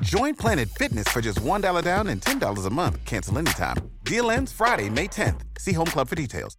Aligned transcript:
Join 0.00 0.34
Planet 0.34 0.68
Fitness 0.68 1.08
for 1.08 1.20
just 1.20 1.40
$1 1.40 1.82
down 1.82 2.08
and 2.08 2.20
$10 2.20 2.66
a 2.66 2.70
month. 2.70 3.04
Cancel 3.04 3.38
anytime. 3.38 3.76
Deal 4.04 4.30
ends 4.30 4.52
Friday, 4.52 4.88
May 4.90 5.08
10th. 5.08 5.40
See 5.58 5.72
Home 5.72 5.86
Club 5.86 6.08
for 6.08 6.14
details. 6.14 6.56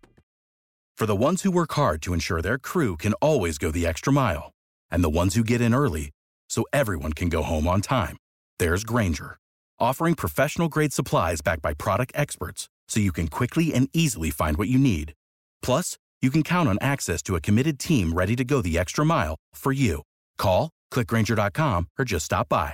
For 0.97 1.05
the 1.05 1.15
ones 1.15 1.43
who 1.43 1.51
work 1.51 1.71
hard 1.73 2.01
to 2.01 2.13
ensure 2.13 2.41
their 2.41 2.57
crew 2.57 2.97
can 2.97 3.13
always 3.13 3.57
go 3.57 3.71
the 3.71 3.87
extra 3.87 4.11
mile, 4.11 4.51
and 4.91 5.01
the 5.01 5.09
ones 5.09 5.33
who 5.35 5.43
get 5.45 5.61
in 5.61 5.73
early 5.73 6.11
so 6.49 6.65
everyone 6.73 7.13
can 7.13 7.29
go 7.29 7.41
home 7.41 7.67
on 7.67 7.79
time, 7.79 8.17
there's 8.57 8.83
Granger, 8.83 9.37
offering 9.79 10.13
professional 10.13 10.67
grade 10.67 10.91
supplies 10.91 11.39
backed 11.39 11.61
by 11.61 11.73
product 11.73 12.11
experts 12.15 12.67
so 12.89 12.99
you 12.99 13.13
can 13.13 13.29
quickly 13.29 13.73
and 13.73 13.87
easily 13.93 14.29
find 14.29 14.57
what 14.57 14.67
you 14.67 14.77
need. 14.77 15.13
Plus, 15.61 15.97
you 16.21 16.31
can 16.31 16.43
count 16.43 16.67
on 16.67 16.77
access 16.81 17.21
to 17.21 17.37
a 17.37 17.41
committed 17.41 17.79
team 17.79 18.11
ready 18.11 18.35
to 18.35 18.43
go 18.43 18.61
the 18.61 18.77
extra 18.77 19.05
mile 19.05 19.37
for 19.53 19.71
you. 19.71 20.01
Call, 20.37 20.69
clickgranger.com, 20.91 21.87
or 21.97 22.03
just 22.03 22.25
stop 22.25 22.49
by. 22.49 22.73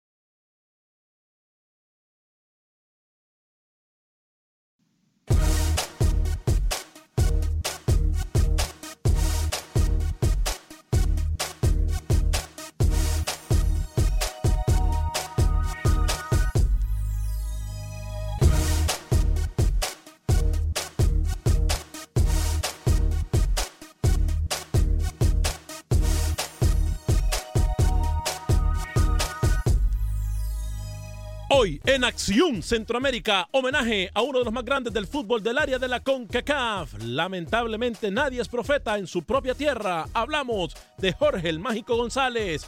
Hoy 31.61 31.79
en 31.85 32.03
Acción 32.03 32.63
Centroamérica, 32.63 33.47
homenaje 33.51 34.09
a 34.15 34.23
uno 34.23 34.39
de 34.39 34.45
los 34.45 34.53
más 34.53 34.65
grandes 34.65 34.91
del 34.91 35.05
fútbol 35.05 35.43
del 35.43 35.59
área 35.59 35.77
de 35.77 35.87
la 35.87 35.99
CONCACAF. 35.99 37.03
Lamentablemente 37.03 38.09
nadie 38.09 38.41
es 38.41 38.47
profeta 38.47 38.97
en 38.97 39.05
su 39.05 39.21
propia 39.21 39.53
tierra. 39.53 40.07
Hablamos 40.11 40.75
de 40.97 41.13
Jorge 41.13 41.49
el 41.49 41.59
Mágico 41.59 41.95
González. 41.97 42.65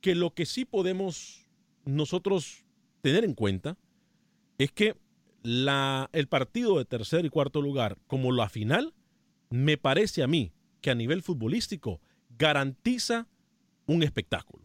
que 0.00 0.14
lo 0.14 0.34
que 0.34 0.46
sí 0.46 0.64
podemos 0.64 1.46
nosotros 1.84 2.64
tener 3.00 3.24
en 3.24 3.34
cuenta 3.34 3.76
es 4.58 4.72
que 4.72 4.96
el 5.42 6.28
partido 6.28 6.76
de 6.76 6.84
tercer 6.84 7.24
y 7.24 7.30
cuarto 7.30 7.62
lugar, 7.62 7.96
como 8.06 8.30
la 8.30 8.50
final, 8.50 8.92
me 9.48 9.78
parece 9.78 10.22
a 10.22 10.26
mí 10.26 10.52
que 10.82 10.90
a 10.90 10.94
nivel 10.94 11.22
futbolístico 11.22 12.00
garantiza 12.38 13.26
un 13.90 14.04
espectáculo. 14.04 14.64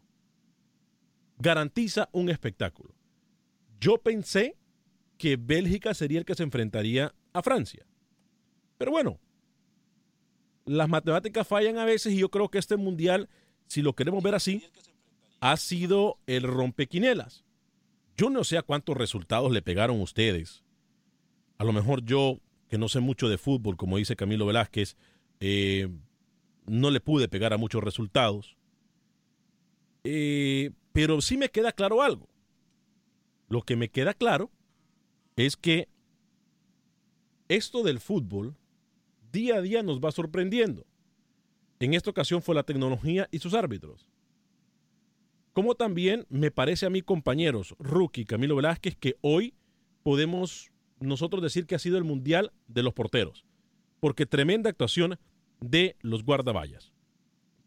Garantiza 1.39 2.09
un 2.11 2.29
espectáculo. 2.29 2.93
Yo 3.79 3.97
pensé 3.97 4.55
que 5.17 5.35
Bélgica 5.35 5.95
sería 5.95 6.19
el 6.19 6.25
que 6.25 6.35
se 6.35 6.43
enfrentaría 6.43 7.15
a 7.33 7.41
Francia. 7.41 7.87
Pero 8.77 8.91
bueno, 8.91 9.19
las 10.65 10.87
matemáticas 10.89 11.47
fallan 11.47 11.79
a 11.79 11.85
veces 11.85 12.13
y 12.13 12.19
yo 12.19 12.29
creo 12.29 12.49
que 12.49 12.59
este 12.59 12.77
mundial, 12.77 13.27
si 13.65 13.81
lo 13.81 13.93
queremos 13.93 14.21
ver 14.21 14.35
así, 14.35 14.63
ha 15.39 15.57
sido 15.57 16.19
el 16.27 16.43
rompequinelas. 16.43 17.45
Yo 18.17 18.29
no 18.29 18.43
sé 18.43 18.59
a 18.59 18.63
cuántos 18.63 18.95
resultados 18.95 19.51
le 19.51 19.63
pegaron 19.63 20.01
ustedes. 20.01 20.63
A 21.57 21.63
lo 21.63 21.73
mejor 21.73 22.05
yo, 22.05 22.39
que 22.69 22.77
no 22.77 22.89
sé 22.89 22.99
mucho 22.99 23.27
de 23.27 23.39
fútbol, 23.39 23.75
como 23.75 23.97
dice 23.97 24.15
Camilo 24.15 24.45
Velázquez, 24.45 24.97
eh, 25.39 25.89
no 26.67 26.91
le 26.91 26.99
pude 26.99 27.27
pegar 27.27 27.53
a 27.53 27.57
muchos 27.57 27.83
resultados. 27.83 28.55
Eh, 30.05 30.71
pero 30.93 31.19
sí 31.19 31.35
me 31.35 31.49
queda 31.49 31.71
claro 31.71 32.01
algo. 32.01 32.29
Lo 33.49 33.63
que 33.63 33.75
me 33.75 33.89
queda 33.89 34.13
claro 34.13 34.51
es 35.35 35.57
que 35.57 35.89
esto 37.49 37.83
del 37.83 37.99
fútbol 37.99 38.55
día 39.31 39.55
a 39.55 39.61
día 39.61 39.83
nos 39.83 39.99
va 39.99 40.11
sorprendiendo. 40.11 40.85
En 41.79 41.93
esta 41.93 42.09
ocasión 42.09 42.41
fue 42.41 42.55
la 42.55 42.63
tecnología 42.63 43.27
y 43.31 43.39
sus 43.39 43.53
árbitros. 43.53 44.07
como 45.53 45.75
también 45.75 46.25
me 46.29 46.51
parece 46.51 46.85
a 46.85 46.89
mí, 46.89 47.01
compañeros, 47.01 47.75
Rookie, 47.79 48.25
Camilo 48.25 48.57
Velázquez, 48.57 48.97
que 48.97 49.15
hoy 49.21 49.53
podemos 50.03 50.69
nosotros 50.99 51.41
decir 51.41 51.65
que 51.65 51.75
ha 51.75 51.79
sido 51.79 51.97
el 51.97 52.03
mundial 52.03 52.51
de 52.67 52.83
los 52.83 52.93
porteros, 52.93 53.45
porque 54.01 54.25
tremenda 54.25 54.69
actuación 54.69 55.17
de 55.61 55.95
los 56.01 56.25
guardaballas. 56.25 56.94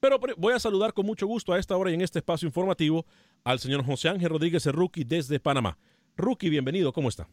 Pero 0.00 0.18
voy 0.36 0.52
a 0.52 0.58
saludar 0.58 0.92
con 0.92 1.06
mucho 1.06 1.26
gusto 1.26 1.52
a 1.52 1.58
esta 1.58 1.76
hora 1.76 1.90
y 1.90 1.94
en 1.94 2.02
este 2.02 2.20
espacio 2.20 2.46
informativo 2.46 3.04
al 3.44 3.58
señor 3.58 3.84
José 3.84 4.08
Ángel 4.08 4.30
Rodríguez 4.30 4.64
Rookie 4.66 5.04
desde 5.04 5.40
Panamá. 5.40 5.76
Rookie, 6.16 6.50
bienvenido, 6.50 6.92
¿cómo 6.92 7.08
está? 7.08 7.28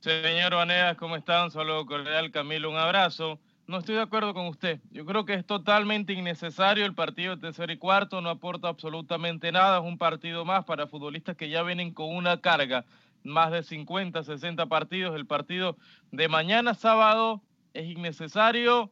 Señor 0.00 0.54
Vanegas, 0.54 0.96
¿cómo 0.96 1.16
está? 1.16 1.44
Un 1.44 1.50
saludo 1.50 1.84
cordial, 1.84 2.30
Camilo, 2.30 2.70
un 2.70 2.76
abrazo. 2.76 3.38
No 3.66 3.78
estoy 3.78 3.96
de 3.96 4.00
acuerdo 4.00 4.32
con 4.32 4.46
usted. 4.46 4.80
Yo 4.90 5.04
creo 5.04 5.26
que 5.26 5.34
es 5.34 5.44
totalmente 5.44 6.14
innecesario 6.14 6.86
el 6.86 6.94
partido 6.94 7.36
de 7.36 7.42
tercer 7.42 7.70
y 7.70 7.76
cuarto, 7.76 8.22
no 8.22 8.30
aporta 8.30 8.68
absolutamente 8.68 9.52
nada. 9.52 9.78
Es 9.78 9.84
un 9.84 9.98
partido 9.98 10.46
más 10.46 10.64
para 10.64 10.86
futbolistas 10.86 11.36
que 11.36 11.50
ya 11.50 11.62
vienen 11.62 11.92
con 11.92 12.14
una 12.16 12.40
carga, 12.40 12.86
más 13.22 13.52
de 13.52 13.62
50, 13.62 14.24
60 14.24 14.66
partidos. 14.66 15.14
El 15.14 15.26
partido 15.26 15.76
de 16.10 16.28
mañana 16.28 16.74
sábado 16.74 17.42
es 17.74 17.86
innecesario. 17.86 18.90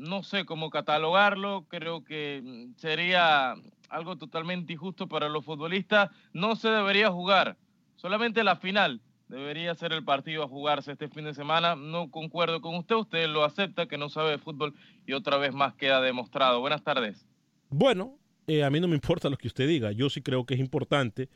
No 0.00 0.22
sé 0.22 0.46
cómo 0.46 0.70
catalogarlo. 0.70 1.66
Creo 1.68 2.02
que 2.02 2.40
mm, 2.42 2.76
sería 2.76 3.54
algo 3.90 4.16
totalmente 4.16 4.72
injusto 4.72 5.06
para 5.08 5.28
los 5.28 5.44
futbolistas. 5.44 6.10
No 6.32 6.56
se 6.56 6.68
debería 6.68 7.10
jugar. 7.10 7.58
Solamente 7.96 8.42
la 8.42 8.56
final 8.56 9.02
debería 9.28 9.74
ser 9.74 9.92
el 9.92 10.02
partido 10.02 10.42
a 10.42 10.48
jugarse 10.48 10.92
este 10.92 11.08
fin 11.08 11.24
de 11.24 11.34
semana. 11.34 11.76
No 11.76 12.10
concuerdo 12.10 12.62
con 12.62 12.76
usted, 12.76 12.96
usted 12.96 13.28
lo 13.28 13.44
acepta, 13.44 13.86
que 13.86 13.98
no 13.98 14.08
sabe 14.08 14.30
de 14.30 14.38
fútbol 14.38 14.74
y 15.06 15.12
otra 15.12 15.36
vez 15.36 15.52
más 15.52 15.74
queda 15.74 16.00
demostrado. 16.00 16.60
Buenas 16.60 16.82
tardes. 16.82 17.26
Bueno, 17.68 18.16
eh, 18.46 18.64
a 18.64 18.70
mí 18.70 18.80
no 18.80 18.88
me 18.88 18.94
importa 18.94 19.28
lo 19.28 19.36
que 19.36 19.48
usted 19.48 19.68
diga, 19.68 19.92
yo 19.92 20.08
sí 20.08 20.22
creo 20.22 20.46
que 20.46 20.54
es 20.54 20.60
importante 20.60 21.28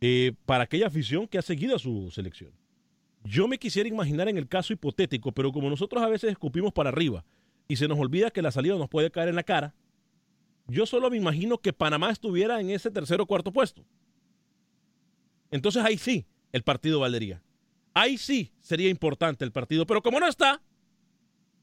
eh, 0.00 0.32
para 0.46 0.64
aquella 0.64 0.88
afición 0.88 1.28
que 1.28 1.38
ha 1.38 1.42
seguido 1.42 1.76
a 1.76 1.78
su 1.78 2.10
selección. 2.10 2.50
Yo 3.22 3.46
me 3.46 3.58
quisiera 3.58 3.88
imaginar 3.88 4.28
en 4.28 4.36
el 4.36 4.48
caso 4.48 4.72
hipotético, 4.72 5.30
pero 5.30 5.52
como 5.52 5.70
nosotros 5.70 6.02
a 6.02 6.08
veces 6.08 6.32
escupimos 6.32 6.72
para 6.72 6.88
arriba 6.88 7.24
y 7.70 7.76
se 7.76 7.86
nos 7.86 8.00
olvida 8.00 8.32
que 8.32 8.42
la 8.42 8.50
salida 8.50 8.74
nos 8.74 8.88
puede 8.88 9.12
caer 9.12 9.28
en 9.28 9.36
la 9.36 9.44
cara, 9.44 9.76
yo 10.66 10.86
solo 10.86 11.08
me 11.08 11.16
imagino 11.16 11.56
que 11.56 11.72
Panamá 11.72 12.10
estuviera 12.10 12.60
en 12.60 12.68
ese 12.68 12.90
tercer 12.90 13.20
o 13.20 13.26
cuarto 13.26 13.52
puesto. 13.52 13.84
Entonces 15.52 15.80
ahí 15.84 15.96
sí, 15.96 16.26
el 16.50 16.64
partido 16.64 16.98
valdría. 16.98 17.44
Ahí 17.94 18.18
sí 18.18 18.50
sería 18.58 18.90
importante 18.90 19.44
el 19.44 19.52
partido, 19.52 19.86
pero 19.86 20.02
como 20.02 20.18
no 20.18 20.26
está, 20.26 20.60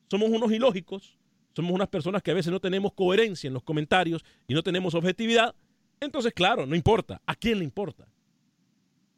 somos 0.10 0.30
unos 0.30 0.50
ilógicos, 0.50 1.18
somos 1.54 1.74
unas 1.74 1.90
personas 1.90 2.24
que 2.24 2.32
a 2.32 2.36
veces 2.36 2.54
no 2.54 2.62
tenemos 2.62 2.94
coherencia 2.94 3.50
en 3.50 3.54
los 3.54 3.64
comentarios 3.64 4.24
y 4.48 4.54
no 4.54 4.64
tenemos 4.64 4.96
objetividad, 4.96 5.56
entonces 6.00 6.32
claro, 6.32 6.66
no 6.66 6.74
importa. 6.78 7.22
¿A 7.26 7.36
quién 7.36 7.60
le 7.60 7.66
importa? 7.66 8.08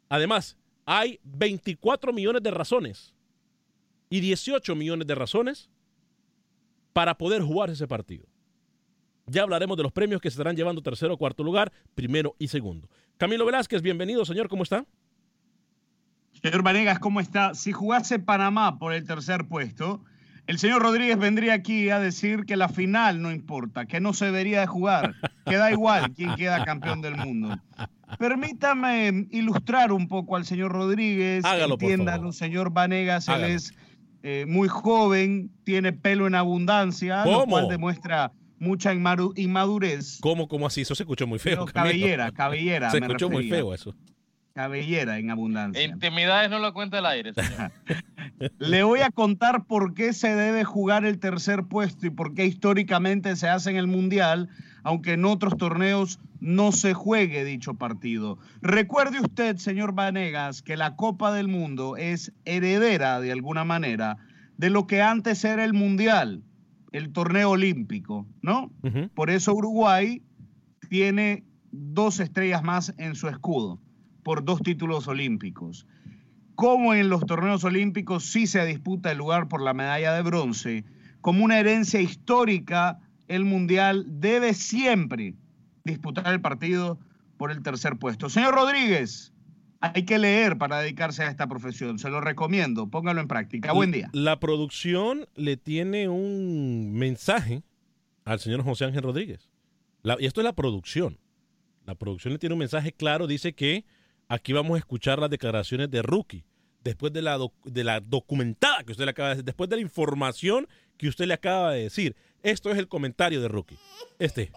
Además, 0.08 0.56
hay 0.86 1.20
24 1.22 2.12
millones 2.12 2.42
de 2.42 2.50
razones 2.50 3.14
y 4.08 4.18
18 4.18 4.74
millones 4.74 5.06
de 5.06 5.14
razones 5.14 5.70
para 7.00 7.16
poder 7.16 7.40
jugar 7.40 7.70
ese 7.70 7.88
partido. 7.88 8.26
Ya 9.24 9.40
hablaremos 9.40 9.74
de 9.78 9.82
los 9.82 9.90
premios 9.90 10.20
que 10.20 10.28
se 10.28 10.34
estarán 10.34 10.54
llevando 10.54 10.82
tercero, 10.82 11.16
cuarto 11.16 11.42
lugar, 11.42 11.72
primero 11.94 12.36
y 12.38 12.48
segundo. 12.48 12.90
Camilo 13.16 13.46
Velázquez, 13.46 13.80
bienvenido, 13.80 14.26
señor, 14.26 14.50
¿cómo 14.50 14.64
está? 14.64 14.84
Señor 16.42 16.62
Vanegas, 16.62 16.98
¿cómo 16.98 17.20
está? 17.20 17.54
Si 17.54 17.72
jugase 17.72 18.18
Panamá 18.18 18.78
por 18.78 18.92
el 18.92 19.06
tercer 19.06 19.48
puesto, 19.48 20.04
el 20.46 20.58
señor 20.58 20.82
Rodríguez 20.82 21.18
vendría 21.18 21.54
aquí 21.54 21.88
a 21.88 21.98
decir 22.00 22.44
que 22.44 22.56
la 22.56 22.68
final 22.68 23.22
no 23.22 23.32
importa, 23.32 23.86
que 23.86 23.98
no 23.98 24.12
se 24.12 24.26
debería 24.26 24.60
de 24.60 24.66
jugar, 24.66 25.14
que 25.46 25.56
da 25.56 25.72
igual 25.72 26.12
quién 26.12 26.34
queda 26.34 26.66
campeón 26.66 27.00
del 27.00 27.16
mundo. 27.16 27.58
Permítame 28.18 29.26
ilustrar 29.30 29.90
un 29.90 30.06
poco 30.06 30.36
al 30.36 30.44
señor 30.44 30.72
Rodríguez, 30.72 31.46
Hágalo, 31.46 31.76
entiéndalo, 31.80 32.30
señor 32.32 32.74
Vanegas, 32.74 33.26
él 33.28 33.44
es 33.44 33.74
eh, 34.22 34.44
muy 34.46 34.68
joven, 34.68 35.50
tiene 35.64 35.92
pelo 35.92 36.26
en 36.26 36.34
abundancia, 36.34 37.24
lo 37.24 37.46
cual 37.46 37.68
demuestra 37.68 38.32
mucha 38.58 38.92
inmadurez. 38.92 40.18
¿Cómo, 40.20 40.48
cómo 40.48 40.66
así? 40.66 40.82
Eso 40.82 40.94
se 40.94 41.04
escuchó 41.04 41.26
muy 41.26 41.38
feo. 41.38 41.64
cabellera, 41.66 42.30
cabellera. 42.30 42.90
Se 42.90 42.98
escuchó 42.98 43.30
muy 43.30 43.48
feo 43.48 43.72
eso 43.74 43.94
cabellera 44.52 45.18
en 45.18 45.30
abundancia. 45.30 45.82
Intimidades 45.82 46.50
no 46.50 46.58
lo 46.58 46.72
cuenta 46.74 46.98
el 46.98 47.06
aire. 47.06 47.32
Le 48.58 48.82
voy 48.82 49.00
a 49.00 49.10
contar 49.10 49.64
por 49.64 49.94
qué 49.94 50.12
se 50.12 50.34
debe 50.34 50.64
jugar 50.64 51.04
el 51.04 51.18
tercer 51.18 51.64
puesto 51.64 52.06
y 52.06 52.10
por 52.10 52.34
qué 52.34 52.46
históricamente 52.46 53.36
se 53.36 53.48
hace 53.48 53.70
en 53.70 53.76
el 53.76 53.86
Mundial, 53.86 54.48
aunque 54.82 55.14
en 55.14 55.24
otros 55.24 55.56
torneos 55.56 56.20
no 56.40 56.72
se 56.72 56.94
juegue 56.94 57.44
dicho 57.44 57.74
partido. 57.74 58.38
Recuerde 58.62 59.20
usted, 59.20 59.56
señor 59.56 59.92
Vanegas, 59.94 60.62
que 60.62 60.76
la 60.76 60.96
Copa 60.96 61.32
del 61.32 61.48
Mundo 61.48 61.96
es 61.96 62.32
heredera 62.44 63.20
de 63.20 63.32
alguna 63.32 63.64
manera 63.64 64.18
de 64.56 64.70
lo 64.70 64.86
que 64.86 65.02
antes 65.02 65.44
era 65.44 65.64
el 65.64 65.72
Mundial, 65.72 66.42
el 66.92 67.12
torneo 67.12 67.50
olímpico, 67.50 68.26
¿no? 68.42 68.70
Por 69.14 69.30
eso 69.30 69.54
Uruguay 69.54 70.22
tiene 70.88 71.44
dos 71.70 72.20
estrellas 72.20 72.62
más 72.62 72.94
en 72.98 73.14
su 73.14 73.28
escudo 73.28 73.78
por 74.22 74.44
dos 74.44 74.60
títulos 74.62 75.08
olímpicos. 75.08 75.86
Como 76.54 76.94
en 76.94 77.08
los 77.08 77.24
torneos 77.24 77.64
olímpicos 77.64 78.24
sí 78.24 78.46
se 78.46 78.64
disputa 78.66 79.12
el 79.12 79.18
lugar 79.18 79.48
por 79.48 79.62
la 79.62 79.72
medalla 79.72 80.12
de 80.12 80.22
bronce, 80.22 80.84
como 81.20 81.44
una 81.44 81.58
herencia 81.58 82.00
histórica, 82.00 82.98
el 83.30 83.44
Mundial 83.44 84.04
debe 84.08 84.54
siempre 84.54 85.34
disputar 85.84 86.32
el 86.32 86.40
partido 86.40 86.98
por 87.36 87.50
el 87.50 87.62
tercer 87.62 87.96
puesto. 87.96 88.28
Señor 88.28 88.54
Rodríguez, 88.54 89.32
hay 89.80 90.04
que 90.04 90.18
leer 90.18 90.58
para 90.58 90.80
dedicarse 90.80 91.22
a 91.22 91.30
esta 91.30 91.46
profesión. 91.46 91.98
Se 91.98 92.10
lo 92.10 92.20
recomiendo. 92.20 92.88
Póngalo 92.88 93.20
en 93.20 93.28
práctica. 93.28 93.72
Buen 93.72 93.92
día. 93.92 94.10
La 94.12 94.38
producción 94.40 95.26
le 95.34 95.56
tiene 95.56 96.08
un 96.08 96.92
mensaje 96.92 97.62
al 98.24 98.40
señor 98.40 98.62
José 98.62 98.84
Ángel 98.84 99.02
Rodríguez. 99.02 99.48
y 100.18 100.26
esto 100.26 100.40
es 100.40 100.44
la 100.44 100.54
producción. 100.54 101.18
La 101.86 101.94
producción 101.94 102.34
le 102.34 102.38
tiene 102.38 102.52
un 102.54 102.58
mensaje 102.58 102.92
claro. 102.92 103.26
Dice 103.26 103.54
que 103.54 103.84
Aquí 104.30 104.52
vamos 104.52 104.76
a 104.76 104.78
escuchar 104.78 105.18
las 105.18 105.28
declaraciones 105.28 105.90
de 105.90 106.02
Rookie, 106.02 106.44
después 106.84 107.12
de 107.12 107.20
la, 107.20 107.36
de 107.64 107.82
la 107.82 107.98
documentada 107.98 108.84
que 108.84 108.92
usted 108.92 109.04
le 109.04 109.10
acaba 109.10 109.30
de 109.30 109.34
decir, 109.34 109.44
después 109.44 109.68
de 109.68 109.74
la 109.74 109.82
información 109.82 110.68
que 110.96 111.08
usted 111.08 111.26
le 111.26 111.34
acaba 111.34 111.72
de 111.72 111.82
decir. 111.82 112.14
Esto 112.42 112.70
es 112.70 112.78
el 112.78 112.88
comentario 112.88 113.40
de 113.40 113.48
Rookie. 113.48 113.78
Este. 114.18 114.50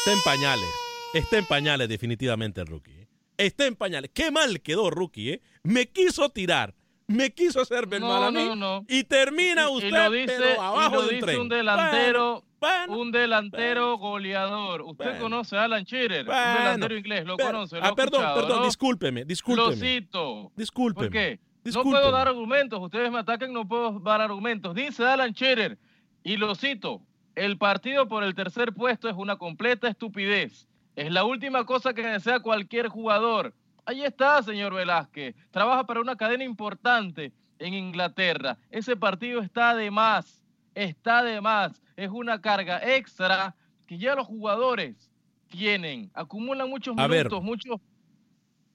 Está 0.00 0.12
en 0.12 0.20
pañales. 0.24 0.68
Está 1.14 1.38
en 1.38 1.46
pañales 1.46 1.88
definitivamente 1.88 2.64
Rookie. 2.64 2.92
¿eh? 2.92 3.08
Está 3.36 3.66
en 3.66 3.76
pañales. 3.76 4.10
Qué 4.12 4.30
mal 4.30 4.60
quedó 4.60 4.90
Rookie, 4.90 5.30
¿eh? 5.30 5.42
Me 5.62 5.88
quiso 5.88 6.28
tirar. 6.30 6.74
Me 7.06 7.32
quiso 7.32 7.60
hacer 7.60 7.86
ver 7.86 8.00
mal 8.00 8.24
a 8.24 8.30
mí. 8.30 8.84
Y 8.88 9.04
termina 9.04 9.68
usted 9.68 9.90
lo 9.90 10.10
dice, 10.10 10.56
abajo 10.58 11.02
dice 11.02 11.38
un 11.38 11.48
delantero 11.48 12.44
un 12.88 13.10
delantero 13.10 13.98
goleador. 13.98 14.82
Usted 14.82 15.18
conoce 15.18 15.56
a 15.56 15.64
Alan 15.64 15.84
Shearer, 15.84 16.28
un 16.28 16.34
delantero 16.34 16.96
inglés, 16.96 17.24
lo 17.24 17.36
conoce. 17.36 17.78
Lo 17.78 17.84
ah, 17.84 17.94
perdón, 17.94 18.24
perdón, 18.34 18.62
discúlpeme, 18.64 19.24
discúlpeme. 19.24 19.70
Lo 19.70 19.76
cito. 19.76 20.52
Discúlpeme. 20.56 21.06
¿Por 21.06 21.12
qué? 21.12 21.40
No 21.64 21.82
puedo 21.82 22.10
dar 22.10 22.28
argumentos. 22.28 22.80
Ustedes 22.80 23.10
me 23.10 23.18
atacan, 23.18 23.52
no 23.52 23.66
puedo 23.66 23.98
dar 24.00 24.20
argumentos. 24.20 24.74
Dice 24.74 25.04
Alan 25.04 25.32
Shearer, 25.32 25.78
y 26.22 26.36
lo 26.36 26.54
cito: 26.54 27.02
el 27.34 27.58
partido 27.58 28.08
por 28.08 28.24
el 28.24 28.34
tercer 28.34 28.72
puesto 28.72 29.08
es 29.08 29.16
una 29.16 29.36
completa 29.36 29.88
estupidez. 29.88 30.66
Es 30.96 31.12
la 31.12 31.24
última 31.24 31.64
cosa 31.64 31.94
que 31.94 32.06
desea 32.06 32.40
cualquier 32.40 32.88
jugador. 32.88 33.54
Ahí 33.86 34.02
está, 34.02 34.42
señor 34.42 34.74
Velázquez. 34.74 35.34
Trabaja 35.50 35.84
para 35.84 36.00
una 36.00 36.16
cadena 36.16 36.44
importante 36.44 37.32
en 37.58 37.74
Inglaterra. 37.74 38.58
Ese 38.70 38.96
partido 38.96 39.40
está 39.40 39.74
de 39.74 39.90
más. 39.90 40.44
Está 40.74 41.22
de 41.22 41.40
más 41.40 41.80
es 42.04 42.10
una 42.10 42.40
carga 42.40 42.80
extra 42.96 43.54
que 43.86 43.98
ya 43.98 44.14
los 44.14 44.26
jugadores 44.26 45.10
tienen. 45.48 46.10
Acumulan 46.14 46.68
muchos 46.68 46.96
minutos, 46.96 47.42
muchos... 47.42 47.80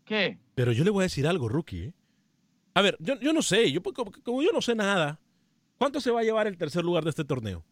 ¿Qué? 0.04 0.38
Pero 0.54 0.72
yo 0.72 0.84
le 0.84 0.92
voy 0.92 1.02
a 1.02 1.10
decir 1.10 1.26
algo, 1.26 1.50
rookie. 1.50 1.86
¿eh? 1.86 1.94
A 2.76 2.84
ver, 2.84 2.96
yo, 3.00 3.20
yo 3.20 3.34
no 3.34 3.42
sé, 3.42 3.72
yo, 3.72 3.82
como 3.82 4.44
yo 4.44 4.52
no 4.54 4.62
sé 4.62 4.76
nada, 4.76 5.20
¿cuánto 5.78 6.02
se 6.02 6.12
va 6.12 6.22
a 6.22 6.24
llevar 6.24 6.48
el 6.48 6.58
tercer 6.58 6.84
lugar 6.84 7.04
de 7.04 7.10
este 7.12 7.24
torneo? 7.24 7.64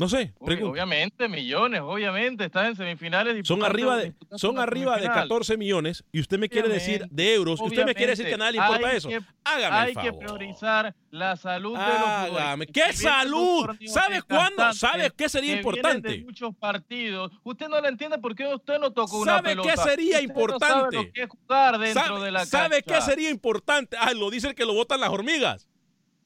No 0.00 0.08
sé. 0.08 0.32
obviamente, 0.40 1.28
millones, 1.28 1.82
obviamente. 1.82 2.46
Están 2.46 2.66
en 2.66 2.76
semifinales. 2.76 3.46
Son 3.46 3.62
arriba 3.62 3.98
de, 3.98 4.14
son 4.36 4.58
arriba 4.58 4.96
de 4.96 5.06
14 5.06 5.58
millones 5.58 6.02
y 6.10 6.20
usted 6.20 6.38
me 6.38 6.48
quiere 6.48 6.70
decir 6.70 7.06
de 7.10 7.34
euros. 7.34 7.60
Usted 7.60 7.84
me 7.84 7.94
quiere 7.94 8.12
decir 8.12 8.26
que 8.26 8.34
a 8.34 8.38
nadie 8.38 8.52
le 8.52 8.58
importa 8.58 8.92
eso. 8.92 9.10
Hágame 9.44 9.76
Hay 9.76 9.88
el 9.90 9.94
favor. 9.94 10.10
que 10.10 10.18
priorizar 10.18 10.94
la 11.10 11.36
salud 11.36 11.76
de 11.76 11.84
los 11.84 12.28
jugadores. 12.30 12.68
¿Qué 12.72 12.92
salud? 12.94 13.68
¿Sabe 13.86 14.22
cuándo? 14.22 14.72
¿Sabe 14.72 15.10
qué 15.14 15.28
sería 15.28 15.56
importante? 15.56 16.08
De 16.08 16.24
muchos 16.24 16.56
partidos. 16.56 17.30
Usted 17.44 17.68
no 17.68 17.78
le 17.80 17.88
entiende 17.88 18.16
por 18.18 18.34
qué 18.34 18.46
usted 18.46 18.78
no 18.78 18.92
tocó 18.92 19.18
una 19.18 19.42
pelota. 19.42 19.76
¿Sabe 19.76 19.84
qué 19.84 19.90
sería 19.90 20.22
importante? 20.22 20.96
sabe 20.96 21.12
qué 21.12 21.26
jugar 21.26 21.78
dentro 21.78 22.22
de 22.22 22.30
la 22.30 22.46
¿Sabe 22.46 22.82
qué 22.82 23.02
sería 23.02 23.28
importante? 23.28 23.98
Ah, 24.00 24.14
lo 24.14 24.30
dice 24.30 24.48
el 24.48 24.54
que 24.54 24.64
lo 24.64 24.72
botan 24.72 25.00
las 25.00 25.10
hormigas. 25.10 25.68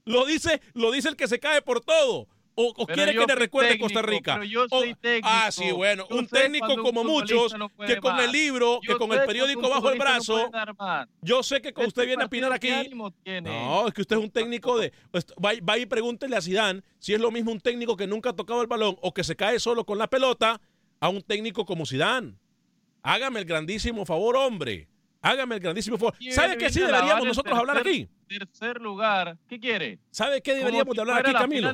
Lo 0.05 0.27
dice, 0.27 0.61
lo 0.75 0.93
dice 0.93 1.09
el 1.09 1.17
que 1.17 1.27
se 1.27 1.41
cae 1.41 1.63
por 1.63 1.81
todo. 1.81 2.29
¿O, 2.57 2.87
quiere 2.87 3.13
que 3.13 3.27
le 3.27 3.35
recuerde 3.35 3.79
Costa 3.79 4.03
Rica? 4.03 4.35
pero 4.35 4.45
yo 4.45 4.69
soy 4.69 4.95
técnico. 4.95 5.29
Ah, 5.29 5.51
sí, 5.51 5.73
bueno. 5.73 6.07
Yo 6.09 6.17
un 6.17 6.27
técnico 6.29 6.75
un 6.75 6.83
como 6.83 7.03
muchos, 7.03 7.57
no 7.59 7.69
que 7.85 7.97
con 7.97 8.19
el 8.21 8.31
libro, 8.31 8.81
que 8.87 8.95
con 8.95 9.13
el 9.13 9.25
periódico 9.25 9.69
bajo 9.69 9.91
el 9.91 9.99
no 9.99 10.05
brazo. 10.05 10.51
Yo 11.21 11.43
sé 11.43 11.61
que 11.61 11.73
con 11.73 11.85
Este 11.85 12.01
usted 12.01 12.07
viene 12.07 12.23
a 12.23 12.27
opinar 12.27 12.59
¿qué 12.61 12.73
aquí. 12.73 12.91
No, 13.43 13.89
es 13.89 13.95
que 13.95 14.03
usted 14.03 14.17
es 14.17 14.23
un 14.23 14.31
técnico 14.31 14.79
de. 14.79 14.93
pues, 15.11 15.27
Va, 15.45 15.53
va 15.69 15.79
y 15.79 15.87
pregúntele 15.87 16.37
a 16.37 16.41
Zidane 16.41 16.83
si 16.99 17.13
es 17.13 17.21
lo 17.21 17.31
mismo 17.31 17.51
un 17.51 17.61
técnico 17.61 17.97
que 17.97 18.07
nunca 18.07 18.31
ha 18.31 18.37
tocado 18.37 18.63
el 18.63 18.69
balón 18.69 18.97
o 19.01 19.13
que 19.13 19.25
se 19.25 19.37
cae 19.37 19.59
solo 19.59 19.85
con 19.85 19.99
la 19.99 20.09
pelota 20.09 20.61
a 21.01 21.09
un 21.09 21.23
técnico 21.23 21.65
como 21.65 21.87
Zidane. 21.87 22.35
Hágame 23.03 23.41
el 23.41 23.45
grandísimo 23.45 24.07
favor, 24.07 24.37
hombre. 24.37 24.89
Hágame 25.25 25.55
el 25.55 25.61
grandísimo 25.63 25.97
favor. 25.97 26.15
¿Sabe 26.33 26.59
qué 26.59 26.69
sí 26.69 26.81
deberíamos 26.81 27.25
nosotros 27.25 27.59
hablar 27.59 27.79
aquí? 27.79 28.07
Tercer 28.29 28.79
lugar. 28.79 29.39
¿Qué 29.49 29.59
quiere? 29.59 29.99
¿Sabe 30.11 30.43
qué 30.43 30.55
deberíamos 30.55 30.95
de 30.95 31.01
hablar 31.01 31.21
aquí, 31.21 31.33
Camilo? 31.33 31.73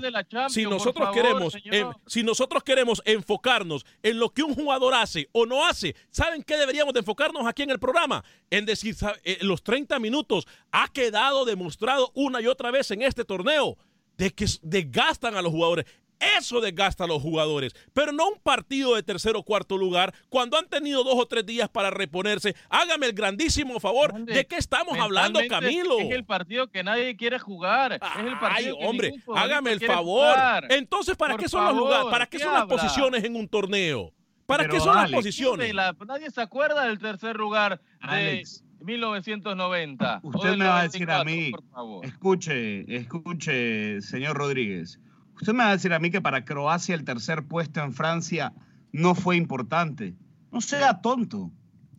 Si 0.49 0.63
nosotros 0.63 1.09
favor, 1.09 1.15
queremos, 1.15 1.57
em, 1.65 1.89
si 2.07 2.23
nosotros 2.23 2.63
queremos 2.63 3.03
enfocarnos 3.05 3.85
en 4.05 4.21
lo 4.21 4.31
que 4.31 4.45
un 4.45 4.55
jugador 4.55 4.95
hace 4.95 5.29
o 5.33 5.47
no 5.47 5.67
hace, 5.67 5.97
¿saben 6.11 6.45
qué 6.45 6.57
deberíamos 6.57 6.95
de 6.95 7.01
enfocarnos 7.01 7.45
aquí 7.45 7.63
en 7.65 7.71
el 7.71 7.81
programa? 7.81 8.23
En 8.51 8.67
decir. 8.67 8.95
Eh, 9.25 9.39
los 9.43 9.65
30 9.65 9.99
minutos 9.99 10.47
ha 10.71 10.87
quedado 10.93 11.45
demostrado 11.45 12.13
una 12.15 12.41
y 12.41 12.47
otra 12.47 12.71
vez 12.71 12.91
en 12.93 13.03
este 13.03 13.25
torneo 13.25 13.77
de 14.17 14.31
que 14.31 14.47
desgastan 14.63 15.35
a 15.35 15.43
los 15.43 15.51
jugadores. 15.51 15.87
Eso 16.39 16.61
desgasta 16.61 17.05
a 17.05 17.07
los 17.07 17.23
jugadores, 17.23 17.73
pero 17.95 18.13
no 18.13 18.29
un 18.29 18.39
partido 18.41 18.95
de 18.95 19.03
tercer 19.03 19.37
o 19.37 19.43
cuarto 19.43 19.79
lugar 19.79 20.13
cuando 20.29 20.59
han 20.59 20.69
tenido 20.69 21.03
dos 21.03 21.15
o 21.17 21.27
tres 21.27 21.47
días 21.47 21.69
para 21.69 21.91
reponerse. 21.91 22.55
Hágame 22.69 23.07
el 23.07 23.13
grandísimo 23.15 23.81
favor. 23.81 24.13
¿De 24.25 24.47
qué 24.47 24.57
estamos 24.57 24.99
hablando, 24.99 25.41
Camilo? 25.49 25.99
Es 25.99 26.11
el 26.11 26.25
partido 26.25 26.71
que 26.71 26.85
nadie 26.85 27.17
quiere 27.17 27.39
jugar. 27.39 27.93
es 27.95 28.01
el 28.19 28.29
Ay, 28.29 28.35
partido 28.41 28.79
que 28.79 28.87
hombre, 28.87 29.15
hágame 29.35 29.73
el 29.73 29.81
favor. 29.81 30.35
jugar. 30.35 30.67
Entonces, 30.71 31.17
¿para 31.17 31.35
Por 31.35 31.41
qué 31.43 31.49
son 31.49 31.65
los 31.65 31.75
lugares? 31.75 31.99
favor, 31.99 32.13
¿Para 32.13 32.27
qué 32.27 32.37
¿qué 32.37 32.45
son 32.45 32.53
las 32.53 32.63
habla? 32.63 32.77
posiciones 32.77 33.25
en 33.25 33.37
un 33.37 33.49
torneo? 33.49 34.13
¿Para 34.47 34.65
Pero, 34.65 34.75
qué 34.75 34.81
son 34.81 34.97
las 34.97 35.11
posiciones? 35.11 35.73
La- 35.75 35.97
nadie 36.07 36.31
se 36.31 36.41
acuerda 36.43 36.85
del 36.87 36.99
tercer 36.99 37.37
lugar 37.37 37.81
de 38.03 38.09
Alex. 38.09 38.65
1990. 38.81 40.21
o 40.23 40.29
Usted 40.29 40.57
me 40.57 40.65
va 40.67 40.81
a 40.81 40.83
decir 40.85 41.09
a 41.11 41.19
94, 41.19 41.25
mí, 41.25 41.53
favor. 41.73 42.05
escuche, 42.05 42.97
escuche, 42.97 44.01
señor 44.03 44.37
Rodríguez. 44.37 44.99
Usted 45.41 45.53
me 45.53 45.65
va 45.65 45.71
a 45.71 45.73
decir 45.73 45.93
a 45.93 45.99
mí 45.99 46.11
que 46.11 46.21
para 46.21 46.45
Croacia 46.45 46.95
el 46.95 47.05
tercer 47.05 47.45
puesto 47.45 47.81
en 47.81 47.93
Francia 47.93 48.53
no 48.93 49.15
fue 49.15 49.37
importante. 49.37 50.15
No 50.53 50.61
sea 50.61 51.01
tonto. 51.01 51.51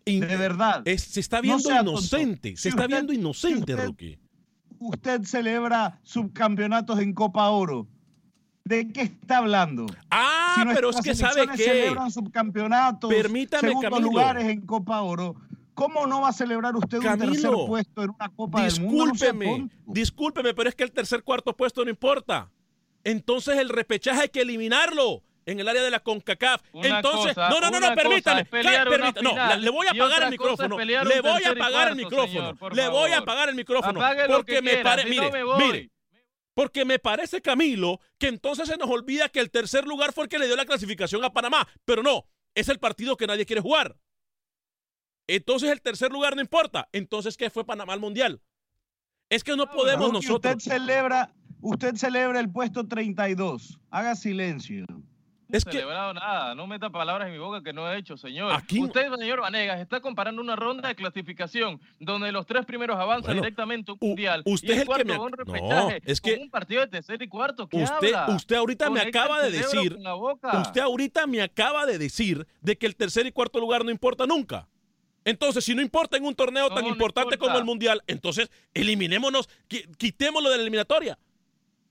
In- 0.05 0.21
De 0.21 0.35
verdad. 0.37 0.81
es- 0.85 1.03
se 1.03 1.19
está 1.19 1.37
No 1.37 1.43
viendo 1.43 1.69
inocente. 1.81 2.51
Se 2.55 2.63
Si 2.63 2.69
está 2.69 2.81
usted- 2.83 2.95
viendo 2.95 3.13
inocente, 3.13 3.75
si 3.99 4.19
usted- 4.79 5.23
celebra 5.23 5.99
subcampeonatos 6.03 6.99
en 6.99 7.13
Copa 7.13 7.49
Oro. 7.49 7.87
¿De 8.63 8.87
qué 8.91 9.01
está 9.01 9.37
hablando? 9.37 9.87
Ah, 10.11 10.53
Si 10.55 10.65
pero 10.75 10.91
es 10.91 11.01
que 11.01 11.15
sabe 11.15 11.47
qué. 11.55 11.63
celebran 11.63 12.11
subcampeonatos, 12.11 13.09
Permítame, 13.11 13.69
segundos 13.69 13.89
Camilo. 13.91 14.11
lugares 14.11 14.47
en 14.49 14.61
Copa 14.61 15.01
Oro. 15.01 15.35
¿Cómo 15.73 16.05
no 16.05 16.21
va 16.21 16.29
a 16.29 16.33
celebrar 16.33 16.75
usted 16.75 16.97
un 16.99 17.03
tercer 17.03 17.19
Camilo, 17.19 17.65
puesto 17.65 18.03
en 18.03 18.11
una 18.11 18.29
Copa 18.29 18.63
del 18.63 18.79
Mundo? 18.81 19.05
No 19.05 19.11
Discúlpeme, 19.13 19.45
tonto. 19.45 19.75
discúlpeme, 19.87 20.53
pero 20.53 20.69
es 20.69 20.75
que 20.75 20.83
el 20.83 20.91
tercer 20.91 21.23
cuarto 21.23 21.55
puesto 21.55 21.83
no 21.83 21.89
importa. 21.89 22.51
Entonces 23.03 23.57
el 23.57 23.69
repechaje 23.69 24.21
hay 24.21 24.29
que 24.29 24.41
eliminarlo 24.41 25.23
en 25.45 25.59
el 25.59 25.67
área 25.67 25.81
de 25.81 25.89
la 25.89 26.01
CONCACAF. 26.01 26.61
Una 26.71 26.97
Entonces, 26.97 27.33
cosa- 27.33 27.49
no, 27.49 27.59
no, 27.59 27.71
no, 27.71 27.79
no, 27.79 27.95
permítame. 27.95 28.45
permita- 28.45 29.21
no, 29.21 29.35
la- 29.35 29.55
le 29.57 29.69
voy 29.71 29.87
a 29.87 29.91
apagar 29.91 30.23
el 30.23 30.29
micrófono. 30.29 30.77
Le 30.79 31.21
voy 31.21 31.43
a 31.43 31.49
apagar 31.49 31.87
el 31.89 31.95
micrófono. 31.95 32.55
señor, 32.55 32.75
le 32.75 32.87
voy 32.89 33.11
a 33.11 33.17
apagar 33.17 33.49
el 33.49 33.55
micrófono. 33.55 33.99
Apague 33.99 34.27
lo 34.27 34.35
porque 34.37 34.55
que 34.55 34.61
me 34.61 34.77
parece, 34.83 35.09
no 35.09 35.15
mire, 35.15 35.31
me 35.31 35.43
voy. 35.43 35.63
mire, 35.63 35.91
porque 36.53 36.85
me 36.85 36.99
parece, 36.99 37.41
Camilo, 37.41 37.99
que 38.19 38.27
entonces 38.27 38.67
se 38.67 38.77
nos 38.77 38.89
olvida 38.89 39.29
que 39.29 39.39
el 39.39 39.49
tercer 39.49 39.85
lugar 39.85 40.13
fue 40.13 40.25
el 40.25 40.29
que 40.29 40.37
le 40.37 40.45
dio 40.45 40.55
la 40.55 40.65
clasificación 40.65 41.23
a 41.23 41.33
Panamá. 41.33 41.67
Pero 41.85 42.03
no, 42.03 42.25
es 42.53 42.69
el 42.69 42.77
partido 42.79 43.17
que 43.17 43.25
nadie 43.25 43.45
quiere 43.45 43.61
jugar. 43.61 43.95
Entonces 45.27 45.71
el 45.71 45.81
tercer 45.81 46.11
lugar 46.11 46.35
no 46.35 46.41
importa. 46.41 46.89
Entonces, 46.91 47.37
¿qué 47.37 47.49
fue 47.49 47.65
Panamá 47.65 47.93
al 47.93 47.99
Mundial? 47.99 48.41
Es 49.29 49.43
que 49.43 49.55
no 49.55 49.71
podemos 49.71 50.11
Rookie, 50.11 50.27
nosotros. 50.27 50.55
Usted 50.57 50.71
celebra, 50.73 51.31
usted 51.61 51.95
celebra 51.95 52.39
el 52.39 52.49
puesto 52.51 52.87
32. 52.87 53.79
Haga 53.89 54.15
silencio. 54.15 54.85
No 54.89 55.57
Es 55.57 55.63
he 55.63 55.69
que- 55.69 55.71
celebrado 55.79 56.13
nada, 56.13 56.55
no 56.55 56.65
meta 56.65 56.89
palabras 56.91 57.27
en 57.27 57.33
mi 57.33 57.37
boca 57.39 57.61
que 57.61 57.73
no 57.73 57.91
he 57.91 57.97
hecho, 57.97 58.15
señor. 58.15 58.53
Aquí 58.53 58.79
Usted, 58.79 59.13
señor 59.19 59.41
Vanegas, 59.41 59.81
está 59.81 59.99
comparando 59.99 60.41
una 60.41 60.55
ronda 60.55 60.87
de 60.87 60.95
clasificación 60.95 61.81
donde 61.99 62.31
los 62.31 62.45
tres 62.45 62.65
primeros 62.65 62.97
avanzan 62.97 63.31
Bueno, 63.33 63.41
directamente 63.41 63.91
a 63.91 63.95
un 63.95 63.99
mundial. 64.01 64.43
usted 64.45 64.69
y 64.69 64.71
es 64.71 64.77
el 64.79 64.87
que 64.87 65.03
me- 65.03 65.19
un 65.19 65.31
No, 65.69 65.89
es 66.05 66.21
con 66.21 66.31
que- 66.33 66.39
un 66.41 66.49
partido 66.49 66.79
de 66.81 66.87
tercer 66.87 67.21
y 67.21 67.27
cuarto. 67.27 67.67
¿Qué 67.67 67.83
Usted, 67.83 68.13
habla? 68.13 68.33
usted 68.33 68.55
ahorita 68.55 68.89
me 68.89 69.01
acaba 69.01 69.41
de 69.41 69.51
decir, 69.51 69.93
con 69.95 70.03
la 70.03 70.13
boca. 70.13 70.57
usted 70.61 70.79
ahorita 70.79 71.27
me 71.27 71.41
acaba 71.41 71.85
de 71.85 71.97
decir 71.97 72.47
de 72.61 72.77
que 72.77 72.85
el 72.85 72.95
tercer 72.95 73.25
y 73.25 73.33
cuarto 73.33 73.59
lugar 73.59 73.83
no 73.83 73.91
importa 73.91 74.25
nunca. 74.25 74.69
Entonces, 75.25 75.65
si 75.65 75.75
no 75.75 75.81
importa 75.81 76.15
en 76.15 76.23
un 76.25 76.33
torneo 76.33 76.69
No, 76.69 76.75
tan 76.75 76.85
no 76.85 76.89
importante 76.91 77.35
importa. 77.35 77.45
como 77.53 77.59
el 77.59 77.65
Mundial, 77.65 78.01
entonces 78.07 78.49
eliminémonos, 78.73 79.49
qui- 79.69 79.85
quitémoslo 79.97 80.49
de 80.49 80.55
la 80.57 80.61
eliminatoria. 80.63 81.19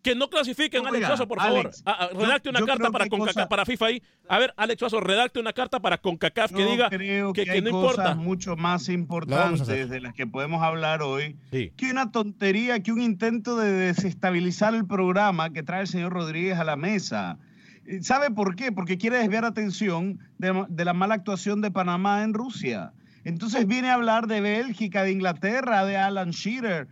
Que 0.02 0.14
no 0.14 0.30
clasifiquen, 0.30 0.86
Alex 0.86 1.06
Suazo, 1.06 1.28
por 1.28 1.38
favor. 1.38 1.60
Alex, 1.66 1.82
Ah, 1.84 1.96
ah, 2.00 2.08
yo- 2.12 2.20
redacte 2.20 2.48
una 2.48 2.60
yo 2.60 2.66
carta 2.66 2.90
para, 2.90 3.06
cosas- 3.08 3.46
para 3.48 3.66
FIFA 3.66 3.86
ahí. 3.86 4.02
A 4.28 4.38
ver, 4.38 4.54
Alex 4.56 4.78
Suazo, 4.78 4.98
redacte 5.00 5.38
una 5.40 5.52
carta 5.52 5.78
para 5.80 5.98
CONCACAF 5.98 6.52
que 6.52 6.64
diga 6.64 6.88
creo 6.88 7.32
que, 7.34 7.42
que, 7.42 7.44
que 7.44 7.50
hay 7.52 7.60
no 7.62 7.70
cosas 7.70 7.98
importa. 7.98 8.14
mucho 8.14 8.56
más 8.56 8.88
importantes 8.88 9.90
de 9.90 10.00
las 10.00 10.14
que 10.14 10.26
podemos 10.26 10.62
hablar 10.62 11.02
hoy 11.02 11.36
Sí. 11.52 11.72
que 11.76 11.90
una 11.90 12.10
tontería, 12.12 12.82
que 12.82 12.92
un 12.92 13.02
intento 13.02 13.56
de 13.58 13.70
desestabilizar 13.72 14.74
el 14.74 14.86
programa 14.86 15.52
que 15.52 15.62
trae 15.62 15.82
el 15.82 15.86
señor 15.88 16.12
Rodríguez 16.14 16.58
a 16.58 16.64
la 16.64 16.76
mesa. 16.76 17.38
Eh, 17.86 18.02
¿Sabe 18.02 18.30
por 18.30 18.56
qué? 18.56 18.72
Porque 18.72 18.96
quiere 18.96 19.18
desviar 19.18 19.44
atención 19.44 20.18
de, 20.38 20.64
de 20.68 20.84
la 20.84 20.94
mala 20.94 21.14
actuación 21.14 21.60
de 21.60 21.70
Panamá 21.70 22.22
en 22.22 22.32
Rusia. 22.32 22.92
Entonces 23.24 23.66
viene 23.66 23.90
a 23.90 23.94
hablar 23.94 24.28
de 24.28 24.40
Bélgica, 24.40 25.02
de 25.02 25.12
Inglaterra, 25.12 25.84
de 25.84 25.98
Alan 25.98 26.30
Shearer. 26.30 26.88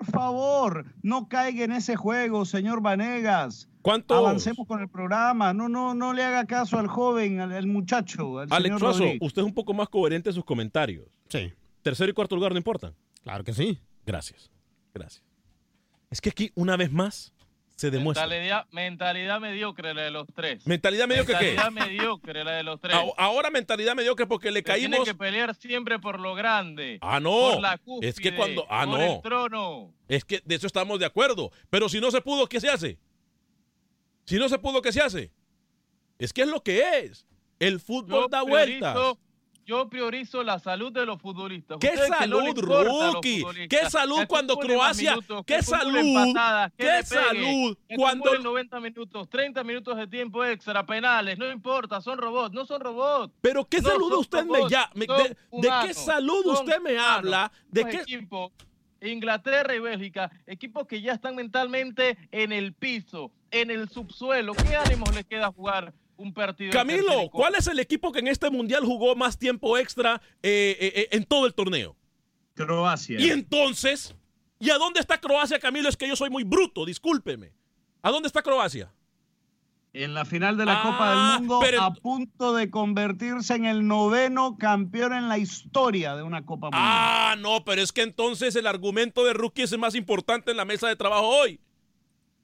Por 0.00 0.10
favor, 0.12 0.86
no 1.02 1.28
caiga 1.28 1.64
en 1.64 1.72
ese 1.72 1.94
juego, 1.94 2.46
señor 2.46 2.80
Vanegas. 2.80 3.68
¿Cuántos? 3.82 4.16
Avancemos 4.16 4.66
con 4.66 4.80
el 4.80 4.88
programa. 4.88 5.52
No, 5.52 5.68
no, 5.68 5.94
no 5.94 6.14
le 6.14 6.22
haga 6.24 6.46
caso 6.46 6.78
al 6.78 6.86
joven, 6.86 7.38
al, 7.40 7.52
al 7.52 7.66
muchacho, 7.66 8.38
al 8.38 8.48
Alex 8.50 8.62
señor 8.64 8.80
Suazo, 8.80 8.98
Rodríguez. 9.00 9.18
usted 9.22 9.42
es 9.42 9.46
un 9.46 9.54
poco 9.54 9.74
más 9.74 9.88
coherente 9.90 10.30
en 10.30 10.34
sus 10.34 10.44
comentarios. 10.44 11.06
Sí, 11.28 11.52
Tercer 11.82 12.08
y 12.08 12.12
cuarto 12.14 12.34
lugar 12.34 12.52
no 12.52 12.58
importan. 12.58 12.94
claro 13.22 13.44
que 13.44 13.52
sí. 13.52 13.78
Gracias. 14.06 14.50
Gracias. 14.94 15.22
Es 16.10 16.20
que 16.20 16.30
aquí, 16.30 16.50
una 16.54 16.76
vez 16.78 16.90
más, 16.90 17.32
se 17.80 17.90
demuestra. 17.90 18.26
Mentalidad, 18.26 18.66
mentalidad 18.72 19.40
mediocre 19.40 19.94
la 19.94 20.02
de 20.02 20.10
los 20.10 20.26
tres. 20.34 20.66
Mentalidad 20.66 21.08
mediocre 21.08 21.34
qué? 21.38 21.46
Mentalidad 21.54 21.70
mediocre 21.86 22.44
la 22.44 22.52
de 22.52 22.62
los 22.62 22.78
tres. 22.78 22.94
Ahora 23.16 23.48
mentalidad 23.50 23.94
mediocre 23.94 24.26
porque 24.26 24.50
le 24.50 24.60
Se 24.60 24.64
Tiene 24.64 24.90
caímos. 24.96 25.08
que 25.08 25.14
pelear 25.14 25.54
siempre 25.54 25.98
por 25.98 26.20
lo 26.20 26.34
grande. 26.34 26.98
Ah, 27.00 27.20
no. 27.20 27.52
Por 27.52 27.60
la 27.62 27.78
cúspide, 27.78 28.10
Es 28.10 28.20
que 28.20 28.36
cuando. 28.36 28.66
Ah, 28.68 28.84
por 28.84 28.98
no. 28.98 29.04
el 29.14 29.22
trono. 29.22 29.94
Es 30.08 30.26
que 30.26 30.42
de 30.44 30.54
eso 30.56 30.66
estamos 30.66 30.98
de 30.98 31.06
acuerdo. 31.06 31.50
Pero 31.70 31.88
si 31.88 32.00
no 32.02 32.10
se 32.10 32.20
pudo, 32.20 32.46
¿qué 32.48 32.60
se 32.60 32.68
hace? 32.68 32.98
Si 34.26 34.36
no 34.36 34.48
se 34.50 34.58
pudo, 34.58 34.82
¿qué 34.82 34.92
se 34.92 35.00
hace? 35.00 35.32
Es 36.18 36.34
que 36.34 36.42
es 36.42 36.48
lo 36.48 36.62
que 36.62 36.98
es. 36.98 37.26
El 37.58 37.80
fútbol 37.80 38.24
Yo 38.24 38.28
da 38.28 38.42
vueltas. 38.42 38.94
Yo 39.66 39.88
priorizo 39.88 40.42
la 40.42 40.58
salud 40.58 40.92
de 40.92 41.06
los 41.06 41.20
futbolistas. 41.20 41.78
¿Qué 41.78 41.94
no 41.94 42.06
salud, 42.06 42.42
los 42.56 42.84
rookie? 42.84 43.44
¿Qué 43.68 43.88
salud 43.90 44.20
cuando 44.28 44.56
Croacia- 44.56 45.12
minutos, 45.12 45.44
qué 45.46 45.62
salud? 45.62 46.14
patadas, 46.14 46.72
¿Qué 46.76 46.84
le 46.84 46.90
peguen, 46.90 47.04
salud 47.06 47.78
cuando- 47.96 48.24
acumulen 48.30 48.42
90 48.42 48.80
minutos, 48.80 49.28
30 49.30 49.62
minutos 49.64 49.96
de 49.96 50.06
tiempo 50.06 50.44
extra, 50.44 50.84
penales, 50.84 51.38
no 51.38 51.50
importa, 51.50 52.00
son 52.00 52.18
robots, 52.18 52.52
no 52.54 52.64
son 52.64 52.80
robots. 52.80 53.32
Pero 53.40 53.64
¿qué 53.64 53.80
No 53.80 53.88
salud 53.90 54.12
usted 54.14 54.44
me 54.44 54.58
robots, 54.58 54.70
ya? 54.72 54.90
me- 54.94 55.06
de, 55.06 55.22
de 55.22 55.36
qué 55.60 55.68
humanos, 55.68 55.96
salud 55.96 56.46
usted 56.46 56.80
me 56.80 56.92
humanos. 56.94 57.16
habla? 57.16 57.52
¿De 57.68 57.84
qué? 57.84 57.96
equipos, 57.98 58.52
Inglaterra 59.02 59.74
y 59.74 59.78
Bélgica, 59.80 60.30
equipos 60.46 60.86
que 60.86 61.00
ya 61.00 61.12
están 61.12 61.34
mentalmente 61.36 62.18
en 62.32 62.52
el 62.52 62.74
piso, 62.74 63.30
en 63.50 63.70
el 63.70 63.88
subsuelo. 63.88 64.52
¿Qué 64.54 64.76
ánimos 64.76 65.14
les 65.14 65.24
queda 65.24 65.50
jugar 65.52 65.94
un 66.20 66.32
partido? 66.34 66.72
Camilo? 66.72 67.28
¿cuál 67.30 67.54
es 67.54 67.66
el 67.66 67.78
equipo 67.78 68.12
que 68.12 68.18
en 68.20 68.28
este 68.28 68.50
mundial 68.50 68.84
jugó 68.84 69.14
más 69.16 69.38
tiempo 69.38 69.76
extra 69.78 70.20
eh, 70.42 70.76
eh, 70.80 70.92
eh, 70.96 71.08
en 71.12 71.24
todo 71.24 71.46
el 71.46 71.54
torneo? 71.54 71.96
Croacia. 72.54 73.18
Y 73.18 73.30
entonces, 73.30 74.14
¿y 74.58 74.70
a 74.70 74.78
dónde 74.78 75.00
está 75.00 75.18
Croacia, 75.20 75.58
Camilo? 75.58 75.88
Es 75.88 75.96
que 75.96 76.06
yo 76.08 76.16
soy 76.16 76.30
muy 76.30 76.44
bruto, 76.44 76.84
discúlpeme. 76.84 77.52
¿A 78.02 78.10
dónde 78.10 78.26
está 78.26 78.42
Croacia? 78.42 78.92
En 79.92 80.14
la 80.14 80.24
final 80.24 80.56
de 80.56 80.64
la 80.66 80.80
Ah, 80.80 80.82
Copa 80.84 81.10
del 81.10 81.40
Mundo, 81.40 81.58
pero- 81.60 81.82
a 81.82 81.92
punto 81.92 82.54
de 82.54 82.70
convertirse 82.70 83.54
en 83.56 83.64
el 83.64 83.86
noveno 83.88 84.56
campeón 84.56 85.12
en 85.14 85.28
la 85.28 85.38
historia 85.38 86.14
de 86.14 86.22
una 86.22 86.44
Copa 86.46 86.66
Mundial. 86.66 86.82
Ah, 86.84 87.34
no, 87.38 87.64
pero 87.64 87.82
es 87.82 87.90
que 87.92 88.02
entonces 88.02 88.54
el 88.54 88.66
argumento 88.68 89.24
de 89.24 89.32
rookie 89.32 89.62
es 89.62 89.72
el 89.72 89.78
más 89.80 89.94
importante 89.96 90.52
en 90.52 90.56
la 90.58 90.64
mesa 90.64 90.86
de 90.86 90.94
trabajo 90.96 91.26
hoy. 91.28 91.58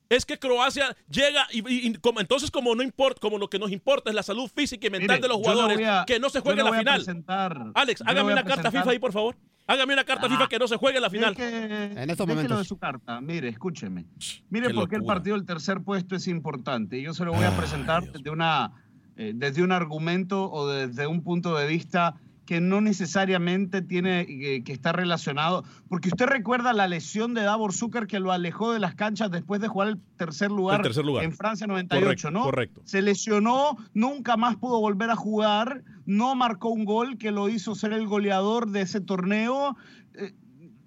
Es 0.08 0.24
que 0.24 0.38
Croacia 0.38 0.96
llega 1.10 1.46
y, 1.52 1.58
y- 1.68 1.86
y 1.88 1.94
como, 1.94 2.20
entonces 2.20 2.50
como 2.50 2.74
no 2.74 2.82
importa, 2.82 3.20
como 3.20 3.38
lo 3.38 3.48
que 3.50 3.58
nos 3.58 3.72
importa 3.72 4.10
es 4.10 4.14
la 4.14 4.22
salud 4.22 4.48
física 4.54 4.86
y 4.86 4.90
mental 4.90 5.16
Mire, 5.16 5.22
de 5.22 5.28
los 5.28 5.36
jugadores, 5.38 5.86
a- 5.86 6.04
que 6.06 6.20
no 6.20 6.30
se 6.30 6.40
juegue 6.40 6.62
la 6.62 6.72
final. 6.72 7.00
presentar- 7.00 7.70
Alex, 7.74 8.02
hágame 8.06 8.32
una 8.32 8.44
carta 8.44 8.70
FIFA 8.70 8.90
ahí, 8.90 8.98
por 8.98 9.12
favor. 9.12 9.36
Hágame 9.68 9.94
una 9.94 10.04
carta 10.04 10.28
FIFA 10.28 10.46
que 10.48 10.58
no 10.60 10.68
se 10.68 10.76
juegue 10.76 10.98
en 10.98 11.02
la 11.02 11.10
final. 11.10 11.32
Es 11.32 11.36
que, 11.38 11.84
En 12.02 12.08
estos 12.10 12.24
momentos. 12.26 12.58
de 12.58 12.64
su 12.64 12.78
carta. 12.78 13.20
Mire, 13.20 13.48
escúcheme. 13.48 14.06
Mire 14.48 14.72
por 14.72 14.88
qué 14.88 14.94
el 14.94 15.02
partido 15.04 15.34
del 15.36 15.44
tercer 15.44 15.80
puesto 15.80 16.14
es 16.14 16.28
importante. 16.28 17.02
Yo 17.02 17.12
se 17.14 17.24
lo 17.24 17.32
voy 17.32 17.44
a 17.44 17.56
presentar 17.56 18.04
desde, 18.12 18.30
una, 18.30 18.70
eh, 19.16 19.32
desde 19.34 19.64
un 19.64 19.72
argumento 19.72 20.48
o 20.52 20.68
desde 20.68 21.08
un 21.08 21.24
punto 21.24 21.56
de 21.56 21.66
vista 21.66 22.14
que 22.46 22.60
no 22.60 22.80
necesariamente 22.80 23.82
tiene 23.82 24.20
eh, 24.20 24.62
que 24.64 24.72
estar 24.72 24.96
relacionado. 24.96 25.64
Porque 25.88 26.08
usted 26.08 26.26
recuerda 26.26 26.72
la 26.72 26.86
lesión 26.88 27.34
de 27.34 27.42
Davor 27.42 27.72
Zucker 27.72 28.06
que 28.06 28.20
lo 28.20 28.32
alejó 28.32 28.72
de 28.72 28.78
las 28.78 28.94
canchas 28.94 29.30
después 29.30 29.60
de 29.60 29.68
jugar 29.68 29.88
el 29.88 30.00
tercer 30.16 30.50
lugar, 30.50 30.76
El 30.80 30.84
tercer 30.84 31.04
lugar. 31.04 31.24
en 31.24 31.32
Francia 31.32 31.66
98, 31.66 32.04
Correcto, 32.06 32.30
¿no? 32.30 32.42
correcto. 32.44 32.82
Se 32.84 33.02
lesionó, 33.02 33.76
nunca 33.92 34.36
más 34.36 34.56
pudo 34.56 34.80
volver 34.80 35.10
a 35.10 35.16
jugar, 35.16 35.82
no 36.06 36.34
marcó 36.36 36.70
un 36.70 36.84
gol 36.84 37.18
que 37.18 37.32
lo 37.32 37.48
hizo 37.48 37.74
ser 37.74 37.92
el 37.92 38.06
goleador 38.06 38.70
de 38.70 38.82
ese 38.82 39.00
torneo. 39.00 39.76
Eh, 40.14 40.32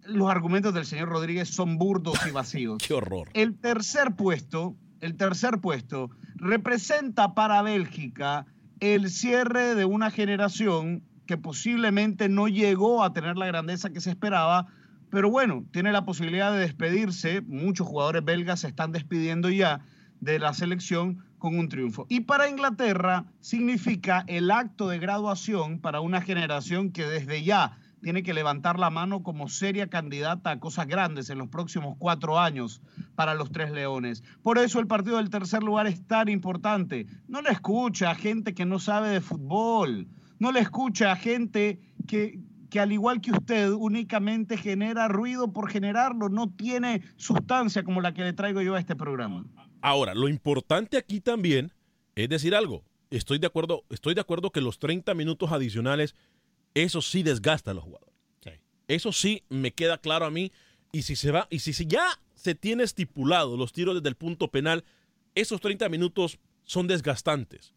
los 0.06 0.30
argumentos 0.30 0.74
del 0.74 0.86
señor 0.86 1.10
Rodríguez 1.10 1.50
son 1.50 1.78
burdos 1.78 2.18
y 2.28 2.32
vacíos. 2.32 2.78
Qué 2.88 2.94
horror. 2.94 3.30
El 3.34 3.58
tercer 3.58 4.16
puesto, 4.16 4.76
el 5.02 5.18
tercer 5.18 5.60
puesto 5.60 6.10
representa 6.36 7.34
para 7.34 7.62
Bélgica 7.62 8.46
el 8.80 9.10
cierre 9.10 9.76
de 9.76 9.84
una 9.84 10.10
generación 10.10 11.04
que 11.30 11.38
posiblemente 11.38 12.28
no 12.28 12.48
llegó 12.48 13.04
a 13.04 13.14
tener 13.14 13.38
la 13.38 13.46
grandeza 13.46 13.92
que 13.92 14.02
se 14.02 14.10
esperaba, 14.10 14.66
pero 15.12 15.30
bueno, 15.30 15.64
tiene 15.72 15.92
la 15.92 16.04
posibilidad 16.04 16.52
de 16.52 16.58
despedirse. 16.58 17.42
Muchos 17.42 17.86
jugadores 17.86 18.26
belgas 18.26 18.62
se 18.62 18.68
están 18.68 18.92
despidiendo 18.92 19.52
ya 19.52 19.82
de 20.22 20.40
la 20.40 20.56
selección 20.56 21.24
con 21.38 21.56
un 21.56 21.70
triunfo. 21.70 22.08
Y 22.10 22.22
para 22.22 22.50
Inglaterra 22.50 23.26
significa 23.42 24.24
el 24.26 24.50
acto 24.50 24.88
de 24.88 24.98
graduación 24.98 25.78
para 25.78 26.02
una 26.02 26.20
generación 26.20 26.90
que 26.92 27.06
desde 27.06 27.44
ya 27.44 27.78
tiene 28.02 28.24
que 28.24 28.34
levantar 28.34 28.80
la 28.80 28.90
mano 28.90 29.22
como 29.22 29.50
seria 29.50 29.88
candidata 29.88 30.50
a 30.50 30.60
cosas 30.60 30.88
grandes 30.88 31.30
en 31.30 31.38
los 31.38 31.50
próximos 31.50 31.96
cuatro 32.00 32.40
años 32.40 32.82
para 33.14 33.36
los 33.36 33.52
Tres 33.52 33.70
Leones. 33.70 34.24
Por 34.42 34.58
eso 34.58 34.80
el 34.80 34.88
partido 34.88 35.18
del 35.18 35.30
tercer 35.30 35.62
lugar 35.62 35.86
es 35.86 36.08
tan 36.08 36.28
importante. 36.28 37.06
No 37.28 37.44
le 37.44 37.52
escucha 37.52 38.10
a 38.10 38.16
gente 38.16 38.56
que 38.56 38.66
no 38.66 38.80
sabe 38.80 39.10
de 39.10 39.22
fútbol, 39.22 40.08
no 40.40 40.52
le 40.52 40.60
escucha 40.62 41.12
a 41.12 41.16
gente 41.16 41.80
que, 42.08 42.40
que 42.70 42.80
al 42.80 42.92
igual 42.92 43.22
que 43.22 43.32
usted 43.32 43.72
únicamente 43.72 44.58
genera 44.58 45.08
ruido 45.08 45.54
por 45.54 45.70
generarlo, 45.70 46.30
no 46.30 46.50
tiene 46.50 47.04
sustancia 47.18 47.84
como 47.84 48.02
la 48.02 48.14
que 48.14 48.24
le 48.24 48.34
traigo 48.34 48.62
yo 48.62 48.76
a 48.76 48.80
este 48.80 48.96
programa. 48.96 49.46
Ahora, 49.82 50.16
lo 50.16 50.28
importante 50.28 50.98
aquí 50.98 51.22
también 51.22 51.72
es 52.16 52.30
decir 52.30 52.56
algo. 52.56 52.84
Estoy 53.12 53.40
de 53.40 53.48
acuerdo, 53.48 53.86
estoy 53.90 54.14
de 54.14 54.22
acuerdo 54.22 54.52
que 54.52 54.62
los 54.62 54.80
30 54.80 55.14
minutos 55.14 55.52
adicionales, 55.52 56.16
eso 56.74 57.02
sí 57.02 57.24
desgasta 57.24 57.72
a 57.72 57.74
los 57.74 57.84
jugadores. 57.84 58.10
Eso 58.88 59.12
sí 59.14 59.44
me 59.50 59.72
queda 59.72 60.00
claro 60.00 60.26
a 60.26 60.32
mí. 60.32 60.52
Y 60.92 61.04
si 61.04 61.16
se 61.16 61.32
va, 61.32 61.48
y 61.52 61.60
si, 61.60 61.74
si 61.74 61.86
ya 61.86 62.20
se 62.34 62.56
tiene 62.56 62.84
estipulado 62.84 63.56
los 63.56 63.72
tiros 63.72 63.96
desde 63.96 64.10
el 64.10 64.16
punto 64.16 64.50
penal, 64.50 64.84
esos 65.36 65.62
30 65.62 65.88
minutos 65.90 66.40
son 66.64 66.88
desgastantes. 66.88 67.76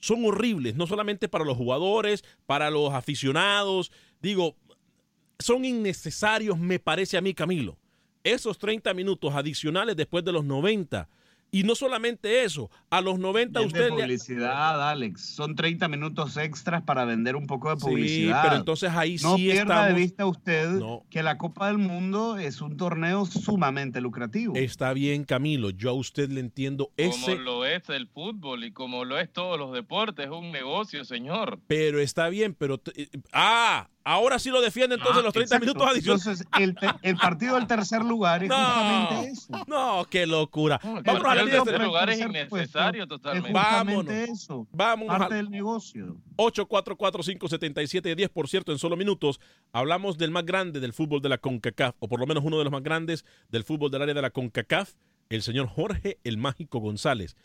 Son 0.00 0.24
horribles, 0.24 0.74
no 0.74 0.86
solamente 0.86 1.28
para 1.28 1.44
los 1.44 1.56
jugadores, 1.56 2.24
para 2.46 2.70
los 2.70 2.92
aficionados. 2.92 3.92
Digo, 4.20 4.56
son 5.38 5.64
innecesarios, 5.64 6.58
me 6.58 6.78
parece 6.78 7.16
a 7.16 7.20
mí, 7.20 7.34
Camilo. 7.34 7.78
Esos 8.24 8.58
30 8.58 8.92
minutos 8.94 9.34
adicionales 9.34 9.96
después 9.96 10.24
de 10.24 10.32
los 10.32 10.44
90. 10.44 11.08
Y 11.52 11.64
no 11.64 11.74
solamente 11.74 12.44
eso, 12.44 12.70
a 12.90 13.00
los 13.00 13.18
90 13.18 13.60
Es 13.60 13.66
usted 13.66 13.80
de 13.80 13.84
le- 13.86 13.90
publicidad, 13.96 14.88
Alex. 14.90 15.34
Son 15.34 15.54
30 15.56 15.88
minutos 15.88 16.36
extras 16.36 16.82
para 16.82 17.04
vender 17.04 17.34
un 17.36 17.46
poco 17.46 17.70
de 17.70 17.76
Sí, 17.80 17.86
publicidad. 17.86 18.42
pero 18.42 18.56
entonces 18.56 18.90
ahí 18.92 19.16
no 19.22 19.36
sí 19.36 19.44
pierda 19.46 19.60
estamos. 19.62 19.86
de 19.88 19.94
vista 19.94 20.26
usted 20.26 20.68
No. 20.70 21.04
que 21.10 21.22
la 21.22 21.38
Copa 21.38 21.66
del 21.68 21.78
Mundo 21.78 22.38
es 22.38 22.60
un 22.60 22.76
torneo 22.76 23.26
sumamente 23.26 24.00
lucrativo. 24.00 24.54
Está 24.56 24.92
bien, 24.92 25.24
Camilo. 25.24 25.70
Yo 25.70 25.90
a 25.90 25.94
usted 25.94 26.30
le 26.30 26.40
entiendo 26.40 26.92
ese, 26.96 27.32
Como 27.32 27.42
lo 27.42 27.66
es 27.66 27.88
el 27.88 28.06
fútbol 28.06 28.64
y 28.64 28.72
como 28.72 29.04
lo 29.04 29.18
es 29.18 29.32
todos 29.32 29.58
los 29.58 29.72
deportes, 29.72 30.26
es 30.26 30.30
un 30.32 30.52
negocio, 30.52 31.04
señor. 31.04 31.58
pero 31.66 31.98
está 32.00 32.28
bien, 32.28 32.54
pero 32.54 32.78
t- 32.78 32.92
eh, 33.02 33.08
ah, 33.32 33.88
ahora 34.04 34.38
sí 34.38 34.50
lo 34.50 34.60
defiende 34.60 34.94
entonces 34.96 35.18
Ah, 35.20 35.24
los 35.24 35.32
30 35.34 35.56
exacto. 35.56 35.66
minutos 35.74 35.88
adicionales. 35.94 36.26
Entonces, 36.26 36.46
el, 36.60 36.74
te- 36.74 37.08
el 37.08 37.16
partido 37.16 37.54
del 37.56 37.66
tercer 37.66 38.04
lugar 38.04 38.42
es 38.42 38.48
No, 38.48 38.56
justamente 38.56 39.30
eso. 39.32 39.64
no, 39.66 40.06
qué 40.10 40.26
locura. 40.26 40.80
No, 40.82 40.98
el 40.98 41.02
Vámonos 41.04 41.26
a 41.26 41.34
la 41.34 41.40
partido 41.40 41.44
línea 41.46 41.56
del 41.58 41.64
de- 41.64 41.70
tercer 41.72 41.86
lugar 41.86 42.10
es 42.10 42.20
innecesario 42.20 43.06
totalmente. 43.06 43.48
Es 43.48 43.54
Vámonos. 43.54 44.12
eso. 44.12 44.66
Vámonos 44.72 45.18
Parte 45.18 45.34
a- 45.34 45.36
del 45.36 45.50
negocio. 45.50 46.16
844-577-10, 46.36 48.28
por 48.30 48.48
cierto, 48.48 48.72
en 48.72 48.78
solo 48.78 48.96
minutos 48.96 49.40
hablamos 49.72 50.18
del 50.18 50.30
más 50.30 50.44
grande 50.44 50.80
del 50.80 50.92
fútbol 50.92 51.20
de 51.22 51.28
la 51.28 51.38
CONCACAF, 51.38 51.94
o 51.98 52.08
por 52.08 52.20
lo 52.20 52.26
menos 52.26 52.44
uno 52.44 52.58
de 52.58 52.64
los 52.64 52.72
más 52.72 52.82
grandes 52.82 53.24
del 53.50 53.64
fútbol 53.64 53.90
del 53.90 54.02
área 54.02 54.14
de 54.14 54.22
la 54.22 54.30
CONCACAF, 54.30 54.92
el 55.28 55.42
señor 55.42 55.66
Jorge 55.68 56.18
el 56.24 56.38
Mágico 56.38 56.78
González. 56.80 57.36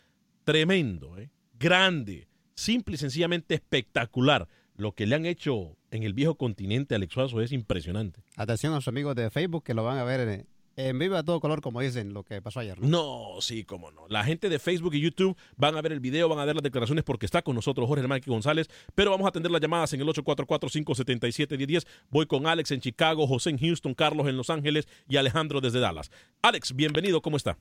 Tremendo, 0.44 1.18
¿eh? 1.18 1.30
grande, 1.58 2.28
simple 2.54 2.94
y 2.94 2.98
sencillamente 2.98 3.54
espectacular. 3.54 4.48
Lo 4.76 4.92
que 4.92 5.06
le 5.06 5.14
han 5.14 5.26
hecho 5.26 5.76
en 5.90 6.02
el 6.02 6.12
viejo 6.12 6.34
continente 6.36 6.94
Alex 6.94 7.14
Suazo 7.14 7.40
es 7.40 7.52
impresionante. 7.52 8.20
Atención 8.36 8.72
a 8.74 8.76
sus 8.76 8.88
amigos 8.88 9.14
de 9.16 9.30
Facebook 9.30 9.64
que 9.64 9.74
lo 9.74 9.82
van 9.84 9.98
a 9.98 10.04
ver 10.04 10.20
en, 10.20 10.46
en 10.76 10.98
vivo 10.98 11.16
a 11.16 11.22
todo 11.22 11.40
color, 11.40 11.62
como 11.62 11.80
dicen, 11.80 12.12
lo 12.12 12.22
que 12.24 12.42
pasó 12.42 12.60
ayer. 12.60 12.78
¿no? 12.78 12.86
No, 12.88 13.40
sí, 13.40 13.64
cómo 13.64 13.90
no. 13.90 14.06
La 14.08 14.22
gente 14.24 14.50
de 14.50 14.58
Facebook 14.58 14.94
y 14.94 15.00
YouTube 15.00 15.34
van 15.56 15.76
a 15.76 15.80
ver 15.80 15.92
el 15.92 16.00
video, 16.00 16.28
van 16.28 16.38
a 16.40 16.44
ver 16.44 16.54
las 16.56 16.62
declaraciones 16.62 17.04
porque 17.04 17.24
está 17.24 17.40
con 17.40 17.54
nosotros 17.54 17.86
Jorge 17.88 18.02
Hermán 18.02 18.20
González, 18.26 18.68
pero 18.94 19.10
vamos 19.10 19.24
a 19.24 19.28
atender 19.30 19.50
las 19.50 19.62
llamadas 19.62 19.92
en 19.94 20.02
el 20.02 20.06
844-577-1010. 20.08 21.86
Voy 22.10 22.26
con 22.26 22.46
Alex 22.46 22.70
en 22.72 22.80
Chicago, 22.80 23.26
José 23.26 23.50
en 23.50 23.58
Houston, 23.58 23.94
Carlos 23.94 24.26
en 24.28 24.36
Los 24.36 24.50
Ángeles 24.50 24.86
y 25.08 25.16
Alejandro 25.16 25.60
desde 25.62 25.80
Dallas. 25.80 26.10
Alex, 26.42 26.74
bienvenido, 26.76 27.22
¿cómo 27.22 27.38
está? 27.38 27.56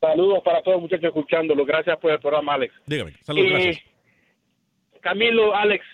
Saludos 0.00 0.40
para 0.44 0.60
todos 0.62 0.74
los 0.74 0.82
muchachos 0.82 1.04
escuchándolo. 1.06 1.64
Gracias 1.64 1.96
por 1.98 2.10
el 2.10 2.18
programa, 2.20 2.54
Alex. 2.54 2.74
Dígame, 2.86 3.12
saludos, 3.22 3.46
Eh, 3.46 3.52
gracias. 3.52 3.84
Camilo, 5.00 5.54
Alex, 5.54 5.84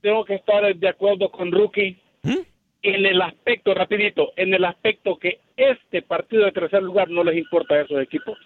tengo 0.00 0.24
que 0.24 0.34
estar 0.34 0.74
de 0.74 0.88
acuerdo 0.88 1.30
con 1.30 1.50
Rookie 1.52 1.96
¿Mm? 2.22 2.38
en 2.82 3.06
el 3.06 3.20
aspecto, 3.22 3.74
rapidito, 3.74 4.32
en 4.36 4.54
el 4.54 4.64
aspecto 4.64 5.16
que 5.16 5.38
este 5.56 6.02
partido 6.02 6.44
de 6.44 6.52
tercer 6.52 6.82
lugar 6.82 7.10
no 7.10 7.24
les 7.24 7.36
importa 7.36 7.74
a 7.74 7.82
esos 7.82 8.00
equipos. 8.00 8.38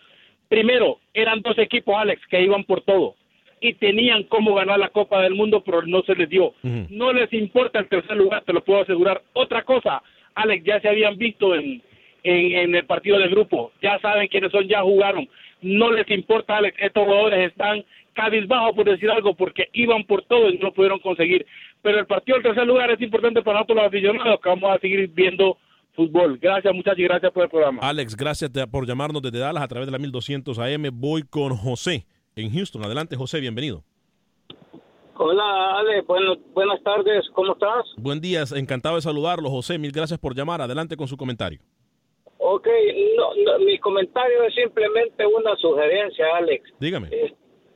Primero, 0.48 0.98
eran 1.14 1.42
dos 1.42 1.58
equipos, 1.58 1.94
Alex, 1.96 2.20
que 2.28 2.42
iban 2.42 2.64
por 2.64 2.82
todo 2.82 3.14
y 3.60 3.74
tenían 3.74 4.24
cómo 4.24 4.54
ganar 4.54 4.78
la 4.78 4.88
Copa 4.88 5.22
del 5.22 5.34
Mundo, 5.34 5.62
pero 5.64 5.82
no 5.82 6.02
se 6.02 6.14
les 6.14 6.28
dio. 6.28 6.54
No 6.62 7.12
les 7.12 7.32
importa 7.32 7.78
el 7.78 7.88
tercer 7.88 8.16
lugar, 8.16 8.42
te 8.44 8.52
lo 8.52 8.64
puedo 8.64 8.80
asegurar. 8.80 9.22
Otra 9.34 9.62
cosa, 9.62 10.02
Alex, 10.34 10.64
ya 10.64 10.80
se 10.80 10.88
habían 10.88 11.18
visto 11.18 11.54
en, 11.54 11.82
en, 12.22 12.52
en 12.58 12.74
el 12.74 12.86
partido 12.86 13.18
de 13.18 13.28
grupo, 13.28 13.72
ya 13.82 13.98
saben 14.00 14.28
quiénes 14.28 14.50
son, 14.50 14.66
ya 14.66 14.80
jugaron. 14.82 15.28
No 15.60 15.92
les 15.92 16.10
importa, 16.10 16.56
Alex, 16.56 16.76
estos 16.80 17.04
jugadores 17.04 17.50
están 17.50 17.84
cabizbajos, 18.14 18.74
por 18.74 18.84
decir 18.86 19.10
algo, 19.10 19.34
porque 19.34 19.68
iban 19.72 20.04
por 20.04 20.22
todo 20.24 20.50
y 20.50 20.58
no 20.58 20.66
lo 20.66 20.74
pudieron 20.74 20.98
conseguir. 21.00 21.46
Pero 21.82 21.98
el 21.98 22.06
partido 22.06 22.36
del 22.36 22.44
tercer 22.44 22.66
lugar 22.66 22.90
es 22.90 23.00
importante 23.00 23.42
para 23.42 23.58
nosotros 23.58 23.76
los 23.78 23.86
aficionados, 23.86 24.40
que 24.40 24.48
vamos 24.48 24.70
a 24.70 24.78
seguir 24.78 25.08
viendo 25.08 25.56
fútbol. 25.94 26.38
Gracias, 26.38 26.74
muchachos, 26.74 26.98
y 26.98 27.04
gracias 27.04 27.32
por 27.32 27.44
el 27.44 27.50
programa. 27.50 27.80
Alex, 27.82 28.16
gracias 28.16 28.50
por 28.70 28.86
llamarnos 28.86 29.22
desde 29.22 29.38
Dallas 29.38 29.62
a 29.62 29.68
través 29.68 29.86
de 29.86 29.92
la 29.92 29.98
1200 29.98 30.58
AM. 30.58 30.90
Voy 30.92 31.22
con 31.22 31.56
José 31.56 32.06
en 32.36 32.52
Houston. 32.52 32.84
Adelante, 32.84 33.16
José, 33.16 33.40
bienvenido. 33.40 33.82
Hola, 35.22 35.78
Ale. 35.78 36.00
Bueno, 36.02 36.36
buenas 36.54 36.82
tardes. 36.82 37.28
¿Cómo 37.34 37.52
estás? 37.52 37.84
Buen 37.98 38.20
día, 38.22 38.42
encantado 38.56 38.96
de 38.96 39.02
saludarlo, 39.02 39.50
José. 39.50 39.78
Mil 39.78 39.92
gracias 39.92 40.18
por 40.18 40.34
llamar. 40.34 40.62
Adelante 40.62 40.96
con 40.96 41.08
su 41.08 41.16
comentario. 41.18 41.60
Ok, 42.38 42.66
no, 43.18 43.34
no, 43.44 43.58
mi 43.58 43.78
comentario 43.78 44.44
es 44.44 44.54
simplemente 44.54 45.26
una 45.26 45.54
sugerencia, 45.56 46.24
Alex. 46.38 46.70
Dígame. 46.80 47.10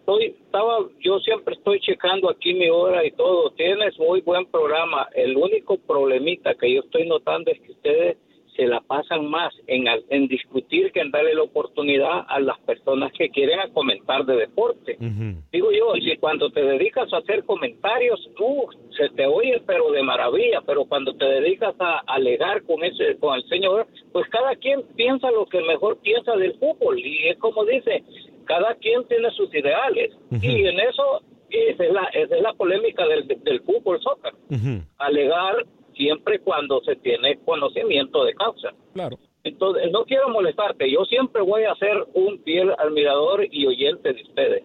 Estoy, 0.04 0.36
estaba, 0.38 0.80
yo 1.00 1.18
siempre 1.20 1.54
estoy 1.54 1.80
checando 1.80 2.28
aquí 2.28 2.52
mi 2.52 2.68
hora 2.68 3.06
y 3.06 3.10
todo. 3.12 3.48
Tienes 3.52 3.98
muy 3.98 4.20
buen 4.20 4.44
programa. 4.44 5.08
El 5.14 5.34
único 5.34 5.78
problemita 5.78 6.54
que 6.56 6.74
yo 6.74 6.80
estoy 6.82 7.08
notando 7.08 7.50
es 7.50 7.58
que 7.62 7.72
ustedes 7.72 8.18
se 8.54 8.66
la 8.66 8.82
pasan 8.82 9.30
más 9.30 9.54
en, 9.66 9.86
en 10.10 10.28
discutir 10.28 10.92
que 10.92 11.00
en 11.00 11.10
darle 11.10 11.34
la 11.34 11.44
oportunidad 11.44 12.26
a 12.28 12.38
las 12.38 12.58
personas 12.60 13.12
que 13.14 13.30
quieren 13.30 13.60
a 13.60 13.72
comentar 13.72 14.26
de 14.26 14.36
deporte. 14.36 14.98
Digo 15.50 15.72
yo, 15.72 15.94
si 15.94 16.14
cuando 16.18 16.50
te 16.50 16.62
dedicas 16.62 17.10
a 17.14 17.16
hacer 17.16 17.42
comentarios, 17.44 18.20
tú 18.36 18.66
se 18.98 19.08
te 19.08 19.24
oye 19.24 19.62
pero 19.66 19.90
de 19.90 20.02
maravilla, 20.02 20.60
pero 20.66 20.84
cuando 20.84 21.14
te 21.14 21.24
dedicas 21.24 21.74
a 21.80 22.02
alegar 22.06 22.62
con 22.64 22.84
ese 22.84 23.16
con 23.18 23.36
el 23.36 23.48
señor, 23.48 23.86
pues 24.12 24.28
cada 24.28 24.54
quien 24.56 24.82
piensa 24.96 25.30
lo 25.30 25.46
que 25.46 25.62
mejor 25.62 25.96
piensa 26.02 26.36
del 26.36 26.52
fútbol 26.58 26.98
y 26.98 27.28
es 27.28 27.38
como 27.38 27.64
dice, 27.64 28.04
cada 28.44 28.74
quien 28.76 29.07
tiene 29.09 29.30
sus 29.30 29.52
ideales 29.54 30.12
y 30.30 30.66
en 30.66 30.80
eso 30.80 31.22
esa 31.50 31.85
es 31.85 31.92
la 31.92 32.04
esa 32.12 32.37
es 32.37 32.42
la 32.42 32.52
polémica 32.54 33.07
del 33.07 33.26
del 33.26 33.61
fútbol 33.62 34.00
soccer, 34.02 34.35
alegar 34.98 35.64
siempre 35.94 36.40
cuando 36.40 36.83
se 36.85 36.96
tiene 36.96 37.38
conocimiento 37.44 38.24
de 38.24 38.35
causa. 38.35 38.72
Claro. 38.92 39.18
Entonces, 39.44 39.92
no 39.92 40.07
quiero 40.07 40.30
molestarte, 40.30 40.90
yo 40.90 41.04
siempre 41.04 41.42
voy 41.42 41.64
a 41.64 41.74
ser 41.74 42.07
un 42.14 42.42
fiel 42.44 42.72
admirador 42.78 43.46
y 43.50 43.66
oyente 43.66 44.14
de 44.14 44.22
ustedes. 44.22 44.62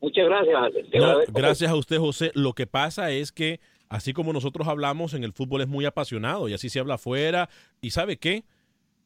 Muchas 0.00 0.26
gracias, 0.26 0.56
Alex. 0.56 0.88
No, 0.94 1.18
gracias 1.28 1.70
a 1.70 1.76
usted, 1.76 1.98
José. 1.98 2.32
Lo 2.34 2.52
que 2.52 2.66
pasa 2.66 3.12
es 3.12 3.30
que 3.30 3.60
así 3.88 4.12
como 4.12 4.32
nosotros 4.32 4.66
hablamos 4.66 5.14
en 5.14 5.22
el 5.22 5.32
fútbol 5.32 5.60
es 5.60 5.68
muy 5.68 5.84
apasionado 5.84 6.48
y 6.48 6.54
así 6.54 6.68
se 6.68 6.80
habla 6.80 6.94
afuera. 6.94 7.48
¿Y 7.80 7.90
sabe 7.90 8.16
qué? 8.16 8.42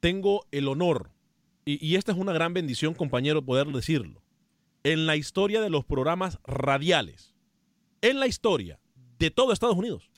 Tengo 0.00 0.46
el 0.52 0.68
honor, 0.68 1.10
y, 1.64 1.96
esta 1.96 2.12
es 2.12 2.18
una 2.18 2.32
gran 2.32 2.54
bendición, 2.54 2.94
compañero, 2.94 3.44
poder 3.44 3.66
decirlo. 3.68 4.22
En 4.82 5.06
la 5.06 5.16
historia 5.16 5.60
de 5.60 5.70
los 5.70 5.84
programas 5.84 6.38
radiales, 6.44 7.34
en 8.00 8.18
la 8.18 8.26
historia 8.26 8.80
de 9.18 9.30
todo 9.30 9.52
Estados 9.52 9.76
Unidos, 9.76 10.10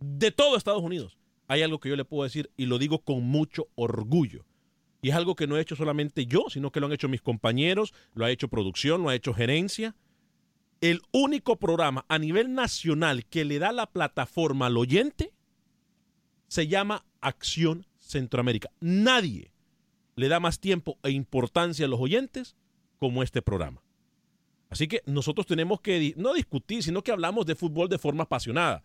de 0.00 0.32
todo 0.32 0.56
Estados 0.56 0.82
Unidos, 0.82 1.18
hay 1.46 1.62
algo 1.62 1.78
que 1.78 1.88
yo 1.88 1.96
le 1.96 2.04
puedo 2.04 2.24
decir 2.24 2.50
y 2.56 2.66
lo 2.66 2.78
digo 2.78 3.00
con 3.00 3.22
mucho 3.22 3.68
orgullo. 3.76 4.44
Y 5.02 5.10
es 5.10 5.14
algo 5.14 5.34
que 5.34 5.46
no 5.46 5.56
he 5.56 5.60
hecho 5.60 5.76
solamente 5.76 6.26
yo, 6.26 6.46
sino 6.50 6.70
que 6.70 6.80
lo 6.80 6.86
han 6.86 6.92
hecho 6.92 7.08
mis 7.08 7.22
compañeros, 7.22 7.94
lo 8.14 8.24
ha 8.24 8.30
hecho 8.30 8.48
producción, 8.48 9.02
lo 9.02 9.08
ha 9.08 9.14
hecho 9.14 9.32
gerencia. 9.32 9.94
El 10.80 11.00
único 11.12 11.56
programa 11.56 12.04
a 12.08 12.18
nivel 12.18 12.54
nacional 12.54 13.24
que 13.24 13.44
le 13.44 13.58
da 13.58 13.72
la 13.72 13.86
plataforma 13.86 14.66
al 14.66 14.76
oyente 14.76 15.32
se 16.48 16.66
llama 16.66 17.04
Acción 17.20 17.86
Centroamérica. 17.98 18.70
Nadie 18.80 19.52
le 20.16 20.28
da 20.28 20.40
más 20.40 20.60
tiempo 20.60 20.98
e 21.02 21.10
importancia 21.10 21.86
a 21.86 21.88
los 21.88 22.00
oyentes 22.00 22.56
como 22.98 23.22
este 23.22 23.42
programa. 23.42 23.82
Así 24.68 24.86
que 24.86 25.02
nosotros 25.06 25.46
tenemos 25.46 25.80
que 25.80 26.14
no 26.16 26.34
discutir, 26.34 26.82
sino 26.82 27.02
que 27.02 27.10
hablamos 27.10 27.46
de 27.46 27.56
fútbol 27.56 27.88
de 27.88 27.98
forma 27.98 28.24
apasionada 28.24 28.82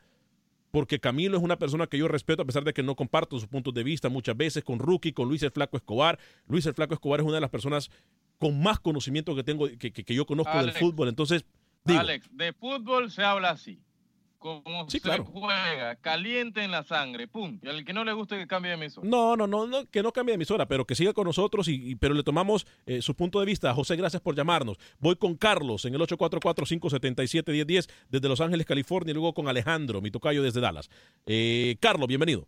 porque 0.75 0.99
Camilo 0.99 1.37
es 1.37 1.43
una 1.43 1.57
persona 1.57 1.87
que 1.87 1.97
yo 1.97 2.09
respeto 2.09 2.41
a 2.41 2.45
pesar 2.45 2.65
de 2.65 2.73
que 2.73 2.83
no 2.83 2.97
comparto 2.97 3.39
sus 3.39 3.47
puntos 3.47 3.73
de 3.73 3.81
vista 3.81 4.09
muchas 4.09 4.35
veces 4.35 4.61
con 4.61 4.77
Rookie, 4.77 5.13
con 5.13 5.29
Luis 5.29 5.41
el 5.43 5.51
Flaco 5.51 5.77
Escobar. 5.77 6.19
Luis 6.49 6.65
el 6.65 6.73
Flaco 6.73 6.93
Escobar 6.93 7.21
es 7.21 7.25
una 7.25 7.35
de 7.35 7.39
las 7.39 7.49
personas 7.49 7.89
con 8.39 8.61
más 8.61 8.81
conocimiento 8.81 9.33
que 9.37 9.43
tengo, 9.45 9.69
que, 9.69 9.93
que, 9.93 10.03
que 10.03 10.13
yo 10.13 10.25
conozco 10.25 10.51
Alex, 10.51 10.73
del 10.73 10.83
fútbol. 10.83 11.07
Entonces, 11.07 11.45
digo, 11.85 12.01
Alex, 12.01 12.27
de 12.29 12.51
fútbol 12.51 13.09
se 13.09 13.23
habla 13.23 13.51
así. 13.51 13.79
Como 14.37 14.87
Sí, 14.89 14.99
se 14.99 15.01
claro. 15.01 15.25
juega, 15.25 15.95
caliente 15.95 16.63
en 16.63 16.69
la 16.71 16.83
sangre, 16.83 17.27
pum. 17.27 17.59
Y 17.63 17.67
al 17.67 17.83
que 17.83 17.93
no 17.93 18.03
le 18.03 18.13
guste 18.13 18.37
que 18.37 18.45
cambie 18.45 18.69
de 18.69 18.77
emisora. 18.77 19.07
no, 19.07 19.35
no, 19.35 19.47
no, 19.47 19.65
no, 19.65 19.85
que 19.89 20.03
no 20.03 20.11
cambie 20.11 20.33
de 20.33 20.35
emisora, 20.35 20.67
pero 20.67 20.85
que 20.85 20.93
siga 20.93 21.13
con 21.13 21.25
nosotros, 21.25 21.67
y, 21.67 21.91
y- 21.91 21.95
pero 21.95 22.13
le 22.13 22.21
tomamos 22.23 22.67
eh, 22.85 23.01
su 23.01 23.15
punto 23.15 23.39
de 23.39 23.45
vista. 23.47 23.73
José, 23.73 23.95
gracias 23.95 24.21
por 24.21 24.35
llamarnos. 24.35 24.77
Voy 24.99 25.15
con 25.15 25.35
Carlos 25.35 25.85
en 25.85 25.95
el 25.95 26.01
844-577-1010 26.01 27.89
desde 28.09 28.27
Los 28.29 28.41
Ángeles, 28.41 28.65
California, 28.65 29.11
y 29.11 29.13
luego 29.13 29.33
con 29.33 29.47
Alejandro, 29.47 30.01
mi 30.01 30.11
tocayo 30.11 30.43
desde 30.43 30.61
Dallas. 30.61 30.89
Eh, 31.25 31.77
Carlos, 31.79 32.07
bienvenido. 32.07 32.45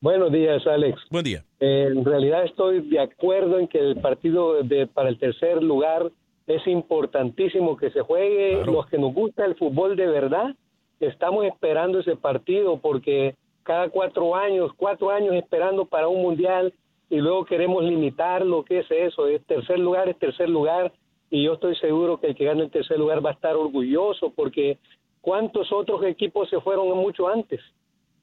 Buenos 0.00 0.30
días, 0.30 0.64
Alex. 0.66 1.00
Buen 1.10 1.24
día. 1.24 1.42
Eh, 1.58 1.86
en 1.90 2.04
realidad 2.04 2.44
estoy 2.44 2.86
de 2.88 3.00
acuerdo 3.00 3.58
en 3.58 3.66
que 3.66 3.78
el 3.78 3.96
partido 4.00 4.62
de, 4.62 4.86
para 4.86 5.08
el 5.08 5.18
tercer 5.18 5.62
lugar 5.62 6.12
es 6.46 6.66
importantísimo 6.66 7.76
que 7.76 7.90
se 7.90 8.00
juegue. 8.02 8.64
Los 8.64 8.86
que 8.86 8.98
nos 8.98 9.12
gusta 9.12 9.44
el 9.44 9.54
fútbol 9.56 9.96
de 9.96 10.06
verdad, 10.06 10.54
estamos 11.00 11.44
esperando 11.44 12.00
ese 12.00 12.16
partido 12.16 12.78
porque 12.78 13.34
cada 13.62 13.88
cuatro 13.88 14.34
años, 14.36 14.70
cuatro 14.76 15.10
años 15.10 15.34
esperando 15.34 15.84
para 15.86 16.08
un 16.08 16.22
mundial 16.22 16.72
y 17.10 17.16
luego 17.16 17.44
queremos 17.44 17.82
limitarlo. 17.84 18.64
¿Qué 18.64 18.78
es 18.80 18.90
eso? 18.90 19.26
Es 19.26 19.44
tercer 19.46 19.78
lugar, 19.78 20.08
es 20.08 20.18
tercer 20.18 20.48
lugar. 20.48 20.92
Y 21.30 21.44
yo 21.44 21.54
estoy 21.54 21.74
seguro 21.76 22.20
que 22.20 22.28
el 22.28 22.34
que 22.36 22.44
gane 22.44 22.62
el 22.62 22.70
tercer 22.70 22.98
lugar 22.98 23.24
va 23.24 23.30
a 23.30 23.34
estar 23.34 23.56
orgulloso 23.56 24.30
porque 24.34 24.78
¿cuántos 25.20 25.72
otros 25.72 26.04
equipos 26.04 26.48
se 26.48 26.60
fueron 26.60 26.96
mucho 26.96 27.26
antes? 27.26 27.60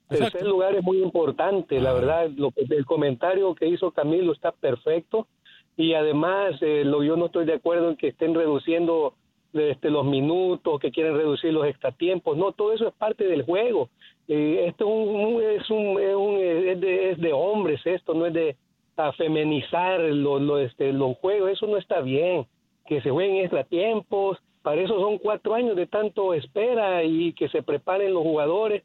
Tercer 0.08 0.46
lugar 0.48 0.76
es 0.76 0.84
muy 0.84 1.02
importante, 1.02 1.82
la 1.82 1.92
verdad. 1.94 2.30
Lo, 2.38 2.52
que- 2.52 2.62
el 2.70 2.86
comentario 2.86 3.54
que 3.56 3.68
hizo 3.68 3.92
Camilo 3.92 4.32
está 4.32 4.52
perfecto 4.54 5.28
y 5.76 5.94
además 5.94 6.56
eh, 6.62 6.84
lo, 6.86 7.04
yo 7.04 7.16
no 7.16 7.28
estoy 7.28 7.46
de 7.46 7.54
acuerdo 7.54 7.90
en 7.90 7.98
que 7.98 8.10
estén 8.10 8.34
reduciendo 8.34 9.16
este, 9.54 9.90
los 9.90 10.06
minutos, 10.06 10.80
que 10.80 10.92
quieren 10.92 11.16
reducir 11.16 11.54
los 11.54 11.66
extratiempos. 11.66 12.38
No, 12.38 12.52
todo 12.52 12.74
eso 12.74 12.88
es 12.88 12.94
parte 12.94 13.26
del 13.26 13.44
juego. 13.44 13.90
Eh, 14.28 14.66
esto 14.68 14.86
es 14.86 14.90
un, 14.90 15.42
es 15.42 15.70
un, 15.70 16.38
es 16.40 16.82
de, 16.82 17.12
es 17.12 17.20
de 17.20 17.34
hombres, 17.34 17.82
esto 17.86 18.14
no 18.14 18.26
es 18.26 18.34
de 18.34 18.56
a 18.96 19.12
femenizar 19.14 20.00
lo, 20.00 20.40
lo, 20.40 20.60
este, 20.60 20.94
los 20.94 21.18
juegos. 21.18 21.52
Eso 21.52 21.68
no 21.68 21.78
está 21.78 22.02
bien. 22.02 22.46
Que 22.86 23.02
se 23.02 23.10
jueguen 23.10 23.38
extratiempos. 23.38 24.38
Para 24.62 24.82
eso 24.82 25.00
son 25.00 25.18
cuatro 25.18 25.56
años 25.56 25.76
de 25.76 25.88
tanto 25.88 26.34
espera 26.34 27.04
y 27.04 27.34
que 27.34 27.50
se 27.50 27.64
preparen 27.64 28.14
los 28.14 28.24
jugadores. 28.24 28.84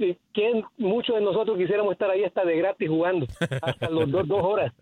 Eh, 0.00 0.16
¿Quién, 0.32 0.64
muchos 0.76 1.14
de 1.16 1.22
nosotros 1.22 1.56
quisiéramos 1.56 1.92
estar 1.92 2.10
ahí 2.10 2.24
hasta 2.24 2.44
de 2.44 2.56
gratis 2.56 2.88
jugando, 2.88 3.26
hasta 3.62 3.90
los 3.90 4.10
dos, 4.10 4.26
dos 4.26 4.42
horas. 4.42 4.72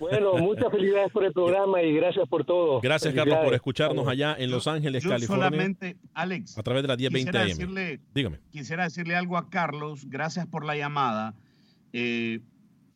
Bueno, 0.00 0.34
muchas 0.38 0.70
felicidades 0.70 1.10
por 1.12 1.24
el 1.24 1.32
programa 1.32 1.82
y 1.82 1.92
gracias 1.94 2.28
por 2.28 2.44
todo. 2.44 2.80
Gracias, 2.80 3.14
Carlos, 3.14 3.38
por 3.44 3.54
escucharnos 3.54 4.06
allá 4.08 4.34
en 4.38 4.50
Los 4.50 4.66
Ángeles, 4.66 5.02
Yo 5.04 5.10
California. 5.10 5.46
solamente, 5.48 5.96
Alex, 6.14 6.58
a 6.58 6.62
través 6.62 6.82
de 6.82 6.88
la 6.88 6.96
1020 6.96 7.30
quisiera 7.30 7.42
AM. 7.42 7.48
decirle, 7.48 8.00
Dígame. 8.14 8.38
quisiera 8.50 8.84
decirle 8.84 9.14
algo 9.16 9.36
a 9.36 9.48
Carlos, 9.50 10.06
gracias 10.08 10.46
por 10.46 10.64
la 10.64 10.76
llamada. 10.76 11.34
Eh, 11.92 12.40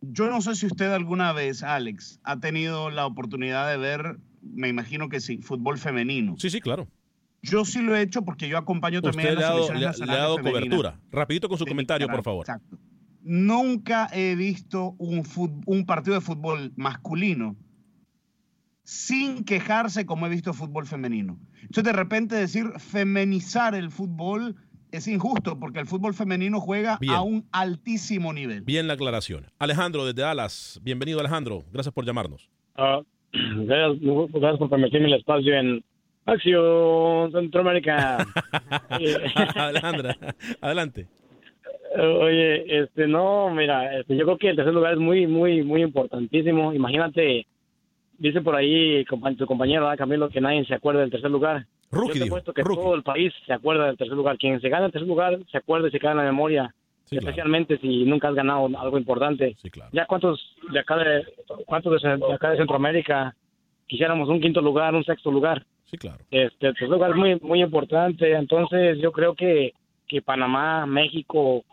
yo 0.01 0.27
no 0.29 0.41
sé 0.41 0.55
si 0.57 0.67
usted 0.67 0.93
alguna 0.93 1.33
vez, 1.33 1.63
Alex, 1.63 2.19
ha 2.25 2.41
tenido 2.41 2.91
la 2.91 3.07
oportunidad 3.07 3.71
de 3.71 3.77
ver, 3.77 4.17
me 4.43 4.69
imagino 4.69 5.09
que 5.09 5.21
sí, 5.21 5.39
fútbol 5.39 5.79
femenino. 5.79 6.35
Sí, 6.39 6.51
sí, 6.51 6.61
claro. 6.61 6.89
Yo 7.45 7.65
sí 7.65 7.81
lo 7.83 7.97
he 7.97 8.03
hecho 8.03 8.23
porque 8.23 8.49
yo 8.49 8.57
acompaño 8.57 9.03
también 9.03 9.31
Usted 9.31 9.39
a 9.39 9.41
le 9.41 9.45
ha 9.47 9.51
las 9.51 9.69
dado, 9.69 9.75
le- 9.75 9.79
le 9.81 9.85
ha 9.85 9.89
nacionales 9.89 10.21
dado 10.23 10.39
cobertura. 10.39 11.01
Rapidito 11.11 11.49
con 11.49 11.59
su 11.59 11.67
comentario, 11.67 12.09
por 12.09 12.23
favor. 12.23 12.45
Exacto. 12.45 12.79
Nunca 13.23 14.09
he 14.13 14.35
visto 14.35 14.95
un, 14.99 15.85
partido 15.87 16.15
de 16.15 16.21
fútbol 16.21 16.73
masculino 16.77 17.57
sin 18.83 19.45
quejarse 19.45 20.05
como 20.07 20.27
he 20.27 20.31
visto 20.31 20.53
fútbol 20.53 20.87
femenino. 20.87 21.39
Entonces, 21.63 21.85
de 21.85 21.93
repente 21.93 22.35
decir 22.35 22.67
femenizar 22.79 23.75
el 23.75 23.91
fútbol 23.91 24.57
es 24.91 25.07
injusto 25.07 25.59
porque 25.59 25.79
el 25.79 25.87
fútbol 25.87 26.15
femenino 26.15 26.61
juega 26.61 26.99
Bien. 27.01 27.15
a 27.15 27.23
un 27.23 27.47
altísimo 27.53 28.33
nivel. 28.33 28.63
Bien 28.63 28.89
la 28.89 28.95
aclaración. 28.95 29.47
Alejandro, 29.59 30.05
desde 30.05 30.23
Dallas. 30.23 30.81
Bienvenido, 30.83 31.21
Alejandro. 31.21 31.65
Gracias 31.73 31.95
por 31.95 32.05
llamarnos. 32.05 32.51
Ah, 32.77 33.01
gracias, 33.33 34.01
gracias 34.33 34.59
por 34.59 34.69
permitirme 34.69 35.07
el 35.07 35.15
espacio 35.15 35.55
en 35.55 35.85
Acción 36.27 37.33
Centroamérica. 37.33 38.19
Alejandra, 39.55 40.17
adelante. 40.61 41.09
Oye, 41.97 42.83
este, 42.83 43.07
no, 43.07 43.51
mira, 43.51 43.99
este, 43.99 44.17
yo 44.17 44.25
creo 44.25 44.39
que 44.39 44.49
el 44.51 44.57
tercer 44.57 44.73
lugar 44.73 44.95
es 44.95 44.99
muy, 44.99 45.27
muy, 45.27 45.63
muy 45.63 45.83
importantísimo. 45.83 46.73
Imagínate, 46.73 47.47
dice 48.19 48.41
por 48.41 48.57
ahí 48.57 49.05
tu 49.37 49.47
compañero 49.47 49.83
¿verdad, 49.83 49.99
Camilo 49.99 50.29
que 50.29 50.41
nadie 50.41 50.65
se 50.65 50.75
acuerda 50.75 51.01
del 51.01 51.11
tercer 51.11 51.31
lugar. 51.31 51.67
Rookie, 51.91 52.09
yo 52.09 52.13
te 52.13 52.25
dijo, 52.25 52.37
apuesto 52.37 52.53
que 52.55 52.63
todo 52.63 52.95
el 52.95 53.03
país 53.03 53.33
se 53.47 53.53
acuerda 53.53 53.87
del 53.87 53.99
tercer 53.99 54.17
lugar. 54.17 54.39
Quien 54.39 54.61
se 54.61 54.69
gana 54.69 54.87
el 54.87 54.93
tercer 54.93 55.09
lugar 55.09 55.39
se 55.51 55.59
acuerda 55.59 55.89
y 55.89 55.91
se 55.91 56.01
queda 56.01 56.13
en 56.13 56.19
la 56.19 56.25
memoria. 56.25 56.75
especialmente 57.11 57.77
si 57.79 58.05
nunca 58.05 58.29
has 58.29 58.35
ganado 58.35 58.69
algo 58.79 58.97
importante. 58.97 59.57
Ya 59.93 60.07
cuántos 60.07 60.57
de 60.73 60.79
acá 60.79 60.97
de, 60.97 61.27
cuántos 61.67 62.01
de, 62.01 62.17
de 62.17 62.33
acá 62.33 62.51
de 62.51 62.57
Centroamérica 62.57 63.35
quisiéramos 63.87 64.31
un 64.31 64.41
quinto 64.41 64.63
lugar, 64.63 64.95
un 64.95 65.05
sexto 65.05 65.31
lugar. 65.31 65.67
Sí, 65.85 65.99
claro. 65.99 66.17
Este, 66.31 66.69
el 66.69 66.73
tercer 66.73 66.89
lugar 66.89 67.11
es 67.11 67.17
muy, 67.17 67.39
muy 67.41 67.61
importante. 67.61 68.33
Entonces, 68.33 68.99
yo 68.99 69.13
creo 69.13 69.35
que, 69.35 69.75
que 70.07 70.21
Panamá, 70.21 70.87
México, 70.87 71.65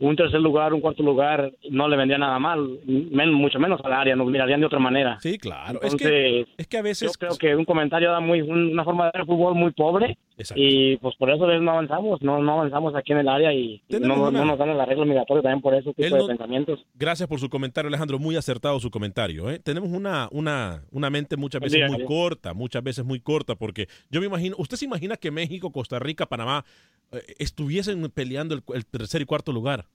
un 0.00 0.14
tercer 0.14 0.40
lugar, 0.40 0.72
un 0.72 0.80
cuarto 0.80 1.02
lugar, 1.02 1.52
no 1.70 1.88
le 1.88 1.96
vendría 1.96 2.18
nada 2.18 2.38
mal, 2.38 2.78
men- 2.86 3.32
mucho 3.32 3.58
menos 3.58 3.80
al 3.84 3.92
área, 3.92 4.14
nos 4.14 4.28
mirarían 4.28 4.60
de 4.60 4.66
otra 4.66 4.78
manera. 4.78 5.18
Sí, 5.20 5.38
claro. 5.38 5.80
Entonces, 5.82 6.00
es, 6.00 6.08
que, 6.08 6.46
es 6.56 6.66
que 6.68 6.78
a 6.78 6.82
veces. 6.82 7.10
yo 7.12 7.18
creo 7.18 7.36
que 7.36 7.56
un 7.56 7.64
comentario 7.64 8.10
da 8.12 8.20
muy 8.20 8.40
un- 8.40 8.70
una 8.72 8.84
forma 8.84 9.06
de 9.06 9.10
ver 9.14 9.20
el 9.22 9.26
fútbol 9.26 9.54
muy 9.56 9.72
pobre 9.72 10.16
Exacto. 10.36 10.62
y 10.64 10.96
pues 10.98 11.16
por 11.16 11.30
eso 11.30 11.46
no 11.60 11.70
avanzamos, 11.72 12.22
no, 12.22 12.40
no 12.40 12.52
avanzamos 12.52 12.94
aquí 12.94 13.10
en 13.12 13.18
el 13.18 13.28
área 13.28 13.52
y 13.52 13.82
no, 13.88 14.28
una- 14.28 14.38
no 14.38 14.44
nos 14.44 14.58
dan 14.58 14.70
el 14.70 14.80
arreglo 14.80 15.04
migratorio 15.04 15.42
también 15.42 15.60
por 15.60 15.74
ese 15.74 15.92
tipo 15.92 16.04
Él 16.04 16.12
de 16.12 16.18
no- 16.18 16.26
pensamientos. 16.28 16.78
Gracias 16.94 17.28
por 17.28 17.40
su 17.40 17.48
comentario, 17.48 17.88
Alejandro. 17.88 18.20
Muy 18.20 18.36
acertado 18.36 18.78
su 18.78 18.90
comentario. 18.92 19.50
¿eh? 19.50 19.58
Tenemos 19.58 19.90
una, 19.90 20.28
una, 20.30 20.84
una 20.92 21.10
mente 21.10 21.36
muchas 21.36 21.60
veces 21.60 21.90
muy 21.90 22.04
corta, 22.04 22.54
muchas 22.54 22.84
veces 22.84 23.04
muy 23.04 23.18
corta, 23.18 23.56
porque 23.56 23.88
yo 24.10 24.20
me 24.20 24.26
imagino, 24.26 24.54
¿usted 24.58 24.76
se 24.76 24.84
imagina 24.84 25.16
que 25.16 25.32
México, 25.32 25.72
Costa 25.72 25.98
Rica, 25.98 26.26
Panamá 26.26 26.64
eh, 27.10 27.20
estuviesen 27.38 28.08
peleando 28.10 28.54
el, 28.54 28.62
el 28.74 28.86
tercer 28.86 29.22
y 29.22 29.24
cuarto 29.24 29.50
lugar? 29.50 29.86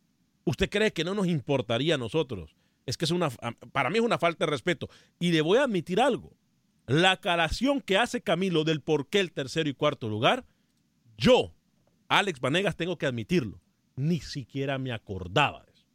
¿Usted 0.45 0.69
cree 0.69 0.91
que 0.91 1.03
no 1.03 1.13
nos 1.13 1.27
importaría 1.27 1.95
a 1.95 1.97
nosotros? 1.97 2.56
Es 2.86 2.97
que 2.97 3.06
es 3.06 3.12
una, 3.12 3.29
para 3.71 3.89
mí 3.89 3.97
es 3.97 4.03
una 4.03 4.17
falta 4.17 4.45
de 4.45 4.51
respeto. 4.51 4.89
Y 5.19 5.32
le 5.32 5.41
voy 5.41 5.58
a 5.58 5.63
admitir 5.63 6.01
algo. 6.01 6.34
La 6.86 7.12
aclaración 7.12 7.79
que 7.79 7.97
hace 7.97 8.21
Camilo 8.21 8.65
del 8.65 8.82
por 8.82 9.08
qué 9.08 9.21
el 9.21 9.32
tercero 9.32 9.69
y 9.69 9.73
cuarto 9.73 10.10
lugar, 10.10 10.45
yo, 11.17 11.53
Alex 12.10 12.41
Vanegas, 12.41 12.75
tengo 12.75 12.97
que 12.97 13.06
admitirlo. 13.06 13.62
Ni 13.95 14.19
siquiera 14.19 14.77
me 14.77 14.91
acordaba 14.91 15.63
de 15.63 15.71
eso. 15.71 15.86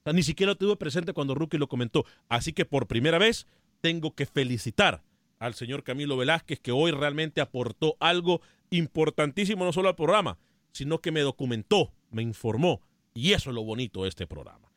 O 0.00 0.02
sea, 0.04 0.12
ni 0.14 0.22
siquiera 0.22 0.52
lo 0.52 0.56
tuve 0.56 0.76
presente 0.76 1.12
cuando 1.12 1.34
Rookie 1.34 1.58
lo 1.58 1.68
comentó. 1.68 2.06
Así 2.28 2.52
que 2.52 2.64
por 2.64 2.86
primera 2.86 3.18
vez 3.18 3.46
tengo 3.82 4.14
que 4.14 4.24
felicitar 4.26 5.02
al 5.38 5.54
señor 5.54 5.82
Camilo 5.82 6.16
Velázquez, 6.16 6.60
que 6.60 6.72
hoy 6.72 6.92
realmente 6.92 7.40
aportó 7.40 7.96
algo 8.00 8.40
importantísimo, 8.70 9.64
no 9.64 9.72
solo 9.72 9.88
al 9.88 9.96
programa, 9.96 10.38
sino 10.70 11.00
que 11.00 11.10
me 11.10 11.20
documentó, 11.20 11.92
me 12.10 12.22
informó. 12.22 12.80
Y 13.14 13.32
eso 13.32 13.50
es 13.50 13.54
lo 13.54 13.64
bonito 13.64 14.02
de 14.02 14.08
este 14.08 14.26
programa. 14.26 14.72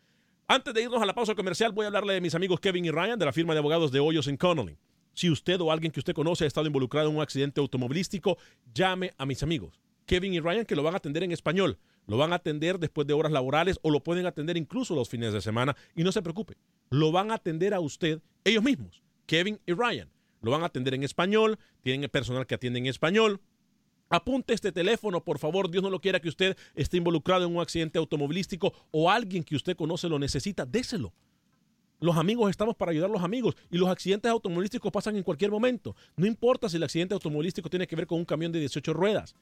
Antes 0.47 0.73
de 0.73 0.83
irnos 0.83 1.01
a 1.01 1.05
la 1.05 1.15
pausa 1.15 1.33
comercial, 1.35 1.71
voy 1.71 1.85
a 1.85 1.87
hablarle 1.87 2.13
de 2.13 2.21
mis 2.21 2.35
amigos 2.35 2.59
Kevin 2.59 2.85
y 2.85 2.91
Ryan 2.91 3.17
de 3.17 3.25
la 3.25 3.33
firma 3.33 3.53
de 3.53 3.59
abogados 3.59 3.91
de 3.91 3.99
Hoyos 3.99 4.27
en 4.27 4.37
Connolly. 4.37 4.77
Si 5.13 5.29
usted 5.29 5.59
o 5.61 5.71
alguien 5.71 5.91
que 5.91 5.99
usted 5.99 6.13
conoce 6.13 6.43
ha 6.43 6.47
estado 6.47 6.67
involucrado 6.67 7.09
en 7.09 7.15
un 7.15 7.21
accidente 7.21 7.61
automovilístico, 7.61 8.37
llame 8.73 9.13
a 9.17 9.25
mis 9.25 9.41
amigos. 9.41 9.79
Kevin 10.05 10.33
y 10.33 10.39
Ryan 10.39 10.65
que 10.65 10.75
lo 10.75 10.83
van 10.83 10.93
a 10.93 10.97
atender 10.97 11.23
en 11.23 11.31
español. 11.31 11.79
Lo 12.07 12.17
van 12.17 12.33
a 12.33 12.35
atender 12.35 12.77
después 12.77 13.07
de 13.07 13.13
horas 13.13 13.31
laborales 13.31 13.79
o 13.81 13.89
lo 13.89 14.03
pueden 14.03 14.27
atender 14.27 14.57
incluso 14.57 14.93
los 14.93 15.09
fines 15.09 15.33
de 15.33 15.41
semana. 15.41 15.75
Y 15.95 16.03
no 16.03 16.11
se 16.11 16.21
preocupe, 16.21 16.57
lo 16.89 17.11
van 17.11 17.31
a 17.31 17.35
atender 17.35 17.73
a 17.73 17.79
usted 17.79 18.21
ellos 18.43 18.63
mismos, 18.63 19.01
Kevin 19.25 19.59
y 19.65 19.73
Ryan. 19.73 20.11
Lo 20.41 20.51
van 20.51 20.61
a 20.61 20.67
atender 20.67 20.93
en 20.93 21.03
español, 21.03 21.57
tienen 21.81 22.07
personal 22.09 22.45
que 22.45 22.53
atiende 22.55 22.77
en 22.77 22.85
español. 22.85 23.41
Apunte 24.09 24.53
este 24.53 24.71
teléfono, 24.71 25.23
por 25.23 25.39
favor. 25.39 25.69
Dios 25.69 25.83
no 25.83 25.89
lo 25.89 25.99
quiera 25.99 26.19
que 26.19 26.29
usted 26.29 26.55
esté 26.75 26.97
involucrado 26.97 27.45
en 27.45 27.55
un 27.55 27.61
accidente 27.61 27.97
automovilístico 27.97 28.73
o 28.91 29.09
alguien 29.09 29.43
que 29.43 29.55
usted 29.55 29.75
conoce 29.75 30.07
lo 30.07 30.19
necesita, 30.19 30.65
déselo. 30.65 31.13
Los 31.99 32.17
amigos 32.17 32.49
estamos 32.49 32.75
para 32.75 32.91
ayudar 32.91 33.09
a 33.09 33.13
los 33.13 33.23
amigos 33.23 33.55
y 33.71 33.77
los 33.77 33.89
accidentes 33.89 34.29
automovilísticos 34.29 34.91
pasan 34.91 35.15
en 35.15 35.23
cualquier 35.23 35.49
momento. 35.49 35.95
No 36.15 36.27
importa 36.27 36.69
si 36.69 36.77
el 36.77 36.83
accidente 36.83 37.13
automovilístico 37.13 37.69
tiene 37.69 37.87
que 37.87 37.95
ver 37.95 38.05
con 38.05 38.19
un 38.19 38.25
camión 38.25 38.51
de 38.51 38.59
18 38.59 38.93
ruedas. 38.93 39.33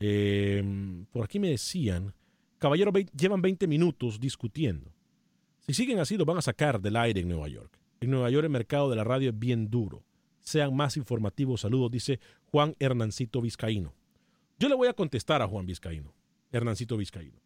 Em, 0.00 1.06
por 1.06 1.24
aquí 1.24 1.38
me 1.38 1.50
decían, 1.50 2.14
caballero, 2.58 2.92
llevan 3.16 3.42
20 3.42 3.66
minutos 3.66 4.18
discutiendo. 4.20 4.92
Si 5.60 5.74
siguen 5.74 5.98
así, 5.98 6.16
los 6.16 6.26
van 6.26 6.36
a 6.36 6.42
sacar 6.42 6.80
del 6.80 6.96
aire 6.96 7.20
en 7.20 7.28
Nueva 7.28 7.48
York. 7.48 7.78
En 8.00 8.10
Nueva 8.10 8.30
York 8.30 8.44
el 8.44 8.50
mercado 8.50 8.90
de 8.90 8.96
la 8.96 9.04
radio 9.04 9.30
es 9.30 9.38
bien 9.38 9.70
duro. 9.70 10.02
Sean 10.40 10.76
más 10.76 10.96
informativos. 10.96 11.62
Saludos, 11.62 11.90
dice 11.90 12.20
Juan 12.50 12.76
Hernancito 12.78 13.40
Vizcaíno. 13.40 13.94
Yo 14.58 14.68
le 14.68 14.74
voy 14.74 14.88
a 14.88 14.92
contestar 14.92 15.40
a 15.40 15.48
Juan 15.48 15.66
Vizcaíno, 15.66 16.12
Hernancito 16.52 16.96
Vizcaíno. 16.96 17.40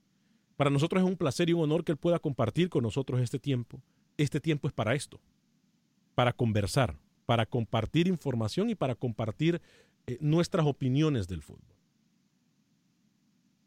Para 0.57 0.71
nosotros 0.71 1.01
es 1.03 1.09
un 1.09 1.17
placer 1.17 1.49
y 1.49 1.53
un 1.53 1.63
honor 1.63 1.85
que 1.85 1.93
él 1.93 1.99
pueda 1.99 2.19
compartir 2.19 2.69
con 2.69 2.83
nosotros 2.83 3.21
este 3.21 3.39
tiempo. 3.39 3.81
Este 4.17 4.41
tiempo 4.41 4.67
es 4.67 4.75
para 4.75 4.95
esto, 4.95 5.21
para 6.17 6.33
conversar, 6.33 6.99
para 7.25 7.47
compartir 7.47 8.09
información 8.09 8.69
y 8.69 8.75
para 8.75 8.97
compartir 8.97 9.63
eh, 10.09 10.19
nuestras 10.21 10.67
opiniones 10.67 11.29
del 11.29 11.43
fútbol 11.43 11.78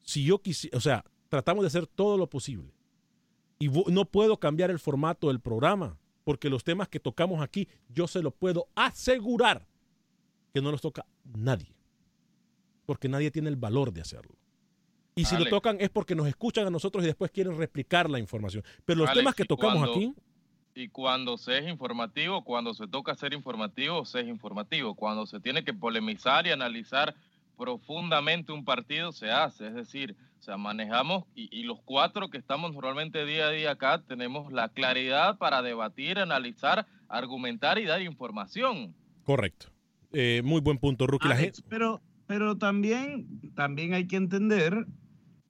si 0.01 0.23
yo 0.23 0.39
quisiera, 0.39 0.77
o 0.77 0.81
sea, 0.81 1.05
tratamos 1.29 1.63
de 1.63 1.67
hacer 1.67 1.87
todo 1.87 2.17
lo 2.17 2.27
posible. 2.27 2.73
Y 3.59 3.69
no 3.69 4.05
puedo 4.05 4.37
cambiar 4.37 4.71
el 4.71 4.79
formato 4.79 5.27
del 5.27 5.39
programa, 5.39 5.97
porque 6.23 6.49
los 6.49 6.63
temas 6.63 6.87
que 6.89 6.99
tocamos 6.99 7.41
aquí, 7.41 7.67
yo 7.89 8.07
se 8.07 8.21
lo 8.21 8.31
puedo 8.31 8.67
asegurar 8.75 9.67
que 10.53 10.61
no 10.61 10.71
los 10.71 10.81
toca 10.81 11.05
nadie. 11.23 11.73
Porque 12.85 13.07
nadie 13.07 13.31
tiene 13.31 13.49
el 13.49 13.55
valor 13.55 13.93
de 13.93 14.01
hacerlo. 14.01 14.35
Y 15.15 15.25
si 15.25 15.37
lo 15.37 15.45
tocan 15.45 15.77
es 15.79 15.89
porque 15.89 16.15
nos 16.15 16.27
escuchan 16.27 16.65
a 16.65 16.69
nosotros 16.69 17.03
y 17.03 17.07
después 17.07 17.31
quieren 17.31 17.57
replicar 17.57 18.09
la 18.09 18.17
información. 18.17 18.63
Pero 18.85 19.01
los 19.01 19.13
temas 19.13 19.35
que 19.35 19.45
tocamos 19.45 19.89
aquí... 19.89 20.13
Y 20.73 20.87
cuando 20.87 21.37
se 21.37 21.57
es 21.57 21.67
informativo, 21.67 22.45
cuando 22.45 22.73
se 22.73 22.87
toca 22.87 23.13
ser 23.13 23.33
informativo, 23.33 24.05
se 24.05 24.21
es 24.21 24.27
informativo. 24.27 24.95
Cuando 24.95 25.25
se 25.25 25.41
tiene 25.41 25.65
que 25.65 25.73
polemizar 25.73 26.47
y 26.47 26.51
analizar 26.51 27.13
profundamente 27.61 28.51
un 28.51 28.65
partido 28.65 29.11
se 29.11 29.29
hace, 29.29 29.67
es 29.67 29.75
decir, 29.75 30.15
o 30.39 30.41
sea, 30.41 30.57
manejamos 30.57 31.25
y, 31.35 31.61
los 31.61 31.79
cuatro 31.85 32.31
que 32.31 32.39
estamos 32.39 32.73
normalmente 32.73 33.23
día 33.23 33.49
a 33.49 33.51
día 33.51 33.71
acá 33.73 34.01
tenemos 34.07 34.51
la 34.51 34.69
claridad 34.69 35.37
para 35.37 35.61
debatir, 35.61 36.17
analizar, 36.17 36.87
argumentar 37.07 37.77
y 37.77 37.85
dar 37.85 38.01
información. 38.01 38.95
Correcto. 39.21 39.67
Eh, 40.11 40.41
muy 40.43 40.59
buen 40.59 40.79
punto, 40.79 41.05
Rookie. 41.05 41.29
Pero, 41.69 42.01
pero 42.25 42.57
también, 42.57 43.27
también 43.53 43.93
hay 43.93 44.07
que 44.07 44.15
entender 44.15 44.87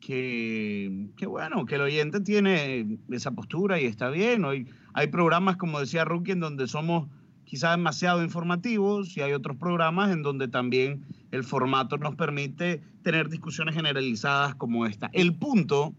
que, 0.02 1.12
que, 1.16 1.28
bueno, 1.28 1.66
que 1.66 1.76
el 1.76 1.82
oyente 1.82 2.20
tiene 2.20 3.00
esa 3.10 3.32
postura 3.32 3.80
y 3.80 3.86
está 3.86 4.10
bien. 4.10 4.44
Hoy 4.44 4.68
hay 4.94 5.08
programas, 5.08 5.56
como 5.56 5.80
decía 5.80 6.04
Rookie, 6.04 6.34
en 6.34 6.42
donde 6.42 6.68
somos 6.68 7.08
quizás 7.52 7.76
demasiado 7.76 8.24
informativos 8.24 9.18
y 9.18 9.20
hay 9.20 9.34
otros 9.34 9.58
programas 9.58 10.10
en 10.12 10.24
donde 10.24 10.48
también 10.48 11.06
el 11.32 11.44
formato 11.44 11.98
nos 11.98 12.16
permite 12.16 12.82
tener 13.04 13.28
discusiones 13.28 13.76
generalizadas 13.76 14.56
como 14.56 14.86
esta. 14.86 15.10
El 15.12 15.36
punto, 15.36 15.94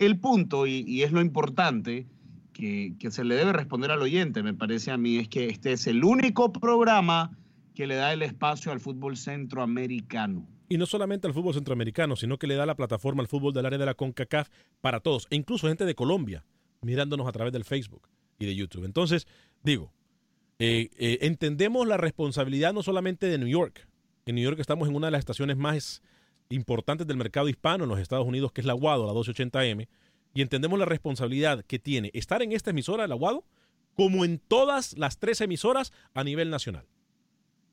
el 0.00 0.18
punto, 0.18 0.66
y, 0.66 1.04
es 1.04 1.12
lo 1.12 1.20
importante 1.20 2.08
que, 2.52 2.96
que, 2.98 3.12
se 3.12 3.22
le 3.22 3.36
debe 3.36 3.52
responder 3.52 3.92
al 3.92 4.02
oyente, 4.02 4.42
me 4.42 4.52
parece 4.52 4.90
a 4.90 4.96
mí, 4.96 5.18
es 5.18 5.28
que 5.28 5.46
este 5.46 5.74
es 5.74 5.86
el 5.86 6.02
único 6.02 6.52
programa 6.52 7.30
que 7.76 7.86
le 7.86 7.94
da 7.94 8.12
el 8.12 8.22
espacio 8.22 8.72
al 8.72 8.80
fútbol 8.80 9.16
centroamericano. 9.16 10.44
Y 10.68 10.76
no 10.76 10.86
solamente 10.86 11.28
al 11.28 11.34
fútbol 11.34 11.54
centroamericano, 11.54 12.16
sino 12.16 12.36
que 12.36 12.48
le 12.48 12.56
da 12.56 12.66
la 12.66 12.74
plataforma 12.74 13.22
al 13.22 13.28
fútbol 13.28 13.54
del 13.54 13.66
área 13.66 13.78
de 13.78 13.86
la 13.86 13.94
CONCACAF 13.94 14.48
para 14.80 14.98
todos, 14.98 15.28
e 15.30 15.36
incluso 15.36 15.68
gente 15.68 15.84
de 15.84 15.94
Colombia, 15.94 16.44
mirándonos 16.80 17.28
a 17.28 17.32
través 17.32 17.52
del 17.52 17.64
Facebook 17.64 18.08
y 18.40 18.46
de 18.46 18.56
YouTube. 18.56 18.84
Entonces, 18.84 19.28
digo, 19.62 19.92
eh, 20.58 20.90
eh, 20.96 21.18
entendemos 21.22 21.86
la 21.86 21.96
responsabilidad 21.96 22.72
no 22.72 22.82
solamente 22.82 23.26
de 23.26 23.38
New 23.38 23.48
York, 23.48 23.86
en 24.26 24.34
New 24.34 24.44
York 24.44 24.58
estamos 24.58 24.88
en 24.88 24.96
una 24.96 25.06
de 25.06 25.12
las 25.12 25.20
estaciones 25.20 25.56
más 25.56 26.02
importantes 26.48 27.06
del 27.06 27.16
mercado 27.16 27.48
hispano 27.48 27.84
en 27.84 27.90
los 27.90 28.00
Estados 28.00 28.26
Unidos, 28.26 28.52
que 28.52 28.60
es 28.60 28.66
la 28.66 28.72
Aguado, 28.72 29.06
la 29.06 29.12
1280M, 29.12 29.88
y 30.34 30.42
entendemos 30.42 30.78
la 30.78 30.84
responsabilidad 30.84 31.64
que 31.64 31.78
tiene 31.78 32.10
estar 32.12 32.42
en 32.42 32.52
esta 32.52 32.70
emisora 32.70 33.06
la 33.06 33.14
Aguado, 33.14 33.44
como 33.94 34.24
en 34.24 34.38
todas 34.38 34.98
las 34.98 35.18
tres 35.18 35.40
emisoras 35.40 35.92
a 36.12 36.24
nivel 36.24 36.50
nacional. 36.50 36.86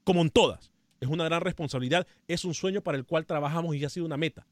Como 0.03 0.21
en 0.21 0.29
todas. 0.29 0.71
Es 1.01 1.09
una 1.09 1.25
gran 1.25 1.41
responsabilidad, 1.41 2.07
es 2.27 2.45
un 2.45 2.53
sueño 2.53 2.81
para 2.81 2.97
el 2.97 3.05
cual 3.05 3.25
trabajamos 3.25 3.75
y 3.75 3.83
ha 3.83 3.89
sido 3.89 4.05
una 4.05 4.15
meta. 4.15 4.47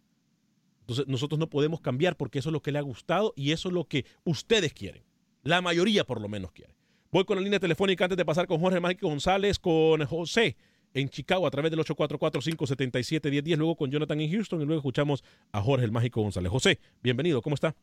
Entonces 0.81 1.07
nosotros 1.07 1.39
no 1.39 1.49
podemos 1.49 1.79
cambiar 1.79 2.17
porque 2.17 2.39
eso 2.39 2.49
es 2.49 2.53
lo 2.53 2.61
que 2.61 2.71
le 2.71 2.79
ha 2.79 2.81
gustado 2.81 3.33
y 3.37 3.51
eso 3.51 3.69
es 3.69 3.73
lo 3.73 3.85
que 3.85 4.05
ustedes 4.25 4.73
quieren. 4.73 5.03
La 5.43 5.61
mayoría 5.61 6.03
por 6.03 6.19
lo 6.19 6.27
menos 6.27 6.51
quiere. 6.51 6.75
Voy 7.13 7.25
con 7.25 7.35
la 7.35 7.43
línea 7.43 7.59
telefónica 7.59 8.05
antes 8.05 8.15
de 8.15 8.23
pasar 8.23 8.47
con 8.47 8.57
Jorge 8.61 8.79
Mágico 8.79 9.09
González, 9.09 9.59
con 9.59 10.05
José 10.05 10.55
en 10.93 11.09
Chicago 11.09 11.45
a 11.45 11.51
través 11.51 11.69
del 11.69 11.81
844-577-1010, 11.81 13.57
luego 13.57 13.75
con 13.75 13.91
Jonathan 13.91 14.21
en 14.21 14.31
Houston 14.31 14.61
y 14.61 14.65
luego 14.65 14.79
escuchamos 14.79 15.21
a 15.51 15.59
Jorge 15.59 15.83
el 15.83 15.91
Mágico 15.91 16.21
González. 16.21 16.49
José, 16.49 16.77
bienvenido, 17.03 17.41
¿cómo 17.41 17.55
está? 17.55 17.73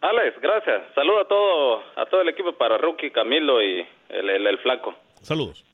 Alex, 0.00 0.40
gracias. 0.40 0.94
Saludo 0.94 1.22
a 1.22 1.26
todo, 1.26 1.82
a 1.96 2.06
todo 2.08 2.20
el 2.20 2.28
equipo 2.28 2.52
para 2.56 2.78
Rookie, 2.78 3.10
Camilo 3.10 3.60
y 3.60 3.84
el, 4.10 4.30
el, 4.30 4.58
flaco. 4.58 4.94
Saludos. 5.22 5.64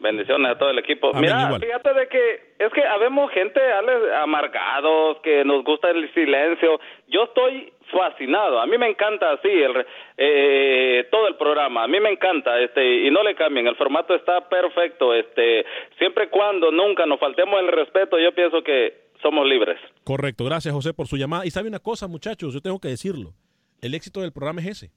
Bendiciones 0.00 0.52
a 0.52 0.58
todo 0.58 0.70
el 0.70 0.78
equipo. 0.78 1.08
Amén, 1.08 1.22
Mira, 1.22 1.42
igual. 1.46 1.60
fíjate 1.60 1.92
de 1.94 2.08
que 2.08 2.54
es 2.58 2.72
que 2.72 2.84
habemos 2.84 3.30
gente 3.32 3.60
Ale, 3.60 4.14
amargados, 4.16 5.18
que 5.22 5.44
nos 5.44 5.64
gusta 5.64 5.90
el 5.90 6.12
silencio. 6.14 6.78
Yo 7.08 7.24
estoy 7.24 7.72
fascinado. 7.90 8.60
A 8.60 8.66
mí 8.66 8.78
me 8.78 8.88
encanta 8.88 9.32
así 9.32 9.48
el, 9.48 9.84
eh, 10.16 11.08
todo 11.10 11.26
el 11.26 11.36
programa. 11.36 11.84
A 11.84 11.88
mí 11.88 11.98
me 12.00 12.10
encanta 12.10 12.60
este 12.60 13.06
y 13.06 13.10
no 13.10 13.22
le 13.22 13.34
cambien. 13.34 13.66
El 13.66 13.76
formato 13.76 14.14
está 14.14 14.48
perfecto. 14.48 15.14
Este 15.14 15.64
siempre 15.98 16.24
y 16.24 16.28
cuando 16.28 16.70
nunca 16.70 17.04
nos 17.06 17.18
faltemos 17.18 17.58
el 17.60 17.68
respeto, 17.68 18.18
yo 18.18 18.32
pienso 18.34 18.62
que 18.62 19.08
somos 19.20 19.46
libres. 19.46 19.78
Correcto, 20.04 20.44
gracias 20.44 20.72
José 20.72 20.94
por 20.94 21.08
su 21.08 21.16
llamada. 21.16 21.44
Y 21.44 21.50
sabe 21.50 21.68
una 21.68 21.80
cosa, 21.80 22.06
muchachos, 22.06 22.54
yo 22.54 22.60
tengo 22.60 22.78
que 22.78 22.88
decirlo. 22.88 23.32
El 23.80 23.94
éxito 23.94 24.20
del 24.20 24.32
programa 24.32 24.60
es 24.60 24.68
ese. 24.68 24.90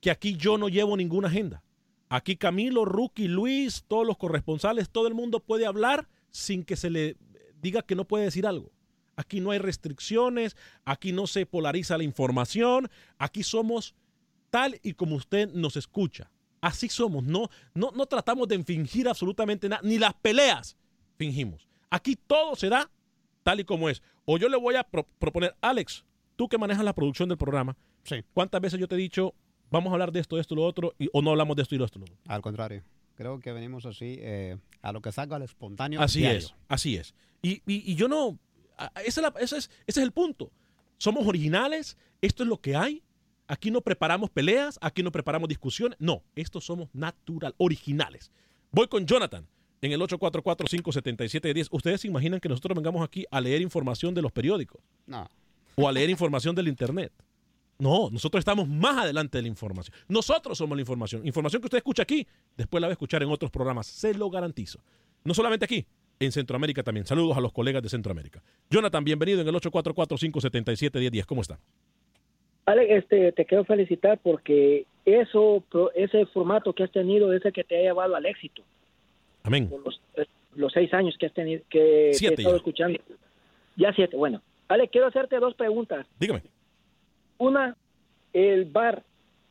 Que 0.00 0.10
aquí 0.10 0.36
yo 0.36 0.58
no 0.58 0.68
llevo 0.68 0.96
ninguna 0.96 1.28
agenda. 1.28 1.62
Aquí 2.08 2.36
Camilo, 2.36 2.84
Rookie, 2.84 3.28
Luis, 3.28 3.84
todos 3.88 4.06
los 4.06 4.16
corresponsales, 4.16 4.90
todo 4.90 5.08
el 5.08 5.14
mundo 5.14 5.40
puede 5.40 5.66
hablar 5.66 6.08
sin 6.30 6.64
que 6.64 6.76
se 6.76 6.90
le 6.90 7.16
diga 7.60 7.82
que 7.82 7.96
no 7.96 8.04
puede 8.04 8.24
decir 8.24 8.46
algo. 8.46 8.70
Aquí 9.16 9.40
no 9.40 9.50
hay 9.50 9.58
restricciones, 9.58 10.56
aquí 10.84 11.12
no 11.12 11.26
se 11.26 11.46
polariza 11.46 11.96
la 11.98 12.04
información, 12.04 12.88
aquí 13.18 13.42
somos 13.42 13.94
tal 14.50 14.78
y 14.82 14.92
como 14.92 15.16
usted 15.16 15.48
nos 15.52 15.76
escucha. 15.76 16.30
Así 16.60 16.88
somos, 16.88 17.24
no, 17.24 17.48
no, 17.74 17.90
no 17.92 18.06
tratamos 18.06 18.46
de 18.48 18.62
fingir 18.62 19.08
absolutamente 19.08 19.68
nada, 19.68 19.82
ni 19.84 19.98
las 19.98 20.14
peleas 20.14 20.76
fingimos. 21.16 21.68
Aquí 21.90 22.16
todo 22.16 22.56
se 22.56 22.68
da 22.68 22.90
tal 23.42 23.60
y 23.60 23.64
como 23.64 23.88
es. 23.88 24.02
O 24.24 24.38
yo 24.38 24.48
le 24.48 24.56
voy 24.56 24.74
a 24.76 24.82
pro- 24.84 25.06
proponer, 25.18 25.56
Alex, 25.60 26.04
tú 26.36 26.48
que 26.48 26.58
manejas 26.58 26.84
la 26.84 26.94
producción 26.94 27.28
del 27.28 27.38
programa, 27.38 27.76
¿cuántas 28.34 28.60
veces 28.60 28.78
yo 28.78 28.86
te 28.88 28.94
he 28.96 28.98
dicho, 28.98 29.34
vamos 29.70 29.90
a 29.90 29.94
hablar 29.94 30.12
de 30.12 30.20
esto, 30.20 30.36
de 30.36 30.42
esto, 30.42 30.54
lo 30.54 30.64
otro, 30.64 30.94
y, 30.98 31.08
o 31.12 31.22
no 31.22 31.30
hablamos 31.30 31.56
de 31.56 31.62
esto 31.62 31.74
y 31.74 31.78
lo 31.78 31.84
otro? 31.84 32.00
Lo 32.00 32.04
otro? 32.06 32.16
Al 32.26 32.42
contrario, 32.42 32.82
creo 33.14 33.40
que 33.40 33.52
venimos 33.52 33.86
así 33.86 34.16
eh, 34.20 34.56
a 34.82 34.92
lo 34.92 35.00
que 35.00 35.12
salga 35.12 35.36
al 35.36 35.42
espontáneo. 35.42 36.00
Así 36.00 36.20
diario. 36.20 36.38
es, 36.38 36.54
así 36.68 36.96
es. 36.96 37.14
Y, 37.42 37.62
y- 37.66 37.90
y 37.92 37.94
yo 37.94 38.08
no, 38.08 38.38
ese 39.04 39.20
es, 39.20 39.22
la- 39.22 39.34
ese 39.40 39.58
es- 39.58 39.70
ese 39.86 40.00
es 40.00 40.04
el 40.04 40.12
punto. 40.12 40.50
Somos 40.98 41.26
originales, 41.26 41.96
esto 42.22 42.42
es 42.42 42.48
lo 42.48 42.58
que 42.60 42.74
hay. 42.76 43.02
Aquí 43.48 43.70
no 43.70 43.80
preparamos 43.80 44.28
peleas, 44.30 44.78
aquí 44.82 45.02
no 45.02 45.12
preparamos 45.12 45.48
discusiones. 45.48 45.96
No, 46.00 46.22
estos 46.34 46.64
somos 46.64 46.88
natural, 46.92 47.54
originales. 47.58 48.32
Voy 48.72 48.88
con 48.88 49.06
Jonathan 49.06 49.46
en 49.82 49.92
el 49.92 50.00
844-577-10. 50.00 51.68
¿Ustedes 51.70 52.00
se 52.00 52.08
imaginan 52.08 52.40
que 52.40 52.48
nosotros 52.48 52.74
vengamos 52.74 53.04
aquí 53.04 53.24
a 53.30 53.40
leer 53.40 53.62
información 53.62 54.14
de 54.14 54.22
los 54.22 54.32
periódicos? 54.32 54.80
No. 55.06 55.28
o 55.78 55.86
a 55.86 55.92
leer 55.92 56.08
información 56.10 56.54
del 56.56 56.68
Internet. 56.68 57.12
No, 57.78 58.08
nosotros 58.10 58.38
estamos 58.40 58.68
más 58.68 58.96
adelante 58.98 59.38
de 59.38 59.42
la 59.42 59.48
información. 59.48 59.94
Nosotros 60.08 60.56
somos 60.56 60.76
la 60.76 60.82
información. 60.82 61.26
Información 61.26 61.60
que 61.60 61.66
usted 61.66 61.78
escucha 61.78 62.02
aquí, 62.02 62.26
después 62.56 62.80
la 62.80 62.88
va 62.88 62.92
a 62.92 62.94
escuchar 62.94 63.22
en 63.22 63.28
otros 63.28 63.50
programas. 63.50 63.86
Se 63.86 64.14
lo 64.14 64.30
garantizo. 64.30 64.80
No 65.24 65.34
solamente 65.34 65.64
aquí, 65.66 65.86
en 66.18 66.32
Centroamérica 66.32 66.82
también. 66.82 67.06
Saludos 67.06 67.36
a 67.36 67.40
los 67.40 67.52
colegas 67.52 67.82
de 67.82 67.88
Centroamérica. 67.88 68.42
Jonathan, 68.70 69.04
bienvenido 69.04 69.42
en 69.42 69.48
el 69.48 69.54
844-577-1010. 69.56 71.24
¿Cómo 71.26 71.42
está? 71.42 71.58
Alex, 72.64 73.04
este, 73.04 73.32
te 73.32 73.44
quiero 73.44 73.64
felicitar 73.64 74.18
porque 74.22 74.86
eso, 75.04 75.62
ese 75.94 76.26
formato 76.26 76.72
que 76.72 76.82
has 76.82 76.90
tenido 76.90 77.32
es 77.32 77.44
el 77.44 77.52
que 77.52 77.62
te 77.64 77.76
ha 77.76 77.82
llevado 77.82 78.16
al 78.16 78.26
éxito. 78.26 78.62
Amén. 79.44 79.68
Por 79.68 79.84
los, 79.84 80.00
eh, 80.16 80.26
los 80.56 80.72
seis 80.72 80.92
años 80.92 81.16
que 81.18 81.26
has 81.26 81.32
tenido, 81.32 81.62
que, 81.70 82.10
Siete 82.14 82.34
he 82.34 82.38
estado 82.38 82.56
ya. 82.56 82.58
escuchando. 82.58 82.98
Ya 83.76 83.92
siete, 83.92 84.16
bueno. 84.16 84.42
Alex, 84.68 84.90
quiero 84.90 85.06
hacerte 85.06 85.38
dos 85.38 85.54
preguntas. 85.54 86.06
Dígame. 86.18 86.42
Una, 87.38 87.76
el 88.32 88.64
bar, 88.66 89.02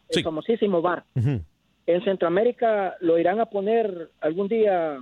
el 0.09 0.23
famosísimo 0.23 0.81
bar. 0.81 1.03
En 1.15 2.03
Centroamérica 2.03 2.95
lo 2.99 3.17
irán 3.17 3.39
a 3.39 3.45
poner 3.45 4.09
algún 4.21 4.47
día, 4.47 4.99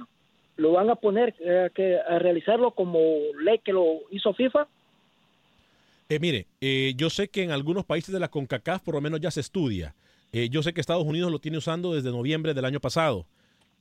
lo 0.57 0.71
van 0.73 0.89
a 0.89 0.95
poner 0.95 1.33
eh, 1.39 1.69
que 1.73 1.97
a 1.97 2.19
realizarlo 2.19 2.71
como 2.71 2.99
ley 3.41 3.59
que 3.59 3.73
lo 3.73 4.01
hizo 4.11 4.33
FIFA. 4.33 4.67
Eh, 6.09 6.19
mire, 6.19 6.47
eh, 6.61 6.93
yo 6.95 7.09
sé 7.09 7.29
que 7.29 7.43
en 7.43 7.51
algunos 7.51 7.85
países 7.85 8.13
de 8.13 8.19
la 8.19 8.27
CONCACAF 8.27 8.81
por 8.81 8.95
lo 8.95 9.01
menos 9.01 9.19
ya 9.19 9.31
se 9.31 9.39
estudia. 9.39 9.95
Eh, 10.31 10.49
yo 10.49 10.63
sé 10.63 10.73
que 10.73 10.81
Estados 10.81 11.05
Unidos 11.05 11.31
lo 11.31 11.39
tiene 11.39 11.57
usando 11.57 11.93
desde 11.93 12.11
noviembre 12.11 12.53
del 12.53 12.65
año 12.65 12.79
pasado. 12.79 13.25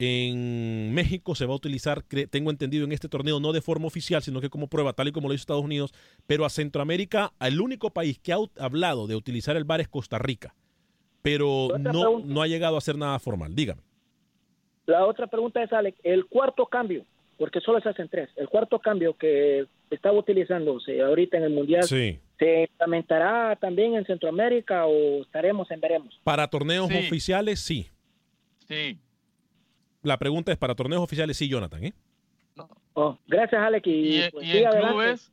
En 0.04 0.92
México 0.94 1.36
se 1.36 1.46
va 1.46 1.52
a 1.52 1.56
utilizar, 1.56 2.02
tengo 2.28 2.50
entendido, 2.50 2.84
en 2.84 2.90
este 2.90 3.08
torneo 3.08 3.38
no 3.38 3.52
de 3.52 3.60
forma 3.60 3.86
oficial, 3.86 4.20
sino 4.20 4.40
que 4.40 4.50
como 4.50 4.66
prueba, 4.66 4.92
tal 4.94 5.06
y 5.06 5.12
como 5.12 5.28
lo 5.28 5.34
hizo 5.34 5.42
Estados 5.42 5.62
Unidos. 5.64 5.92
Pero 6.26 6.44
a 6.44 6.50
Centroamérica, 6.50 7.32
el 7.40 7.60
único 7.60 7.90
país 7.90 8.18
que 8.18 8.32
ha 8.32 8.38
hablado 8.58 9.06
de 9.06 9.14
utilizar 9.14 9.56
el 9.56 9.62
VAR 9.62 9.80
es 9.80 9.88
Costa 9.88 10.18
Rica. 10.18 10.56
Pero 11.22 11.68
no, 11.78 11.90
pregunta. 11.92 12.28
no 12.28 12.42
ha 12.42 12.48
llegado 12.48 12.74
a 12.74 12.78
hacer 12.78 12.96
nada 12.98 13.16
formal. 13.20 13.54
Dígame. 13.54 13.80
La 14.86 15.06
otra 15.06 15.28
pregunta 15.28 15.62
es, 15.62 15.72
Alex, 15.72 15.96
el 16.02 16.26
cuarto 16.26 16.66
cambio, 16.66 17.04
porque 17.38 17.60
solo 17.60 17.80
se 17.80 17.88
hacen 17.88 18.08
tres, 18.08 18.28
el 18.34 18.48
cuarto 18.48 18.80
cambio 18.80 19.16
que 19.16 19.66
estaba 19.88 20.18
utilizándose 20.18 21.00
ahorita 21.00 21.36
en 21.36 21.44
el 21.44 21.50
Mundial, 21.52 21.84
Sí. 21.84 22.18
¿se 22.40 22.62
implementará 22.62 23.54
también 23.54 23.94
en 23.94 24.04
Centroamérica 24.04 24.86
o 24.86 25.22
estaremos 25.22 25.70
en 25.70 25.80
veremos? 25.80 26.18
Para 26.24 26.48
torneos 26.48 26.88
Sí. 26.88 26.96
oficiales, 27.06 27.60
sí. 27.60 27.86
Sí. 28.66 28.98
La 30.02 30.18
pregunta 30.18 30.52
es 30.52 30.58
para 30.58 30.74
torneos 30.74 31.02
oficiales, 31.02 31.36
sí, 31.36 31.48
Jonathan. 31.48 31.84
¿eh? 31.84 31.94
Oh, 32.94 33.18
gracias, 33.26 33.60
Alex. 33.60 33.86
Y, 33.86 33.90
Y, 34.24 34.30
pues, 34.30 34.46
y 34.46 34.58
en 34.58 34.66
adelante. 34.66 34.88
clubes, 34.88 35.32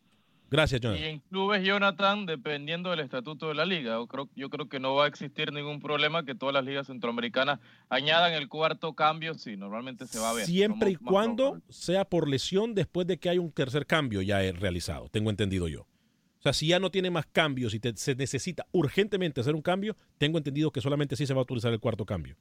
Gracias, 0.52 0.80
y 0.80 0.84
Jonathan. 0.84 1.04
en 1.06 1.20
clubes, 1.20 1.64
Jonathan, 1.64 2.26
dependiendo 2.26 2.90
del 2.90 3.02
estatuto 3.02 3.50
de 3.50 3.54
la 3.56 3.66
liga, 3.66 3.94
yo 3.96 4.08
creo, 4.08 4.30
yo 4.36 4.50
creo 4.50 4.68
que 4.68 4.80
no 4.80 4.96
va 4.96 5.06
a 5.06 5.08
existir 5.08 5.52
ningún 5.54 5.80
problema 5.80 6.24
que 6.26 6.34
todas 6.34 6.54
las 6.54 6.66
ligas 6.66 6.88
centroamericanas 6.88 7.60
añadan 7.90 8.34
el 8.34 8.48
cuarto 8.48 8.94
cambio, 8.94 9.36
sí, 9.36 9.58
normalmente 9.58 10.08
se 10.08 10.18
va 10.18 10.32
a 10.32 10.34
ver. 10.34 10.46
Siempre 10.46 10.92
y 10.92 10.96
cuando 10.96 11.62
sea 11.70 12.04
por 12.06 12.28
lesión 12.28 12.74
después 12.74 13.06
de 13.06 13.18
que 13.20 13.30
hay 13.30 13.38
un 13.38 13.52
tercer 13.52 13.86
cambio 13.86 14.22
ya 14.24 14.44
he 14.44 14.52
realizado, 14.52 15.08
tengo 15.10 15.30
entendido 15.30 15.68
yo. 15.68 15.82
O 15.82 16.42
sea, 16.42 16.54
si 16.54 16.68
ya 16.68 16.80
no 16.80 16.90
tiene 16.90 17.12
más 17.12 17.26
cambios 17.28 17.74
y 17.76 17.80
te- 17.82 17.96
se 17.98 18.16
necesita 18.16 18.66
urgentemente 18.72 19.42
hacer 19.42 19.54
un 19.54 19.62
cambio, 19.62 19.96
tengo 20.18 20.38
entendido 20.38 20.72
que 20.72 20.80
solamente 20.82 21.16
sí 21.18 21.28
se 21.28 21.34
va 21.34 21.42
a 21.42 21.44
utilizar 21.44 21.74
el 21.74 21.80
cuarto 21.82 22.06
cambio. 22.06 22.38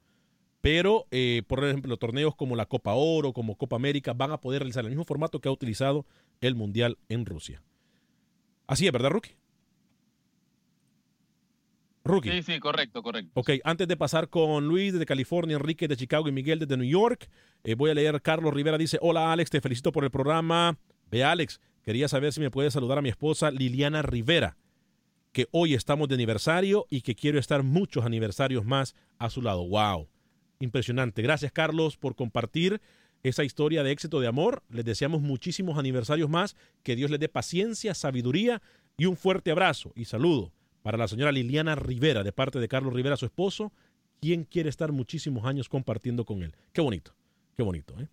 Pero, 0.61 1.07
eh, 1.11 1.43
por 1.47 1.63
ejemplo, 1.63 1.95
torneos 1.97 2.35
como 2.35 2.55
la 2.55 2.65
Copa 2.65 2.93
Oro, 2.93 3.33
como 3.33 3.55
Copa 3.55 3.77
América, 3.77 4.13
van 4.13 4.31
a 4.31 4.41
poder 4.41 4.61
realizar 4.61 4.83
el 4.83 4.89
mismo 4.89 5.05
formato 5.05 5.39
que 5.39 5.47
ha 5.47 5.51
utilizado 5.51 6.05
el 6.41 6.55
Mundial 6.55 6.97
en 7.07 7.25
Rusia. 7.25 7.61
Así 8.67 8.85
es, 8.85 8.91
¿verdad, 8.91 9.09
Rookie? 9.09 9.35
Rookie. 12.03 12.31
Sí, 12.31 12.43
sí, 12.43 12.59
correcto, 12.59 13.01
correcto. 13.03 13.31
Ok, 13.33 13.51
antes 13.63 13.87
de 13.87 13.95
pasar 13.95 14.29
con 14.29 14.67
Luis 14.67 14.93
desde 14.93 15.05
California, 15.05 15.55
Enrique 15.55 15.87
de 15.87 15.95
Chicago 15.97 16.27
y 16.27 16.31
Miguel 16.31 16.59
desde 16.59 16.77
New 16.77 16.87
York, 16.87 17.29
eh, 17.63 17.75
voy 17.75 17.91
a 17.91 17.93
leer 17.93 18.21
Carlos 18.21 18.53
Rivera 18.53 18.77
dice, 18.77 18.97
hola 19.01 19.31
Alex, 19.31 19.49
te 19.49 19.61
felicito 19.61 19.91
por 19.91 20.03
el 20.03 20.11
programa. 20.11 20.77
Ve 21.09 21.23
Alex, 21.23 21.59
quería 21.83 22.07
saber 22.07 22.33
si 22.33 22.39
me 22.39 22.51
puedes 22.51 22.73
saludar 22.73 22.97
a 22.97 23.01
mi 23.01 23.09
esposa 23.09 23.51
Liliana 23.51 24.01
Rivera, 24.01 24.57
que 25.31 25.47
hoy 25.51 25.73
estamos 25.73 26.07
de 26.07 26.15
aniversario 26.15 26.85
y 26.89 27.01
que 27.01 27.15
quiero 27.15 27.39
estar 27.39 27.63
muchos 27.63 28.05
aniversarios 28.05 28.65
más 28.65 28.95
a 29.17 29.29
su 29.29 29.41
lado. 29.41 29.67
Wow, 29.67 30.07
impresionante. 30.59 31.21
Gracias 31.21 31.51
Carlos 31.51 31.97
por 31.97 32.15
compartir 32.15 32.81
esa 33.23 33.43
historia 33.43 33.83
de 33.83 33.91
éxito 33.91 34.19
de 34.19 34.27
amor. 34.27 34.63
Les 34.69 34.85
deseamos 34.85 35.21
muchísimos 35.21 35.77
aniversarios 35.77 36.29
más, 36.29 36.55
que 36.83 36.95
Dios 36.95 37.09
les 37.11 37.19
dé 37.19 37.29
paciencia, 37.29 37.93
sabiduría 37.93 38.61
y 38.97 39.05
un 39.05 39.17
fuerte 39.17 39.51
abrazo 39.51 39.91
y 39.95 40.05
saludo 40.05 40.51
para 40.81 40.97
la 40.97 41.07
señora 41.07 41.31
Liliana 41.31 41.75
Rivera, 41.75 42.23
de 42.23 42.31
parte 42.31 42.59
de 42.59 42.67
Carlos 42.67 42.93
Rivera, 42.93 43.17
su 43.17 43.25
esposo, 43.25 43.73
quien 44.21 44.43
quiere 44.43 44.69
estar 44.69 44.91
muchísimos 44.91 45.45
años 45.45 45.69
compartiendo 45.69 46.25
con 46.25 46.43
él. 46.43 46.55
Qué 46.71 46.81
bonito, 46.81 47.13
qué 47.55 47.63
bonito. 47.63 47.99
¿eh? 47.99 48.07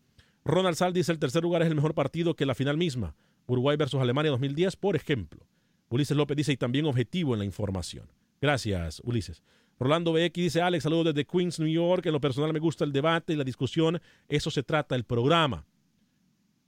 Ronald 0.44 0.76
Sal 0.76 0.92
dice, 0.92 1.12
el 1.12 1.18
tercer 1.18 1.42
lugar 1.42 1.62
es 1.62 1.68
el 1.68 1.74
mejor 1.74 1.94
partido 1.94 2.34
que 2.34 2.46
la 2.46 2.54
final 2.54 2.76
misma. 2.76 3.14
Uruguay 3.46 3.76
versus 3.76 4.00
Alemania 4.00 4.30
2010, 4.32 4.76
por 4.76 4.96
ejemplo. 4.96 5.46
Ulises 5.88 6.16
López 6.16 6.36
dice, 6.36 6.52
y 6.52 6.56
también 6.56 6.86
objetivo 6.86 7.34
en 7.34 7.38
la 7.38 7.44
información. 7.44 8.08
Gracias, 8.40 9.00
Ulises. 9.04 9.42
Rolando 9.78 10.12
BX 10.12 10.32
dice, 10.32 10.62
Alex, 10.62 10.84
saludos 10.84 11.06
desde 11.06 11.26
Queens, 11.26 11.60
New 11.60 11.68
York. 11.68 12.06
En 12.06 12.12
lo 12.12 12.20
personal 12.20 12.52
me 12.52 12.58
gusta 12.58 12.84
el 12.84 12.92
debate 12.92 13.34
y 13.34 13.36
la 13.36 13.44
discusión. 13.44 14.00
Eso 14.28 14.50
se 14.50 14.62
trata 14.62 14.94
el 14.94 15.04
programa. 15.04 15.66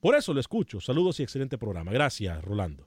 Por 0.01 0.15
eso 0.15 0.35
lo 0.35 0.41
escucho. 0.41 0.81
Saludos 0.81 1.19
y 1.21 1.23
excelente 1.23 1.59
programa. 1.59 1.91
Gracias, 1.91 2.43
Rolando. 2.45 2.87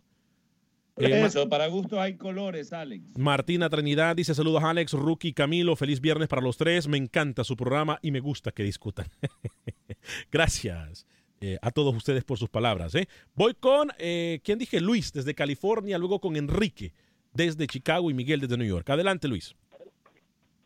Eh, 0.97 1.25
Eso, 1.25 1.47
para 1.49 1.67
gusto 1.67 1.99
hay 1.99 2.15
colores, 2.15 2.73
Alex. 2.73 3.17
Martina 3.17 3.69
Trinidad 3.69 4.15
dice 4.15 4.35
saludos 4.35 4.63
Alex, 4.63 4.91
Rookie, 4.93 5.33
Camilo, 5.33 5.75
feliz 5.75 6.01
viernes 6.01 6.27
para 6.27 6.41
los 6.41 6.57
tres, 6.57 6.87
me 6.87 6.97
encanta 6.97 7.43
su 7.43 7.55
programa 7.55 7.97
y 8.01 8.11
me 8.11 8.19
gusta 8.19 8.51
que 8.51 8.63
discutan. 8.63 9.07
Gracias 10.31 11.07
eh, 11.39 11.57
a 11.61 11.71
todos 11.71 11.95
ustedes 11.95 12.23
por 12.23 12.37
sus 12.37 12.49
palabras. 12.49 12.93
¿eh? 12.95 13.07
Voy 13.35 13.53
con, 13.55 13.89
¿quién 13.97 14.59
dije? 14.59 14.81
Luis 14.81 15.11
desde 15.13 15.33
California, 15.33 15.97
luego 15.97 16.19
con 16.19 16.35
Enrique 16.35 16.93
desde 17.33 17.67
Chicago 17.67 18.11
y 18.11 18.13
Miguel 18.13 18.41
desde 18.41 18.57
New 18.57 18.67
York. 18.67 18.89
Adelante 18.89 19.27
Luis. 19.27 19.55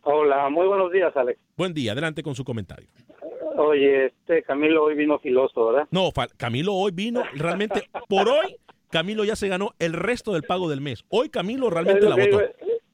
Hola, 0.07 0.49
muy 0.49 0.67
buenos 0.67 0.91
días, 0.91 1.15
Alex. 1.17 1.39
Buen 1.57 1.73
día, 1.73 1.93
adelante 1.93 2.21
con 2.21 2.35
su 2.35 2.43
comentario. 2.43 2.87
Oye, 3.57 4.05
este 4.07 4.43
Camilo 4.43 4.83
hoy 4.83 4.95
vino 4.95 5.17
filoso, 5.17 5.67
¿verdad? 5.71 5.87
No, 5.91 6.11
Camilo 6.37 6.73
hoy 6.75 6.91
vino, 6.93 7.23
realmente, 7.33 7.89
por 8.07 8.27
hoy, 8.29 8.55
Camilo 8.91 9.23
ya 9.23 9.35
se 9.35 9.47
ganó 9.47 9.71
el 9.79 9.93
resto 9.93 10.33
del 10.33 10.43
pago 10.43 10.69
del 10.69 10.79
mes. 10.81 11.03
Hoy 11.09 11.29
Camilo 11.29 11.69
realmente 11.71 12.07
la 12.07 12.15
votó. 12.15 12.27
iba- 12.27 12.43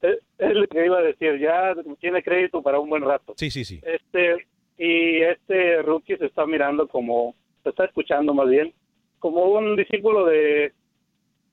es- 0.03 0.19
es 0.37 0.53
lo 0.55 0.67
que 0.67 0.85
iba 0.85 0.99
a 0.99 1.01
decir, 1.01 1.37
ya 1.39 1.73
tiene 1.99 2.23
crédito 2.23 2.61
para 2.61 2.79
un 2.79 2.89
buen 2.89 3.03
rato. 3.03 3.33
Sí, 3.35 3.51
sí, 3.51 3.65
sí. 3.65 3.81
Este, 3.83 4.47
y 4.77 5.21
este 5.21 5.81
rookie 5.81 6.15
se 6.17 6.27
está 6.27 6.45
mirando 6.45 6.87
como, 6.87 7.35
se 7.63 7.69
está 7.69 7.85
escuchando 7.85 8.33
más 8.33 8.47
bien, 8.49 8.73
como 9.19 9.43
un 9.51 9.75
discípulo 9.75 10.25
de 10.25 10.71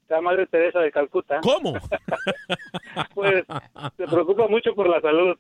la 0.09 0.21
Madre 0.23 0.47
Teresa 0.47 0.81
de 0.81 0.91
Calcuta. 0.93 1.41
¿Cómo? 1.43 1.75
pues 3.15 3.45
se 3.97 4.07
preocupa 4.07 4.47
mucho 4.49 4.75
por 4.75 4.89
la 4.89 5.01
salud. 5.01 5.37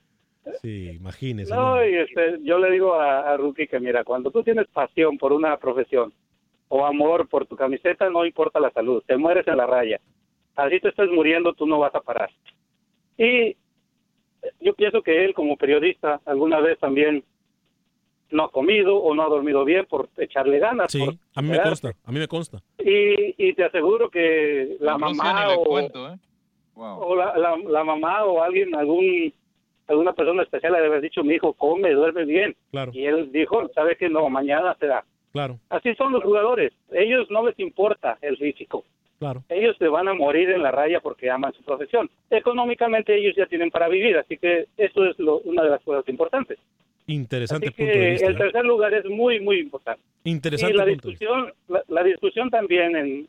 Sí, 0.62 0.90
imagínese. 0.90 1.54
No, 1.54 1.84
y 1.84 1.94
este, 1.94 2.38
yo 2.42 2.58
le 2.58 2.70
digo 2.70 2.94
a, 2.94 3.32
a 3.32 3.36
Rookie 3.36 3.66
que 3.66 3.80
mira, 3.80 4.04
cuando 4.04 4.30
tú 4.30 4.42
tienes 4.42 4.66
pasión 4.68 5.18
por 5.18 5.32
una 5.32 5.56
profesión 5.58 6.12
o 6.68 6.84
amor 6.84 7.28
por 7.28 7.46
tu 7.46 7.56
camiseta, 7.56 8.08
no 8.10 8.24
importa 8.24 8.60
la 8.60 8.70
salud, 8.70 9.02
te 9.06 9.16
mueres 9.16 9.46
en 9.46 9.56
la 9.56 9.66
raya. 9.66 10.00
Así 10.56 10.80
te 10.80 10.88
estés 10.88 11.10
muriendo, 11.10 11.52
tú 11.54 11.66
no 11.66 11.78
vas 11.78 11.94
a 11.94 12.00
parar. 12.00 12.30
Y 13.16 13.56
yo 14.60 14.74
pienso 14.74 15.02
que 15.02 15.24
él 15.24 15.34
como 15.34 15.56
periodista 15.56 16.20
alguna 16.24 16.60
vez 16.60 16.78
también 16.78 17.24
no 18.30 18.44
ha 18.44 18.50
comido 18.50 18.96
o 18.96 19.14
no 19.14 19.22
ha 19.22 19.28
dormido 19.28 19.64
bien 19.64 19.86
por 19.86 20.08
echarle 20.16 20.58
ganas. 20.58 20.90
Sí, 20.90 20.98
por 20.98 21.14
a 21.34 21.42
mí 21.42 21.48
me 21.50 21.62
consta, 21.62 21.92
a 22.04 22.12
mí 22.12 22.18
me 22.18 22.28
consta. 22.28 22.62
Y, 22.78 23.34
y 23.48 23.54
te 23.54 23.64
aseguro 23.64 24.10
que 24.10 24.76
la 24.80 24.92
No 24.92 24.98
mamá 24.98 25.56
o, 25.56 25.64
cuento, 25.64 26.08
¿eh? 26.12 26.18
Wow. 26.74 27.00
o 27.00 27.16
la, 27.16 27.36
la, 27.36 27.56
la 27.56 27.84
mamá 27.84 28.24
o 28.24 28.42
alguien, 28.42 28.74
algún 28.74 29.32
alguna 29.88 30.12
persona 30.12 30.42
especial 30.42 30.72
le 30.72 30.78
haber 30.78 31.00
dicho, 31.00 31.24
mi 31.24 31.34
hijo 31.34 31.52
come, 31.54 31.90
duerme 31.92 32.24
bien. 32.24 32.54
Claro. 32.70 32.92
Y 32.94 33.06
él 33.06 33.32
dijo, 33.32 33.68
sabe 33.74 33.96
que 33.96 34.08
no, 34.08 34.28
mañana 34.28 34.76
será. 34.78 35.04
Claro, 35.32 35.58
Así 35.68 35.94
son 35.94 36.12
los 36.12 36.22
jugadores. 36.22 36.72
Ellos 36.92 37.30
no 37.30 37.46
les 37.46 37.58
importa 37.58 38.18
el 38.22 38.36
físico. 38.38 38.84
claro. 39.18 39.42
Ellos 39.48 39.76
se 39.78 39.88
van 39.88 40.08
a 40.08 40.14
morir 40.14 40.48
en 40.50 40.62
la 40.62 40.70
raya 40.70 41.00
porque 41.00 41.30
aman 41.30 41.52
su 41.52 41.62
profesión. 41.62 42.08
Económicamente 42.30 43.14
ellos 43.16 43.34
ya 43.36 43.46
tienen 43.46 43.70
para 43.70 43.88
vivir, 43.88 44.16
así 44.16 44.36
que 44.38 44.66
eso 44.76 45.04
es 45.04 45.18
lo- 45.18 45.38
una 45.40 45.62
de 45.64 45.70
las 45.70 45.82
cosas 45.82 46.08
importantes. 46.08 46.58
Interesante 47.06 47.68
Así 47.68 47.74
punto 47.76 47.92
de 47.92 47.98
que 47.98 48.10
vista. 48.10 48.26
el 48.26 48.34
¿eh? 48.34 48.38
tercer 48.38 48.64
lugar 48.64 48.92
es 48.94 49.04
muy, 49.06 49.40
muy 49.40 49.58
importante. 49.60 50.02
Interesante 50.24 50.74
y 50.74 50.76
la 50.76 50.84
punto 50.84 51.08
de 51.08 51.10
vista. 51.12 51.24
discusión, 51.26 51.52
la, 51.68 51.82
la 51.88 52.02
discusión 52.04 52.50
también 52.50 52.96
en, 52.96 53.28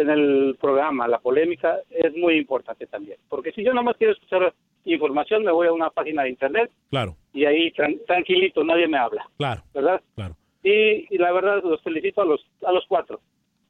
en 0.00 0.10
el 0.10 0.56
programa, 0.60 1.06
la 1.08 1.18
polémica, 1.18 1.78
es 1.90 2.14
muy 2.16 2.36
importante 2.36 2.86
también. 2.86 3.18
Porque 3.28 3.52
si 3.52 3.62
yo 3.64 3.72
nomás 3.74 3.96
quiero 3.96 4.12
escuchar 4.12 4.52
información, 4.84 5.44
me 5.44 5.52
voy 5.52 5.66
a 5.66 5.72
una 5.72 5.90
página 5.90 6.22
de 6.22 6.30
internet 6.30 6.70
Claro, 6.90 7.16
y 7.32 7.44
ahí 7.44 7.70
tran- 7.72 7.98
tranquilito, 8.06 8.64
nadie 8.64 8.88
me 8.88 8.96
habla, 8.98 9.28
claro, 9.36 9.62
¿verdad? 9.74 10.00
claro. 10.14 10.36
Y, 10.62 11.06
y 11.14 11.18
la 11.18 11.32
verdad, 11.32 11.62
los 11.62 11.80
felicito 11.82 12.22
a 12.22 12.24
los, 12.24 12.40
a 12.66 12.72
los 12.72 12.84
cuatro. 12.88 13.20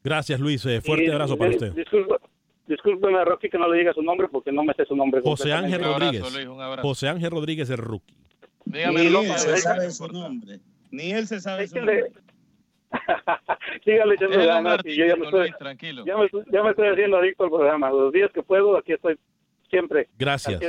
Gracias, 0.05 0.39
Luis. 0.41 0.65
eh, 0.67 0.81
fuerte 0.81 1.05
Y, 1.07 1.11
abrazo 1.11 1.37
para 1.37 1.51
eh, 1.51 1.55
usted. 1.55 1.73
Disculpa, 1.75 2.17
discúlpeme, 2.67 3.25
Rocky, 3.25 3.49
que 3.51 3.59
no 3.59 3.69
le 3.71 3.79
diga 3.79 3.93
su 3.93 4.03
nombre 4.03 4.29
porque 4.29 4.53
no 4.53 4.63
me 4.65 4.73
sé 4.75 4.85
su 4.85 4.97
nombre. 4.97 5.21
José 5.23 5.53
Ángel. 5.53 5.83
Rodríguez. 5.83 6.23
José 6.83 7.09
Ángel 7.09 7.31
Rodríguez, 7.31 7.69
el 7.71 7.79
rookie. 7.79 8.15
Dígame, 8.65 9.03
Ni 9.05 9.11
López, 9.11 9.45
él 9.47 9.57
se 9.57 9.57
sabe 9.59 9.91
su 9.91 10.09
nombre. 10.09 10.61
Ni 10.91 11.11
él 11.13 11.27
se 11.27 11.41
sabe 11.41 11.67
su 11.67 11.77
nombre. 11.77 12.05
Sígale 13.85 14.15
echando 14.15 14.39
ganas 14.39 14.81
y 14.85 14.97
yo 14.97 15.07
ya 15.07 15.17
me, 15.17 15.25
estoy, 15.27 15.41
Luis, 15.41 15.59
tranquilo. 15.59 16.05
ya, 16.07 16.17
me, 16.17 16.29
ya 16.51 16.63
me 16.63 16.71
estoy 16.71 16.89
haciendo 16.89 17.19
adicto 17.19 17.45
al 17.45 17.51
programa. 17.51 17.91
Los 17.91 18.13
días 18.13 18.31
que 18.33 18.43
puedo, 18.43 18.77
aquí 18.77 18.93
estoy 18.93 19.19
siempre. 19.71 20.09
Gracias. 20.19 20.61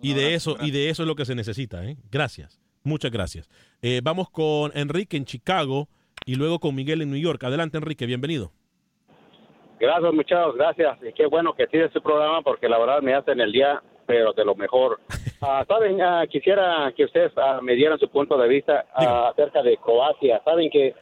Y 0.00 0.14
de 0.14 0.34
eso, 0.34 0.56
y 0.60 0.70
de 0.70 0.90
eso 0.90 1.02
es 1.02 1.08
lo 1.08 1.14
que 1.14 1.24
se 1.24 1.34
necesita, 1.34 1.84
¿eh? 1.84 1.96
Gracias. 2.10 2.60
Muchas 2.82 3.10
gracias. 3.10 3.48
Eh, 3.82 4.00
vamos 4.02 4.28
con 4.30 4.70
Enrique 4.74 5.16
en 5.16 5.24
Chicago 5.24 5.88
y 6.26 6.36
luego 6.36 6.58
con 6.58 6.74
Miguel 6.74 7.02
en 7.02 7.10
New 7.10 7.20
York. 7.20 7.42
Adelante, 7.44 7.78
Enrique, 7.78 8.06
bienvenido. 8.06 8.52
Gracias, 9.80 10.12
muchachos, 10.12 10.54
gracias. 10.56 10.98
Y 11.02 11.12
qué 11.12 11.26
bueno 11.26 11.52
que 11.54 11.66
tienes 11.66 11.88
este 11.88 12.00
programa 12.00 12.42
porque 12.42 12.68
la 12.68 12.78
verdad 12.78 13.02
me 13.02 13.14
hacen 13.14 13.40
el 13.40 13.52
día, 13.52 13.82
pero 14.06 14.32
de 14.32 14.44
lo 14.44 14.54
mejor. 14.54 15.00
Ah, 15.46 15.62
Saben, 15.68 16.00
Ah, 16.00 16.24
quisiera 16.26 16.90
que 16.96 17.04
ustedes 17.04 17.30
ah, 17.36 17.60
me 17.62 17.74
dieran 17.74 17.98
su 17.98 18.08
punto 18.08 18.38
de 18.38 18.48
vista 18.48 18.86
acerca 18.94 19.62
de 19.62 19.76
Croacia. 19.76 20.40
Saben 20.42 20.70
que 20.70 20.94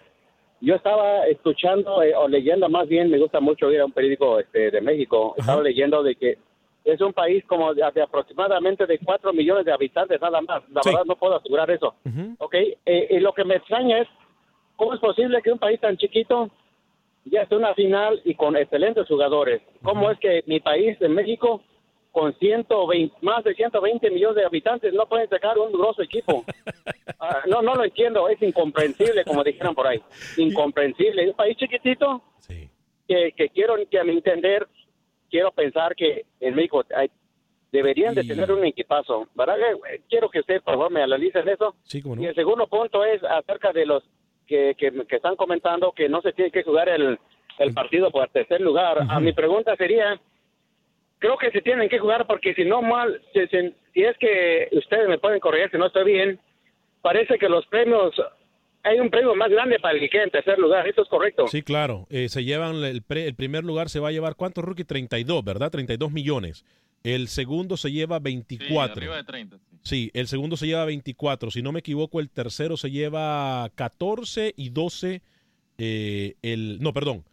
yo 0.62 0.76
estaba 0.76 1.26
escuchando 1.26 2.02
eh, 2.02 2.14
o 2.14 2.28
leyendo 2.28 2.68
más 2.68 2.88
bien, 2.88 3.10
me 3.10 3.18
gusta 3.18 3.40
mucho 3.40 3.70
ir 3.70 3.80
a 3.80 3.84
un 3.84 3.92
periódico 3.92 4.38
este, 4.38 4.70
de 4.70 4.80
México. 4.80 5.34
Estaba 5.36 5.60
leyendo 5.60 6.04
de 6.04 6.14
que 6.14 6.38
es 6.84 7.00
un 7.00 7.12
país 7.12 7.44
como 7.46 7.74
de, 7.74 7.82
de 7.92 8.02
aproximadamente 8.02 8.86
de 8.86 8.98
4 9.00 9.32
millones 9.32 9.64
de 9.64 9.72
habitantes 9.72 10.20
nada 10.20 10.40
más. 10.40 10.62
La 10.70 10.80
verdad 10.84 11.04
no 11.04 11.16
puedo 11.16 11.34
asegurar 11.34 11.68
eso. 11.70 11.96
¿ok? 12.38 12.54
Eh, 12.86 13.08
y 13.10 13.18
lo 13.18 13.32
que 13.32 13.44
me 13.44 13.56
extraña 13.56 13.98
es, 13.98 14.08
¿cómo 14.76 14.94
es 14.94 15.00
posible 15.00 15.42
que 15.42 15.50
un 15.50 15.58
país 15.58 15.80
tan 15.80 15.96
chiquito 15.96 16.48
ya 17.24 17.42
esté 17.42 17.56
una 17.56 17.74
final 17.74 18.20
y 18.24 18.36
con 18.36 18.56
excelentes 18.56 19.08
jugadores? 19.08 19.62
¿Cómo 19.82 20.12
es 20.12 20.18
que 20.20 20.44
mi 20.46 20.60
país, 20.60 20.96
en 21.00 21.12
México, 21.12 21.60
con 22.12 22.32
120, 22.38 23.16
más 23.22 23.42
de 23.42 23.54
120 23.54 24.10
millones 24.10 24.36
de 24.36 24.44
habitantes, 24.44 24.92
no 24.94 25.06
pueden 25.06 25.28
sacar 25.28 25.58
un 25.58 25.72
grosso 25.72 26.02
equipo? 26.02 26.44
Ah, 27.24 27.42
no, 27.46 27.62
no 27.62 27.74
lo 27.76 27.84
entiendo, 27.84 28.28
es 28.28 28.40
incomprensible, 28.42 29.24
como 29.24 29.44
dijeron 29.44 29.76
por 29.76 29.86
ahí. 29.86 30.00
Incomprensible. 30.38 31.28
Un 31.28 31.34
país 31.36 31.56
chiquitito 31.56 32.20
que, 33.06 33.32
que 33.36 33.48
quiero, 33.50 33.74
que 33.88 33.98
a 33.98 34.02
mi 34.04 34.12
entender, 34.12 34.66
quiero 35.30 35.52
pensar 35.52 35.94
que 35.94 36.24
en 36.40 36.54
México 36.56 36.82
hay- 36.96 37.10
deberían 37.70 38.14
de 38.14 38.24
tener 38.24 38.50
un 38.50 38.64
equipazo. 38.64 39.28
¿verdad? 39.34 39.56
Eh, 39.60 40.00
Quiero 40.08 40.28
que 40.30 40.40
ustedes, 40.40 40.62
por 40.62 40.74
favor, 40.74 40.90
me 40.90 41.02
analicen 41.02 41.48
eso. 41.48 41.76
Sí, 41.84 42.02
no. 42.04 42.20
Y 42.20 42.26
el 42.26 42.34
segundo 42.34 42.66
punto 42.66 43.04
es 43.04 43.22
acerca 43.22 43.72
de 43.72 43.86
los 43.86 44.02
que, 44.46 44.74
que, 44.76 44.90
que 45.06 45.16
están 45.16 45.36
comentando 45.36 45.92
que 45.92 46.08
no 46.08 46.20
se 46.22 46.32
tiene 46.32 46.50
que 46.50 46.64
jugar 46.64 46.88
el, 46.88 47.18
el 47.58 47.72
partido 47.74 48.10
por 48.10 48.28
tercer 48.30 48.60
lugar. 48.60 48.98
A 49.08 49.20
mi 49.20 49.32
pregunta 49.32 49.76
sería, 49.76 50.20
creo 51.22 51.38
que 51.38 51.50
se 51.52 51.62
tienen 51.62 51.88
que 51.88 51.98
jugar 51.98 52.26
porque 52.26 52.52
si 52.54 52.64
no 52.64 52.82
mal, 52.82 53.22
si, 53.32 53.46
si- 53.46 53.74
si 53.94 54.02
es 54.02 54.16
que 54.18 54.68
ustedes 54.72 55.08
me 55.08 55.18
pueden 55.18 55.40
corregir 55.40 55.70
si 55.70 55.78
no 55.78 55.86
estoy 55.86 56.04
bien, 56.12 56.40
parece 57.00 57.38
que 57.38 57.48
los 57.48 57.64
premios, 57.66 58.12
hay 58.82 58.98
un 59.00 59.08
premio 59.10 59.34
más 59.34 59.48
grande 59.50 59.78
para 59.78 59.94
el 59.94 60.00
que 60.00 60.08
quede 60.10 60.24
en 60.24 60.30
tercer 60.30 60.58
lugar. 60.58 60.86
¿Esto 60.88 61.02
es 61.02 61.08
correcto? 61.08 61.46
Sí, 61.48 61.62
claro. 61.62 62.06
Eh, 62.10 62.28
se 62.28 62.44
llevan 62.44 62.76
el, 62.84 63.02
pre- 63.02 63.26
el 63.26 63.34
primer 63.34 63.64
lugar 63.64 63.88
se 63.88 64.00
va 64.00 64.08
a 64.08 64.12
llevar 64.12 64.34
¿cuántos 64.36 64.64
rookie? 64.64 64.84
32, 64.84 65.44
¿verdad? 65.44 65.70
32 65.70 66.10
millones. 66.12 66.64
El 67.04 67.28
segundo 67.28 67.76
se 67.76 67.90
lleva 67.90 68.18
Sí, 68.18 68.22
24. 68.24 68.92
arriba 68.98 69.16
de 69.16 69.24
30. 69.24 69.56
sí. 69.56 69.62
Sí, 69.84 70.10
el 70.14 70.26
segundo 70.28 70.56
se 70.56 70.66
lleva 70.66 70.84
24. 70.84 71.50
Si 71.50 71.62
no 71.62 71.72
me 71.72 71.80
equivoco, 71.80 72.20
el 72.20 72.30
tercero 72.30 72.76
se 72.76 72.90
lleva 72.90 73.68
14 73.74 74.52
y 74.56 74.68
12. 74.70 75.20
eh, 75.78 76.34
el, 76.42 76.78
no, 76.80 76.92
perdón. 76.92 77.24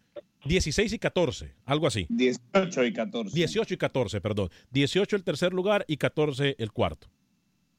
16 0.45 0.93
y 0.93 0.99
14, 0.99 1.53
algo 1.65 1.87
así. 1.87 2.05
18 2.09 2.83
y 2.85 2.93
14. 2.93 3.35
18 3.35 3.73
y 3.73 3.77
14, 3.77 4.21
perdón. 4.21 4.49
18 4.71 5.15
el 5.15 5.23
tercer 5.23 5.53
lugar 5.53 5.83
y 5.87 5.97
14 5.97 6.55
el 6.57 6.71
cuarto. 6.71 7.07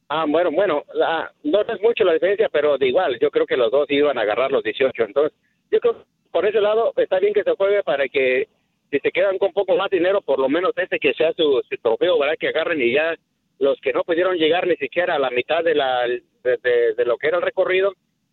Ah, 0.09 0.25
bueno, 0.29 0.51
bueno, 0.51 0.85
la- 0.95 1.33
no 1.45 1.61
es 1.63 1.81
mucho 1.83 2.05
la 2.05 2.15
diferencia, 2.15 2.49
pero 2.53 2.77
de 2.77 2.89
igual, 2.89 3.17
yo 3.21 3.31
creo 3.31 3.47
que 3.47 3.57
los 3.57 3.71
dos 3.71 3.87
iban 3.91 4.19
a 4.19 4.23
agarrar 4.23 4.51
los 4.51 4.63
18. 4.65 5.05
Entonces, 5.05 5.33
yo 5.71 5.79
creo 5.81 5.99
que 5.99 6.05
por 6.33 6.45
ese 6.47 6.61
lado 6.61 6.93
está 6.97 7.19
bien 7.21 7.33
que 7.33 7.45
se 7.45 7.53
juegue 7.53 7.83
para 7.83 8.09
que 8.09 8.49
si 8.91 8.99
se 8.99 9.13
quedan 9.13 9.39
con 9.39 9.49
un 9.49 9.55
poco 9.55 9.77
más 9.77 9.89
dinero, 9.89 10.21
por 10.21 10.41
lo 10.41 10.49
menos 10.49 10.73
este 10.77 10.99
que 10.99 11.15
sea 11.15 11.33
su, 11.37 11.63
su 11.69 11.77
trofeo, 11.81 12.19
¿verdad? 12.19 12.35
Que 12.39 12.49
agarren 12.49 12.83
y 12.83 12.93
ya 12.93 13.15
los 13.61 13.81
que 13.81 13.93
no 13.93 14.03
pudieron 14.03 14.37
llegar 14.37 14.67
ni 14.67 14.77
siquiera 14.77 15.15
a 15.15 15.19
la 15.21 15.31
mitad 15.31 15.63
de, 15.63 15.75
la, 15.77 16.09
de, 16.09 16.23
de- 16.43 16.95
de 16.97 17.05
lo 17.05 17.17
que 17.17 17.29
era 17.29 17.37
el 17.37 17.43
recorrido, 17.45 17.93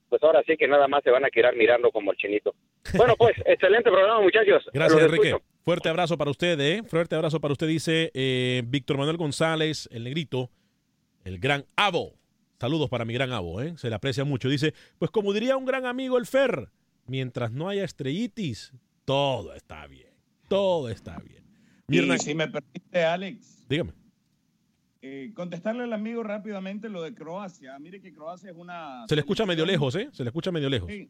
pues 0.10 0.24
ahora 0.24 0.42
sí 0.48 0.58
que 0.58 0.68
nada 0.68 0.88
más 0.88 1.04
se 1.04 1.12
van 1.12 1.26
a 1.26 1.30
quedar 1.30 1.56
mirando 1.56 1.92
como 1.92 2.12
el 2.12 2.18
chinito. 2.18 2.56
Bueno, 2.96 3.16
pues, 3.18 3.36
excelente 3.46 3.90
programa, 3.90 4.22
muchachos. 4.22 4.64
Gracias, 4.74 5.02
Enrique. 5.02 5.30
escucho. 5.30 5.46
Fuerte 5.64 5.90
abrazo 5.90 6.18
para 6.18 6.32
usted, 6.32 6.60
¿eh? 6.62 6.84
Fuerte 6.84 7.16
abrazo 7.16 7.42
para 7.42 7.52
usted, 7.52 7.68
dice 7.68 8.10
eh, 8.14 8.64
Víctor 8.66 8.98
Manuel 8.98 9.18
González, 9.18 9.90
el 9.92 10.06
negrito, 10.06 10.50
el 11.26 11.40
gran 11.40 11.66
Abo. 11.76 12.14
Saludos 12.60 12.90
para 12.90 13.04
mi 13.04 13.14
gran 13.14 13.34
Abo, 13.34 13.62
¿eh? 13.62 13.74
Se 13.78 13.90
le 13.90 13.96
aprecia 13.96 14.24
mucho. 14.24 14.48
Dice, 14.48 14.74
pues 14.98 15.12
como 15.12 15.34
diría 15.34 15.58
un 15.58 15.66
gran 15.66 15.86
amigo 15.86 16.18
el 16.18 16.26
Fer, 16.26 16.70
mientras 17.06 17.52
no 17.52 17.68
haya 17.68 17.84
estrellitis, 17.84 18.72
todo 19.04 19.54
está 19.54 19.86
bien. 19.88 20.08
Todo 20.48 20.88
está 20.90 21.20
bien. 21.20 21.44
Y 21.90 21.92
Mirna, 21.98 22.18
si 22.18 22.34
me 22.34 22.48
permite, 22.48 23.04
Alex, 23.04 23.66
dígame. 23.68 23.92
eh, 25.02 25.32
contestarle 25.36 25.84
al 25.84 25.92
amigo 25.94 26.24
rápidamente 26.24 26.88
lo 26.88 27.02
de 27.02 27.14
Croacia. 27.14 27.78
Mire 27.80 28.00
que 28.02 28.14
Croacia 28.14 28.52
es 28.52 28.56
una... 28.58 29.06
Se 29.10 29.16
le 29.16 29.22
escucha 29.22 29.46
medio 29.46 29.66
lejos, 29.66 29.96
¿eh? 29.96 30.08
Se 30.14 30.24
le 30.24 30.30
escucha 30.30 30.52
medio 30.52 30.70
lejos. 30.70 30.90
Sí. 30.90 31.10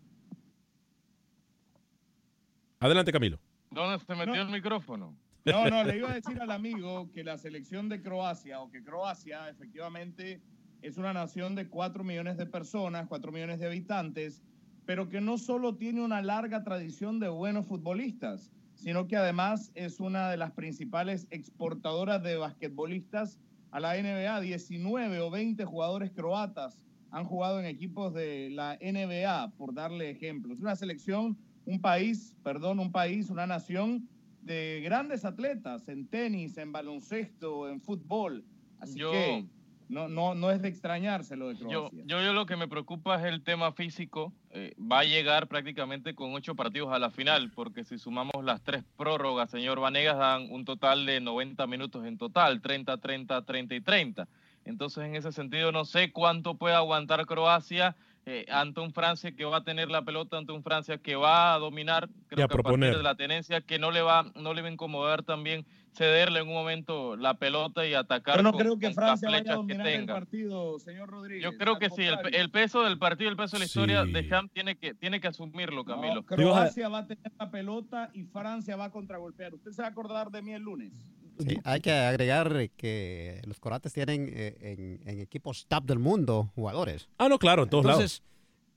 Adelante, 2.80 3.12
Camilo. 3.12 3.40
¿Dónde 3.72 4.04
se 4.06 4.16
metió 4.16 4.42
el 4.42 4.50
micrófono? 4.50 5.16
No, 5.46 5.70
no, 5.70 5.84
le 5.84 5.98
iba 5.98 6.12
a 6.12 6.16
decir 6.16 6.40
al 6.40 6.52
amigo 6.52 7.10
que 7.12 7.24
la 7.24 7.38
selección 7.38 7.90
de 7.90 8.02
Croacia, 8.02 8.60
o 8.60 8.70
que 8.70 8.84
Croacia 8.84 9.50
efectivamente 9.50 10.42
es 10.82 10.98
una 10.98 11.14
nación 11.14 11.56
de 11.56 11.70
4 11.70 12.04
millones 12.04 12.38
de 12.38 12.46
personas, 12.46 13.08
4 13.08 13.32
millones 13.32 13.60
de 13.60 13.66
habitantes, 13.66 14.44
pero 14.86 15.10
que 15.10 15.22
no 15.22 15.38
solo 15.38 15.76
tiene 15.76 16.04
una 16.04 16.22
larga 16.22 16.64
tradición 16.64 17.20
de 17.20 17.30
buenos 17.30 17.66
futbolistas, 17.66 18.52
sino 18.76 19.08
que 19.08 19.18
además 19.18 19.72
es 19.74 20.00
una 20.00 20.30
de 20.30 20.38
las 20.38 20.52
principales 20.52 21.28
exportadoras 21.32 22.22
de 22.22 22.38
basquetbolistas 22.38 23.40
a 23.72 23.80
la 23.80 23.96
NBA. 23.96 24.40
19 24.42 25.20
o 25.20 25.32
20 25.32 25.66
jugadores 25.66 26.12
croatas 26.12 26.78
han 27.10 27.26
jugado 27.26 27.60
en 27.60 27.66
equipos 27.66 28.14
de 28.14 28.50
la 28.52 28.78
NBA, 28.80 29.52
por 29.58 29.74
darle 29.74 30.12
ejemplos. 30.12 30.60
Una 30.60 30.76
selección, 30.76 31.38
un 31.68 31.82
país, 31.82 32.36
perdón, 32.44 32.80
un 32.80 32.92
país, 32.92 33.30
una 33.30 33.46
nación 33.46 34.08
de 34.42 34.82
grandes 34.84 35.26
atletas 35.26 35.90
en 35.90 36.08
tenis, 36.08 36.58
en 36.58 36.72
baloncesto, 36.72 37.70
en 37.70 37.82
fútbol. 37.82 38.46
Así 38.80 38.98
Yo- 39.00 39.12
que 39.12 39.46
no, 39.90 40.08
no, 40.08 40.34
no 40.36 40.50
es 40.52 40.62
de 40.62 40.70
extrañarse 40.70 41.36
lo 41.36 41.50
de 41.50 41.56
Yo, 41.56 41.90
Croacia. 41.90 42.04
yo, 42.06 42.22
yo 42.22 42.34
lo 42.34 42.46
que 42.46 42.56
me 42.56 42.68
preocupa 42.70 43.20
es 43.20 43.26
el 43.26 43.42
tema 43.44 43.74
físico. 43.74 44.34
Eh, 44.52 44.74
va 44.80 45.00
a 45.00 45.04
llegar 45.04 45.48
prácticamente 45.48 46.16
con 46.16 46.34
ocho 46.34 46.56
partidos 46.56 46.94
a 46.94 47.00
la 47.00 47.10
final, 47.10 47.52
porque 47.52 47.84
si 47.84 47.98
sumamos 47.98 48.44
las 48.44 48.62
tres 48.64 48.84
prórrogas, 48.96 49.52
señor 49.52 49.80
Vanegas, 49.82 50.18
dan 50.18 50.48
un 50.50 50.64
total 50.64 51.06
de 51.06 51.20
90 51.20 51.68
minutos 51.68 52.06
en 52.06 52.18
total, 52.18 52.62
30, 52.62 52.98
30, 52.98 53.44
30 53.46 53.76
y 53.76 53.82
30. 53.82 54.28
Entonces, 54.64 55.04
en 55.06 55.16
ese 55.16 55.32
sentido, 55.34 55.72
no 55.74 55.84
sé 55.86 56.12
cuánto 56.14 56.58
puede 56.58 56.76
aguantar 56.76 57.26
Croacia 57.26 57.96
eh, 58.30 58.46
ante 58.52 58.82
un 58.82 58.92
Francia 58.92 59.32
que 59.32 59.46
va 59.46 59.58
a 59.58 59.64
tener 59.64 59.90
la 59.90 60.02
pelota, 60.04 60.38
ante 60.38 60.52
un 60.52 60.62
Francia 60.62 60.98
que 60.98 61.16
va 61.16 61.54
a 61.54 61.60
dominar, 61.60 62.10
creo 62.28 62.42
Y 62.42 62.42
a 62.44 62.48
que 62.50 62.60
a 62.60 62.62
partir 62.62 62.98
de 62.98 63.02
la 63.02 63.16
tenencia, 63.16 63.62
que 63.62 63.80
no 63.80 63.90
le 63.90 64.02
va, 64.02 64.30
no 64.36 64.54
le 64.54 64.62
va 64.62 64.68
a 64.68 64.72
incomodar 64.72 65.24
también 65.24 65.66
cederle 65.94 66.42
en 66.42 66.48
un 66.50 66.54
momento 66.54 67.16
la 67.16 67.36
pelota 67.36 67.88
y 67.88 67.94
atacar. 67.94 68.36
Yo 68.36 68.44
no 68.44 68.52
con- 68.52 68.60
creo 68.60 68.78
que 68.78 68.92
Francia 68.92 69.30
vaya 69.32 69.54
a 69.54 69.56
dominar 69.56 69.88
el 69.88 70.00
tenga. 70.02 70.14
partido, 70.16 70.78
señor 70.78 71.08
Rodríguez. 71.10 71.42
Yo 71.42 71.58
creo 71.58 71.80
que 71.80 71.90
sí, 71.90 72.04
el, 72.04 72.52
peso 72.52 72.84
del 72.84 73.00
partido, 73.00 73.30
el 73.30 73.38
peso 73.38 73.56
de 73.56 73.60
la 73.60 73.66
historia 73.66 74.04
Sí. 74.04 74.12
de 74.12 74.28
Champ 74.28 74.52
tiene 74.52 74.76
que, 74.76 74.94
tiene 74.94 75.22
que 75.22 75.30
asumirlo, 75.30 75.86
Camilo. 75.86 76.16
No, 76.16 76.24
Croacia 76.26 76.90
va 76.90 77.00
a 77.00 77.08
tener 77.08 77.32
la 77.40 77.50
pelota 77.50 78.10
y 78.14 78.24
Francia 78.26 78.76
va 78.76 78.86
a 78.86 78.92
contragolpear. 78.92 79.54
¿Usted 79.54 79.72
se 79.72 79.82
va 79.82 79.88
a 79.88 79.92
acordar 79.92 80.32
de 80.32 80.42
mí 80.42 80.52
el 80.52 80.64
lunes? 80.64 80.92
Sí, 81.40 81.58
hay 81.64 81.82
que 81.82 81.92
agregar 81.92 82.70
que 82.78 83.42
los 83.46 83.60
croatas 83.60 83.94
tienen 83.94 84.30
eh, 84.34 84.56
en, 84.62 85.08
en 85.08 85.20
equipos 85.20 85.66
top 85.68 85.84
del 85.86 86.00
mundo 86.00 86.52
jugadores. 86.56 87.08
Ah, 87.18 87.30
no, 87.30 87.38
claro, 87.38 87.64
en 87.64 87.70
todos 87.70 87.86
Entonces, 87.86 88.24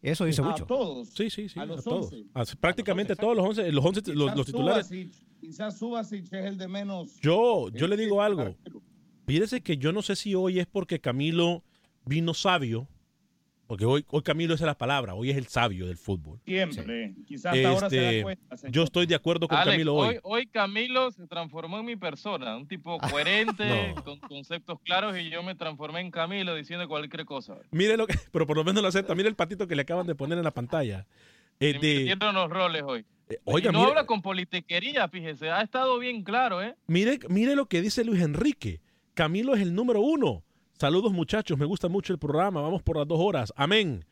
eso 0.02 0.24
dice 0.24 0.42
A 0.42 0.44
mucho. 0.44 0.66
todos. 0.66 1.08
Sí, 1.08 1.30
sí, 1.30 1.48
sí. 1.48 1.58
A 1.58 1.62
A, 1.62 1.66
los 1.66 1.84
todos. 1.84 2.12
11. 2.12 2.26
A- 2.34 2.44
prácticamente 2.60 3.16
todos 3.16 3.36
los 3.36 3.46
11, 3.46 3.72
los, 3.72 3.84
11 3.84 4.14
los, 4.14 4.36
los 4.36 4.46
titulares. 4.46 4.86
Subasic, 4.86 5.12
quizás 5.40 5.78
Subasic 5.78 6.24
es 6.32 6.44
el 6.46 6.58
de 6.58 6.68
menos. 6.68 7.18
Yo, 7.20 7.68
yo 7.70 7.86
le 7.88 7.96
digo 7.96 8.22
algo. 8.22 8.54
Fíjese 9.26 9.60
que 9.62 9.76
yo 9.76 9.92
no 9.92 10.02
sé 10.02 10.16
si 10.16 10.34
hoy 10.34 10.58
es 10.58 10.66
porque 10.66 11.00
Camilo 11.00 11.62
vino 12.04 12.34
sabio, 12.34 12.88
porque 13.70 13.84
hoy, 13.84 14.04
hoy 14.08 14.20
Camilo 14.22 14.52
esa 14.52 14.64
es 14.64 14.66
la 14.66 14.76
palabra, 14.76 15.14
hoy 15.14 15.30
es 15.30 15.36
el 15.36 15.46
sabio 15.46 15.86
del 15.86 15.96
fútbol. 15.96 16.40
Siempre. 16.44 17.14
Quizás 17.24 17.54
hasta 17.54 17.68
ahora 17.68 17.88
se 17.88 17.96
Este, 18.04 18.16
da 18.16 18.22
cuenta. 18.24 18.56
señor. 18.56 18.72
yo 18.74 18.82
estoy 18.82 19.06
de 19.06 19.14
acuerdo 19.14 19.46
con 19.46 19.56
Alex, 19.58 19.70
Camilo 19.74 19.94
hoy, 19.94 20.08
hoy. 20.08 20.20
hoy 20.24 20.46
Camilo 20.48 21.12
se 21.12 21.24
transformó 21.28 21.78
en 21.78 21.86
mi 21.86 21.94
persona, 21.94 22.56
un 22.56 22.66
tipo 22.66 22.98
coherente, 23.24 23.92
No. 23.94 24.02
con 24.02 24.18
conceptos 24.18 24.80
claros, 24.84 25.16
y 25.16 25.30
yo 25.30 25.44
me 25.44 25.54
transformé 25.54 26.00
en 26.00 26.10
Camilo 26.10 26.56
diciendo 26.56 26.88
cualquier 26.88 27.24
cosa. 27.24 27.58
Mire 27.70 27.96
lo 27.96 28.08
que, 28.08 28.14
pero 28.32 28.44
por 28.44 28.56
lo 28.56 28.64
menos 28.64 28.82
lo 28.82 28.88
acepta. 28.88 29.14
Mire 29.14 29.28
el 29.28 29.36
patito 29.36 29.68
que 29.68 29.76
le 29.76 29.82
acaban 29.82 30.04
de 30.04 30.16
poner 30.16 30.36
en 30.36 30.42
la 30.42 30.50
pantalla. 30.50 31.06
Eh, 31.60 31.78
de- 31.80 32.16
los 32.32 32.50
roles 32.50 32.82
hoy. 32.84 33.04
oiga, 33.44 33.70
y 33.70 33.72
no 33.72 33.78
mire- 33.78 33.90
habla 33.90 34.04
con 34.06 34.20
politiquería, 34.20 35.06
fíjese, 35.08 35.48
ha 35.48 35.60
estado 35.62 35.96
bien 36.00 36.24
claro, 36.24 36.60
¿eh? 36.60 36.74
Mire, 36.88 37.20
mire 37.28 37.54
lo 37.54 37.66
que 37.66 37.80
dice 37.82 38.02
Luis 38.04 38.20
Enrique. 38.20 38.80
Camilo 39.14 39.54
es 39.54 39.60
el 39.62 39.76
número 39.76 40.00
uno. 40.00 40.42
Saludos 40.80 41.12
muchachos, 41.12 41.58
me 41.58 41.66
gusta 41.66 41.90
mucho 41.90 42.14
el 42.14 42.18
programa. 42.18 42.62
Vamos 42.62 42.82
por 42.82 42.96
las 42.96 43.06
dos 43.06 43.20
horas. 43.20 43.52
Amén. 43.54 44.06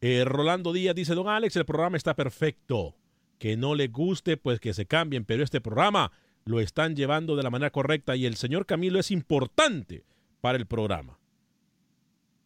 Eh, 0.00 0.24
Rolando 0.24 0.72
Díaz 0.72 0.94
dice, 0.94 1.14
don 1.14 1.28
Alex, 1.28 1.54
el 1.56 1.66
programa 1.66 1.98
está 1.98 2.16
perfecto. 2.16 2.96
Que 3.38 3.58
no 3.58 3.74
le 3.74 3.88
guste, 3.88 4.38
pues 4.38 4.58
que 4.58 4.72
se 4.72 4.86
cambien, 4.86 5.26
pero 5.26 5.42
este 5.42 5.60
programa 5.60 6.12
lo 6.46 6.60
están 6.60 6.96
llevando 6.96 7.36
de 7.36 7.42
la 7.42 7.50
manera 7.50 7.70
correcta 7.70 8.16
y 8.16 8.24
el 8.24 8.36
señor 8.36 8.64
Camilo 8.64 8.98
es 8.98 9.10
importante 9.10 10.06
para 10.40 10.56
el 10.56 10.64
programa. 10.64 11.18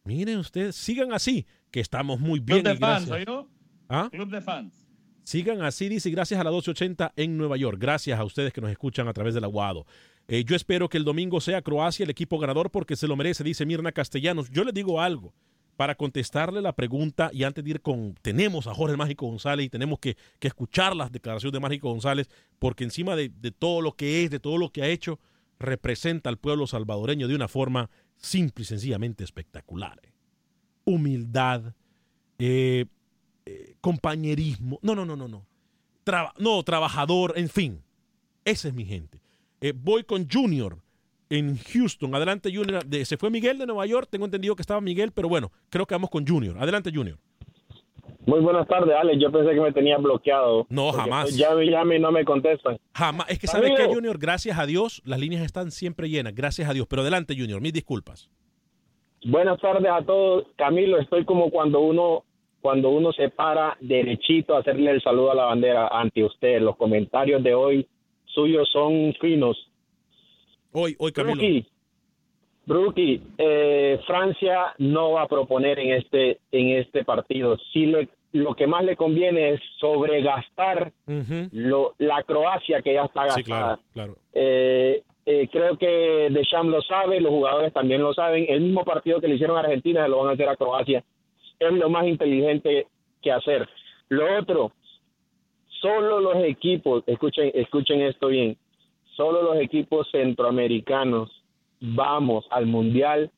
Miren 0.03 0.39
ustedes, 0.39 0.75
sigan 0.75 1.13
así, 1.13 1.47
que 1.71 1.79
estamos 1.79 2.19
muy 2.19 2.41
bien. 2.41 2.63
Club 2.63 2.73
de 2.73 2.79
fans. 2.79 3.09
¿oyó? 3.09 3.47
¿Ah? 3.87 4.09
Club 4.11 4.29
de 4.29 4.41
fans. 4.41 4.89
Sigan 5.23 5.61
así, 5.61 5.87
dice, 5.87 6.09
gracias 6.09 6.37
a 6.37 6.43
la 6.43 6.49
1280 6.49 7.13
en 7.15 7.37
Nueva 7.37 7.55
York. 7.55 7.77
Gracias 7.79 8.19
a 8.19 8.25
ustedes 8.25 8.51
que 8.51 8.59
nos 8.59 8.71
escuchan 8.71 9.07
a 9.07 9.13
través 9.13 9.35
del 9.35 9.45
aguado. 9.45 9.85
Eh, 10.31 10.43
yo 10.43 10.55
espero 10.55 10.89
que 10.89 10.97
el 10.97 11.03
domingo 11.03 11.41
sea 11.41 11.63
Croacia 11.63 12.03
el 12.03 12.11
equipo 12.11 12.37
ganador 12.37 12.69
porque 12.69 12.95
se 12.95 13.07
lo 13.07 13.15
merece, 13.15 13.43
dice 13.43 13.65
Mirna 13.65 13.91
Castellanos. 13.91 14.51
Yo 14.51 14.63
le 14.63 14.71
digo 14.71 15.01
algo 15.01 15.33
para 15.75 15.95
contestarle 15.95 16.61
la 16.61 16.73
pregunta 16.73 17.31
y 17.33 17.43
antes 17.43 17.63
de 17.63 17.71
ir 17.71 17.81
con, 17.81 18.13
tenemos 18.21 18.67
a 18.67 18.75
Jorge 18.75 18.95
Mágico 18.95 19.25
González 19.25 19.65
y 19.65 19.69
tenemos 19.69 19.97
que, 19.97 20.17
escuchar 20.39 20.95
las 20.95 21.11
declaraciones 21.11 21.53
de 21.53 21.59
Mágico 21.59 21.89
González 21.89 22.29
porque 22.59 22.83
encima 22.83 23.15
de, 23.15 23.29
todo 23.57 23.81
lo 23.81 23.93
que 23.93 24.23
es, 24.23 24.29
de 24.29 24.39
todo 24.39 24.59
lo 24.59 24.71
que 24.71 24.83
ha 24.83 24.87
hecho, 24.87 25.19
representa 25.57 26.29
al 26.29 26.37
pueblo 26.37 26.67
salvadoreño 26.67 27.27
de 27.27 27.35
una 27.35 27.47
forma 27.47 27.89
simple 28.17 28.61
y 28.61 28.65
sencillamente 28.65 29.23
espectacular. 29.23 29.99
Humildad, 30.85 31.73
eh, 32.37 32.85
eh, 33.47 33.75
compañerismo. 33.81 34.79
No, 34.83 34.93
no, 34.93 35.05
no, 35.05 35.15
no, 35.15 35.27
no. 35.27 35.47
No, 36.37 36.63
trabajador, 36.63 37.33
en 37.35 37.49
fin. 37.49 37.81
Esa 38.45 38.67
es 38.67 38.73
mi 38.75 38.85
gente. 38.85 39.18
Eh, 39.61 39.73
voy 39.75 40.03
con 40.03 40.27
Junior 40.29 40.77
en 41.29 41.57
Houston. 41.57 42.13
Adelante, 42.15 42.49
Junior. 42.53 42.83
De- 42.85 43.05
se 43.05 43.17
fue 43.17 43.29
Miguel 43.29 43.57
de 43.57 43.65
Nueva 43.65 43.85
York. 43.85 44.07
Tengo 44.09 44.25
entendido 44.25 44.55
que 44.55 44.61
estaba 44.61 44.81
Miguel, 44.81 45.11
pero 45.11 45.29
bueno, 45.29 45.51
creo 45.69 45.85
que 45.85 45.93
vamos 45.95 46.09
con 46.09 46.25
Junior. 46.25 46.57
Adelante, 46.59 46.91
Junior. 46.93 47.17
Muy 48.25 48.41
buenas 48.41 48.67
tardes, 48.67 48.93
Alex. 48.95 49.19
Yo 49.21 49.31
pensé 49.31 49.53
que 49.53 49.61
me 49.61 49.71
tenía 49.71 49.97
bloqueado. 49.97 50.67
No, 50.69 50.91
jamás. 50.91 51.35
Ya 51.35 51.55
me 51.55 51.65
llame 51.65 51.95
y 51.95 51.99
no 51.99 52.11
me 52.11 52.23
contestan. 52.25 52.77
Jamás. 52.93 53.29
Es 53.29 53.39
que, 53.39 53.47
¿sabe 53.47 53.67
Amigo. 53.67 53.77
qué, 53.87 53.93
Junior? 53.95 54.17
Gracias 54.19 54.59
a 54.59 54.65
Dios, 54.65 55.01
las 55.05 55.19
líneas 55.19 55.41
están 55.43 55.71
siempre 55.71 56.09
llenas. 56.09 56.35
Gracias 56.35 56.69
a 56.69 56.73
Dios. 56.73 56.85
Pero 56.87 57.01
adelante, 57.01 57.35
Junior. 57.37 57.59
Mis 57.61 57.73
disculpas. 57.73 58.29
Buenas 59.25 59.59
tardes 59.59 59.89
a 59.91 60.03
todos. 60.03 60.45
Camilo, 60.57 60.99
estoy 60.99 61.25
como 61.25 61.49
cuando 61.49 61.79
uno 61.81 62.23
cuando 62.61 62.89
uno 62.89 63.13
se 63.13 63.29
para 63.29 63.77
derechito 63.79 64.53
a 64.55 64.59
hacerle 64.59 64.91
el 64.91 65.01
saludo 65.01 65.31
a 65.31 65.35
la 65.35 65.45
bandera 65.45 65.87
ante 65.87 66.23
usted. 66.23 66.59
Los 66.61 66.75
comentarios 66.75 67.41
de 67.41 67.53
hoy 67.53 67.87
suyos 68.33 68.69
son 68.71 69.13
finos. 69.19 69.57
Hoy, 70.71 70.95
hoy, 70.99 71.11
Camilo. 71.11 71.35
Rookie, 71.41 71.65
Rookie, 72.67 73.21
eh, 73.37 73.99
Francia 74.05 74.73
no 74.77 75.11
va 75.13 75.23
a 75.23 75.27
proponer 75.27 75.79
en 75.79 75.93
este 75.93 76.39
en 76.51 76.69
este 76.77 77.03
partido. 77.03 77.57
Sí 77.73 77.85
le- 77.87 78.09
lo 78.31 78.53
que 78.53 78.67
más 78.67 78.83
le 78.83 78.95
conviene 78.95 79.51
es 79.53 79.61
sobregastar 79.79 80.91
lo, 81.51 81.95
la 81.97 82.21
Croacia 82.23 82.81
que 82.83 82.93
ya 82.93 83.05
está 83.05 83.21
gastada. 83.23 83.35
Sí, 83.37 83.43
claro, 83.43 83.79
claro. 83.93 84.15
Eh, 84.33 85.01
eh, 85.25 85.47
creo 85.51 85.77
que 85.77 86.27
Deschamps 86.29 86.69
lo 86.71 86.81
sabe, 86.83 87.19
los 87.21 87.31
jugadores 87.31 87.73
también 87.73 88.01
lo 88.03 88.13
saben. 88.13 88.45
El 88.47 88.61
mismo 88.61 88.85
partido 88.85 89.19
que 89.19 89.27
le 89.27 89.35
hicieron 89.35 89.57
a 89.57 89.61
Argentina 89.61 90.03
se 90.03 90.09
lo 90.09 90.19
van 90.19 90.29
a 90.29 90.33
hacer 90.33 90.47
a 90.47 90.55
Croacia. 90.55 91.03
Es 91.59 91.71
lo 91.73 91.89
más 91.89 92.05
inteligente 92.05 92.85
que 93.21 93.31
hacer. 93.31 93.67
Lo 94.09 94.39
otro, 94.39 94.71
solo 95.81 96.19
los 96.19 96.43
equipos, 96.43 97.03
escuchen, 97.07 97.51
escuchen 97.53 98.01
esto 98.01 98.27
bien, 98.27 98.57
solo 99.15 99.41
los 99.41 99.57
equipos 99.57 100.09
centroamericanos 100.11 101.29
vamos 101.79 102.45
al 102.51 102.65
mundial 102.65 103.31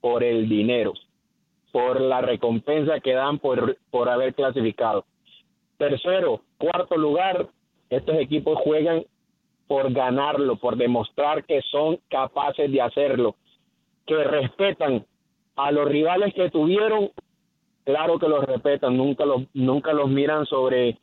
por 0.00 0.22
el 0.24 0.48
dinero, 0.48 0.92
por 1.70 2.00
la 2.00 2.20
recompensa 2.20 3.00
que 3.00 3.12
dan 3.12 3.38
por, 3.38 3.76
por 3.90 4.08
haber 4.08 4.34
clasificado. 4.34 5.04
Tercero, 5.78 6.42
cuarto 6.58 6.96
lugar, 6.96 7.48
estos 7.90 8.16
equipos 8.16 8.58
juegan 8.62 9.04
por 9.66 9.92
ganarlo, 9.92 10.56
por 10.56 10.76
demostrar 10.76 11.44
que 11.44 11.62
son 11.70 11.98
capaces 12.08 12.70
de 12.70 12.80
hacerlo, 12.80 13.36
que 14.06 14.22
respetan 14.24 15.06
a 15.56 15.70
los 15.72 15.88
rivales 15.88 16.34
que 16.34 16.50
tuvieron, 16.50 17.10
claro 17.84 18.18
que 18.18 18.28
los 18.28 18.44
respetan, 18.44 18.96
nunca 18.96 19.24
los 19.24 19.42
nunca 19.54 19.92
los 19.92 20.08
miran 20.08 20.46
sobre 20.46 20.98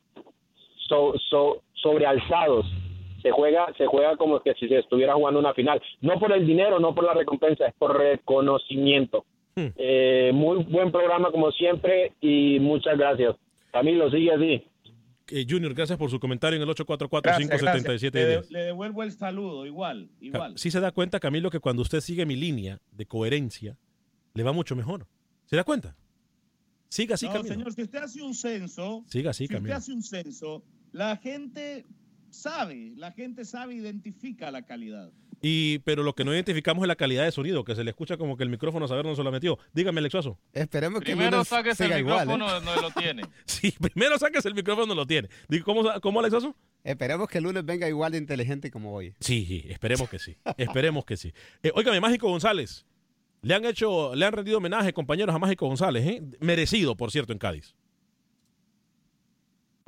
so, 0.89 1.13
so- 1.29 1.61
sobrealzados. 1.81 2.65
Se 3.21 3.31
juega 3.31 3.67
se 3.77 3.85
juega 3.85 4.15
como 4.17 4.39
que 4.41 4.53
si 4.55 4.67
se 4.67 4.79
estuviera 4.79 5.13
jugando 5.13 5.39
una 5.39 5.53
final, 5.53 5.81
no 6.01 6.19
por 6.19 6.31
el 6.33 6.45
dinero, 6.47 6.79
no 6.79 6.93
por 6.95 7.03
la 7.05 7.13
recompensa, 7.13 7.67
es 7.67 7.73
por 7.77 7.97
reconocimiento. 7.97 9.25
Eh, 9.55 10.31
muy 10.33 10.63
buen 10.63 10.89
programa 10.91 11.31
como 11.31 11.51
siempre 11.51 12.13
y 12.21 12.59
muchas 12.61 12.97
gracias. 12.97 13.35
Camilo, 13.73 14.09
sigue 14.09 14.31
así. 14.33 14.63
Eh, 15.31 15.45
Junior, 15.47 15.73
gracias 15.73 15.97
por 15.99 16.09
su 16.09 16.17
comentario 16.19 16.55
en 16.55 16.61
el 16.61 16.67
Gracias, 16.73 16.87
gracias. 17.49 17.85
844-577. 17.85 18.13
Le, 18.13 18.25
de- 18.25 18.41
le 18.49 18.59
devuelvo 18.63 19.03
el 19.03 19.11
saludo, 19.11 19.65
igual, 19.65 20.09
igual. 20.21 20.57
Sí 20.57 20.71
se 20.71 20.79
da 20.79 20.91
cuenta, 20.91 21.19
Camilo, 21.19 21.49
que 21.51 21.59
cuando 21.59 21.81
usted 21.81 21.99
sigue 21.99 22.25
mi 22.25 22.35
línea 22.37 22.79
de 22.91 23.05
coherencia, 23.05 23.77
le 24.33 24.43
va 24.43 24.53
mucho 24.53 24.75
mejor. 24.77 25.05
¿Se 25.45 25.55
da 25.57 25.63
cuenta? 25.65 25.93
Siga 26.87 27.15
así, 27.15 27.27
no, 27.27 27.33
Camilo. 27.33 27.53
señor, 27.53 27.73
si 27.73 27.81
usted 27.83 27.99
hace 27.99 28.21
un 28.23 28.33
censo, 28.33 29.03
Siga 29.07 29.31
así, 29.31 29.45
si 29.45 29.55
usted 29.55 29.71
hace 29.71 29.91
un 29.93 30.01
censo, 30.01 30.63
la 30.91 31.17
gente 31.17 31.85
sabe, 32.29 32.93
la 32.95 33.11
gente 33.11 33.45
sabe, 33.45 33.75
identifica 33.75 34.51
la 34.51 34.63
calidad. 34.63 35.11
Y, 35.41 35.79
pero 35.79 36.03
lo 36.03 36.13
que 36.13 36.25
no 36.25 36.33
identificamos 36.33 36.83
es 36.83 36.87
la 36.87 36.95
calidad 36.95 37.23
de 37.23 37.31
sonido, 37.31 37.63
que 37.63 37.75
se 37.75 37.83
le 37.83 37.91
escucha 37.91 38.17
como 38.17 38.35
que 38.35 38.43
el 38.43 38.49
micrófono 38.49 38.85
a 38.85 38.87
saber 38.89 39.05
no 39.05 39.15
se 39.15 39.23
lo 39.23 39.31
metió. 39.31 39.57
Dígame, 39.73 39.99
Alexoso. 39.99 40.37
Esperemos 40.51 40.99
que 40.99 41.13
Primero 41.13 41.45
sáquese 41.45 41.83
el 41.85 41.89
siga 41.89 41.99
igual, 41.99 42.29
¿eh? 42.29 42.33
micrófono 42.33 42.53
donde 42.53 42.81
lo 42.81 42.91
tiene. 42.91 43.23
Sí, 43.45 43.73
primero 43.79 44.17
saques 44.17 44.45
el 44.45 44.53
micrófono, 44.53 44.87
no 44.87 44.95
lo 44.95 45.05
tiene. 45.05 45.29
Digo, 45.47 45.65
¿Cómo, 45.65 45.83
cómo 46.01 46.19
Alexoso? 46.19 46.55
Esperemos 46.83 47.27
que 47.27 47.39
el 47.39 47.45
lunes 47.45 47.65
venga 47.65 47.87
igual 47.87 48.11
de 48.11 48.17
inteligente 48.17 48.71
como 48.71 48.93
hoy. 48.93 49.13
Sí, 49.19 49.65
esperemos 49.69 50.09
que 50.09 50.19
sí. 50.19 50.37
esperemos 50.57 51.05
que 51.05 51.17
sí. 51.17 51.33
Eh, 51.63 51.71
óigame, 51.73 51.99
Mágico 51.99 52.29
González. 52.29 52.85
Le 53.41 53.53
han 53.53 53.65
hecho, 53.65 54.13
le 54.15 54.25
han 54.25 54.33
rendido 54.33 54.57
homenaje, 54.57 54.91
compañeros, 54.91 55.33
a 55.33 55.39
Mágico 55.39 55.67
González, 55.67 56.05
¿eh? 56.05 56.21
Merecido, 56.39 56.95
por 56.95 57.11
cierto, 57.11 57.31
en 57.31 57.39
Cádiz. 57.39 57.75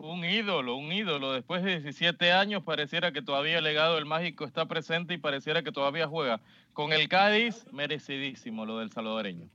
Un 0.02 0.26
ídolo, 0.26 0.76
un 0.78 0.92
ídolo. 0.92 1.34
Después 1.34 1.64
de 1.64 1.80
17 1.80 2.32
años 2.32 2.64
pareciera 2.64 3.12
que 3.12 3.22
todavía 3.22 3.60
el 3.60 3.64
legado 3.64 3.96
del 3.96 4.06
mágico 4.06 4.46
está 4.46 4.68
presente 4.68 5.14
y 5.14 5.18
pareciera 5.18 5.62
que 5.62 5.72
todavía 5.72 6.08
juega. 6.08 6.42
Con 6.74 6.92
el 6.92 7.08
Cádiz, 7.08 7.66
merecidísimo 7.72 8.66
lo 8.66 8.80
del 8.80 8.92
salvadoreño. 8.92 9.48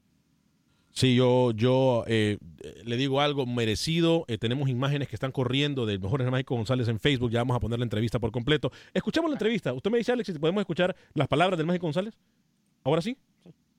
Sí, 0.92 1.16
yo, 1.16 1.50
yo 1.50 2.04
eh, 2.06 2.38
le 2.84 2.96
digo 2.96 3.20
algo 3.20 3.44
merecido. 3.44 4.24
Eh, 4.28 4.38
tenemos 4.38 4.68
imágenes 4.68 5.08
que 5.08 5.16
están 5.16 5.32
corriendo 5.32 5.84
del 5.84 5.98
mejor 5.98 6.22
Mágico 6.30 6.54
González 6.54 6.86
en 6.88 7.00
Facebook. 7.00 7.30
Ya 7.30 7.40
vamos 7.40 7.56
a 7.56 7.60
poner 7.60 7.80
la 7.80 7.84
entrevista 7.84 8.20
por 8.20 8.30
completo. 8.30 8.70
Escuchemos 8.94 9.28
la 9.28 9.34
entrevista. 9.34 9.72
Usted 9.72 9.90
me 9.90 9.98
dice, 9.98 10.12
Alex, 10.12 10.32
si 10.32 10.38
podemos 10.38 10.60
escuchar 10.60 10.94
las 11.12 11.26
palabras 11.26 11.58
del 11.58 11.66
Mágico 11.66 11.86
González. 11.86 12.14
Ahora 12.84 13.02
sí. 13.02 13.18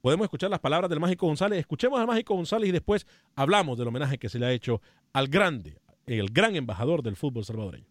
Podemos 0.01 0.25
escuchar 0.25 0.49
las 0.49 0.59
palabras 0.59 0.89
del 0.89 0.99
Mágico 0.99 1.27
González. 1.27 1.59
Escuchemos 1.59 1.99
al 1.99 2.07
Mágico 2.07 2.35
González 2.35 2.69
y 2.69 2.71
después 2.71 3.07
hablamos 3.35 3.77
del 3.77 3.87
homenaje 3.87 4.17
que 4.17 4.29
se 4.29 4.37
le 4.37 4.45
ha 4.45 4.51
hecho 4.51 4.81
al 5.13 5.27
grande, 5.27 5.77
el 6.07 6.29
gran 6.31 6.55
embajador 6.55 7.03
del 7.03 7.15
fútbol 7.15 7.43
salvadoreño. 7.43 7.85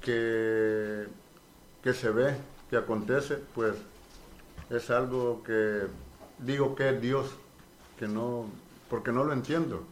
Que, 0.00 1.06
que 1.82 1.94
se 1.94 2.10
ve, 2.10 2.36
que 2.68 2.76
acontece, 2.76 3.38
pues 3.54 3.74
es 4.68 4.90
algo 4.90 5.42
que 5.44 5.82
digo 6.38 6.74
que 6.74 6.90
es 6.90 7.00
Dios, 7.00 7.30
que 7.98 8.08
no, 8.08 8.46
porque 8.90 9.12
no 9.12 9.24
lo 9.24 9.32
entiendo. 9.32 9.84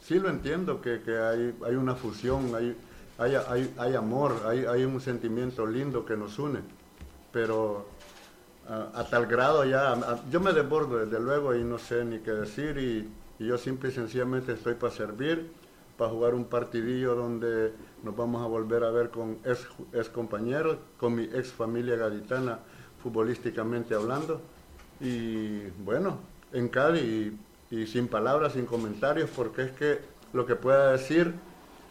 Sí 0.00 0.18
lo 0.18 0.30
entiendo, 0.30 0.80
que, 0.80 1.02
que 1.02 1.18
hay, 1.18 1.54
hay 1.66 1.74
una 1.74 1.94
fusión, 1.94 2.54
hay, 2.54 2.76
hay, 3.18 3.34
hay, 3.34 3.74
hay 3.76 3.94
amor, 3.94 4.44
hay, 4.46 4.64
hay 4.64 4.84
un 4.84 5.00
sentimiento 5.00 5.66
lindo 5.66 6.06
que 6.06 6.16
nos 6.16 6.38
une, 6.38 6.60
pero 7.32 7.86
a, 8.66 9.04
tal 9.10 9.26
grado 9.26 9.64
ya, 9.64 9.98
yo 10.30 10.40
me 10.40 10.52
desbordo 10.52 11.04
desde 11.04 11.20
luego 11.20 11.54
y 11.54 11.64
no 11.64 11.78
sé 11.78 12.04
ni 12.04 12.20
qué 12.20 12.30
decir 12.30 12.78
y, 12.78 13.42
y 13.42 13.46
yo 13.46 13.58
simple 13.58 13.90
y 13.90 13.92
sencillamente 13.92 14.52
estoy 14.52 14.74
para 14.74 14.92
servir 14.92 15.50
para 16.00 16.12
jugar 16.12 16.34
un 16.34 16.46
partidillo 16.46 17.14
donde 17.14 17.74
nos 18.02 18.16
vamos 18.16 18.42
a 18.42 18.46
volver 18.46 18.84
a 18.84 18.90
ver 18.90 19.10
con 19.10 19.36
ex, 19.44 20.08
compañeros, 20.08 20.78
con 20.96 21.14
mi 21.14 21.24
ex 21.24 21.52
familia 21.52 21.94
gaditana, 21.94 22.60
futbolísticamente 23.02 23.94
hablando. 23.94 24.40
Y 24.98 25.66
bueno, 25.84 26.16
en 26.54 26.70
Cádiz 26.70 27.34
y, 27.70 27.86
sin 27.86 28.08
palabras, 28.08 28.54
sin 28.54 28.64
comentarios, 28.64 29.28
porque 29.28 29.64
es 29.64 29.72
que 29.72 29.98
lo 30.32 30.46
que 30.46 30.56
pueda 30.56 30.92
decir 30.92 31.34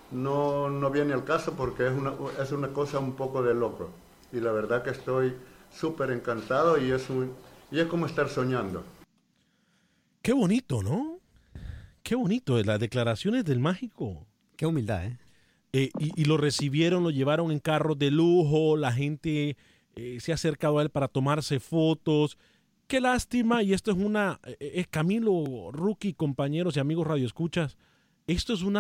no, 0.10 0.72
no 0.72 0.90
viene 0.90 1.14
al 1.14 1.24
caso 1.24 1.54
porque 1.54 1.86
es 1.86 1.94
una, 1.94 2.14
es 2.42 2.52
una 2.52 2.70
cosa 2.70 2.98
un 2.98 3.14
poco 3.14 3.44
de 3.44 3.54
loco. 3.54 3.92
Y 4.34 4.40
la 4.40 4.52
verdad 4.52 4.82
que 4.82 4.90
estoy 4.90 5.36
súper 5.72 6.10
encantado 6.10 6.80
y 6.80 6.90
es, 6.90 7.12
un, 7.12 7.32
y 7.70 7.80
es 7.80 7.86
como 7.86 8.08
estar 8.08 8.28
soñando. 8.28 8.84
Qué 10.24 10.34
bonito, 10.34 10.82
¿no? 10.82 11.09
Qué 12.04 12.16
bonito, 12.16 12.62
las 12.64 12.80
declaraciones 12.80 13.46
del 13.46 13.60
mágico. 13.60 14.26
Qué 14.56 14.66
humildad, 14.66 15.06
¿eh? 15.06 15.20
eh 15.74 15.90
y, 16.00 16.26
lo 16.26 16.38
recibieron, 16.38 17.04
lo 17.04 17.12
llevaron 17.12 17.52
en 17.52 17.60
carros 17.60 17.98
de 17.98 18.12
lujo, 18.12 18.78
la 18.78 18.92
gente 18.92 19.58
eh, 19.96 20.18
se 20.20 20.32
ha 20.32 20.36
acercado 20.36 20.80
a 20.80 20.82
él 20.82 20.90
para 20.90 21.08
tomarse 21.08 21.60
fotos. 21.60 22.38
Qué 22.88 23.00
lástima, 23.02 23.64
y 23.64 23.74
esto 23.74 23.92
es 23.92 23.98
una, 23.98 24.40
eh, 24.44 24.72
es 24.76 24.88
Camilo, 24.88 25.72
Rookie, 25.72 26.14
compañeros 26.14 26.76
y 26.76 26.80
amigos 26.80 27.06
radioescuchas, 27.06 27.78
esto 28.28 28.54
es 28.54 28.64
un 28.64 28.78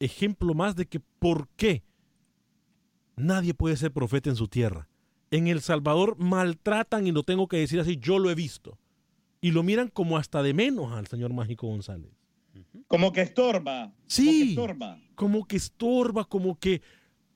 ejemplo 0.00 0.54
más 0.54 0.76
de 0.76 0.86
que 0.86 1.00
por 1.00 1.48
qué 1.56 1.82
nadie 3.16 3.54
puede 3.54 3.76
ser 3.76 3.92
profeta 3.92 4.30
en 4.30 4.36
su 4.36 4.48
tierra. 4.48 4.88
En 5.30 5.48
El 5.48 5.60
Salvador 5.60 6.16
maltratan, 6.18 7.06
y 7.06 7.12
lo 7.12 7.22
tengo 7.22 7.48
que 7.48 7.58
decir 7.58 7.80
así, 7.80 7.96
yo 7.96 8.18
lo 8.18 8.30
he 8.30 8.34
visto, 8.34 8.78
y 9.40 9.50
lo 9.50 9.62
miran 9.62 9.88
como 9.88 10.18
hasta 10.18 10.42
de 10.42 10.54
menos 10.54 10.92
al 10.92 11.06
señor 11.06 11.32
Mágico 11.32 11.66
González. 11.66 12.15
Como 12.86 13.12
que 13.12 13.22
estorba. 13.22 13.92
Sí. 14.06 14.24
Como 14.24 14.36
que 14.36 14.48
estorba. 14.50 14.98
Como 15.14 15.46
que 15.46 15.56
estorba, 15.56 16.24
como 16.24 16.58
que 16.58 16.82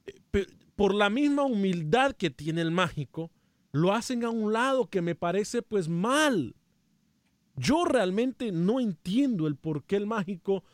eh, 0.07 0.47
por 0.77 0.95
la 0.95 1.11
misma 1.11 1.45
humildad 1.45 2.13
que 2.13 2.31
tiene 2.31 2.61
el 2.61 2.71
mágico, 2.71 3.31
lo 3.73 3.93
hacen 3.93 4.25
a 4.25 4.31
un 4.31 4.53
lado 4.53 4.89
que 4.89 5.03
me 5.03 5.15
parece 5.15 5.63
pues 5.63 5.89
mal. 5.89 6.55
Yo 7.57 7.85
realmente 7.85 8.53
no 8.53 8.81
entiendo 8.81 9.47
el 9.47 9.57
por 9.57 9.85
qué 9.85 9.97
el 9.97 10.07
mágico 10.07 10.65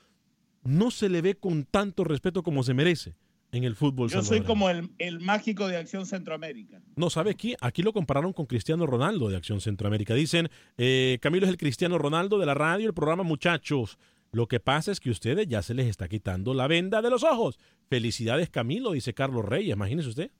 no 0.63 0.91
se 0.91 1.09
le 1.09 1.23
ve 1.23 1.37
con 1.37 1.65
tanto 1.65 2.05
respeto 2.05 2.43
como 2.43 2.63
se 2.63 2.75
merece 2.75 3.15
en 3.53 3.65
el 3.65 3.75
fútbol. 3.75 4.11
Yo 4.11 4.23
soy 4.23 4.43
como 4.43 4.69
el, 4.71 5.21
mágico 5.21 5.67
de 5.69 5.77
Acción 5.77 6.07
Centroamérica. 6.07 6.81
No, 6.97 7.11
¿sabe 7.11 7.31
aquí? 7.31 7.55
Aquí 7.61 7.83
lo 7.83 7.93
compararon 7.93 8.33
con 8.33 8.47
Cristiano 8.47 8.87
Ronaldo 8.87 9.29
de 9.29 9.37
Acción 9.37 9.61
Centroamérica. 9.61 10.15
Dicen, 10.15 10.49
eh, 10.77 11.19
Camilo 11.21 11.47
es 11.47 11.51
el 11.51 11.57
Cristiano 11.57 11.99
Ronaldo 11.99 12.39
de 12.39 12.47
la 12.47 12.55
radio, 12.55 12.87
el 12.87 12.95
programa 12.95 13.23
Muchachos. 13.23 13.99
Lo 14.33 14.49
que 14.49 14.61
pasa 14.61 14.93
es 14.93 15.01
que 15.01 15.09
a 15.09 15.13
ustedes 15.13 15.47
ya 15.47 15.63
se 15.63 15.75
les 15.75 15.87
está 15.87 16.09
quitando 16.09 16.55
la 16.55 16.67
venda 16.67 17.03
de 17.03 17.11
los 17.11 17.23
ojos. 17.23 17.59
Felicidades, 17.89 18.51
Camilo, 18.51 18.93
dice 18.93 19.15
Carlos 19.15 19.45
Reyes. 19.45 19.75
Imagínese 19.75 20.09
usted. 20.09 20.31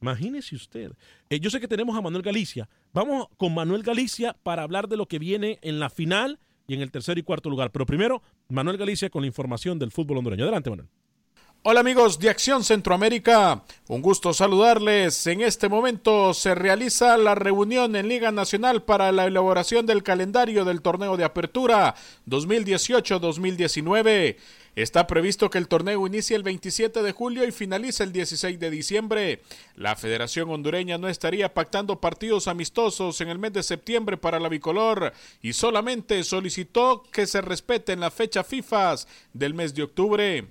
Imagínese 0.00 0.56
usted. 0.56 0.92
Eh, 1.30 1.40
yo 1.40 1.50
sé 1.50 1.60
que 1.60 1.68
tenemos 1.68 1.96
a 1.96 2.00
Manuel 2.00 2.22
Galicia. 2.22 2.68
Vamos 2.92 3.28
con 3.36 3.54
Manuel 3.54 3.82
Galicia 3.82 4.36
para 4.42 4.62
hablar 4.62 4.88
de 4.88 4.96
lo 4.96 5.06
que 5.06 5.18
viene 5.18 5.58
en 5.62 5.78
la 5.78 5.90
final 5.90 6.40
y 6.66 6.74
en 6.74 6.82
el 6.82 6.90
tercer 6.90 7.18
y 7.18 7.22
cuarto 7.22 7.50
lugar. 7.50 7.70
Pero 7.70 7.86
primero, 7.86 8.22
Manuel 8.48 8.76
Galicia 8.76 9.10
con 9.10 9.22
la 9.22 9.28
información 9.28 9.78
del 9.78 9.92
fútbol 9.92 10.18
hondureño. 10.18 10.44
Adelante, 10.44 10.70
Manuel. 10.70 10.88
Hola 11.64 11.78
amigos 11.78 12.18
de 12.18 12.28
Acción 12.28 12.64
Centroamérica, 12.64 13.62
un 13.86 14.02
gusto 14.02 14.34
saludarles. 14.34 15.28
En 15.28 15.42
este 15.42 15.68
momento 15.68 16.34
se 16.34 16.56
realiza 16.56 17.16
la 17.16 17.36
reunión 17.36 17.94
en 17.94 18.08
Liga 18.08 18.32
Nacional 18.32 18.82
para 18.82 19.12
la 19.12 19.26
elaboración 19.26 19.86
del 19.86 20.02
calendario 20.02 20.64
del 20.64 20.82
torneo 20.82 21.16
de 21.16 21.22
apertura 21.22 21.94
2018-2019. 22.26 24.38
Está 24.74 25.06
previsto 25.06 25.50
que 25.50 25.58
el 25.58 25.68
torneo 25.68 26.04
inicie 26.04 26.34
el 26.34 26.42
27 26.42 27.00
de 27.00 27.12
julio 27.12 27.46
y 27.46 27.52
finalice 27.52 28.02
el 28.02 28.10
16 28.10 28.58
de 28.58 28.68
diciembre. 28.68 29.42
La 29.76 29.94
Federación 29.94 30.50
Hondureña 30.50 30.98
no 30.98 31.08
estaría 31.08 31.54
pactando 31.54 32.00
partidos 32.00 32.48
amistosos 32.48 33.20
en 33.20 33.28
el 33.28 33.38
mes 33.38 33.52
de 33.52 33.62
septiembre 33.62 34.16
para 34.16 34.40
la 34.40 34.48
bicolor 34.48 35.12
y 35.40 35.52
solamente 35.52 36.24
solicitó 36.24 37.04
que 37.12 37.28
se 37.28 37.40
respeten 37.40 38.00
la 38.00 38.10
fecha 38.10 38.42
FIFA 38.42 38.96
del 39.32 39.54
mes 39.54 39.72
de 39.74 39.84
octubre. 39.84 40.48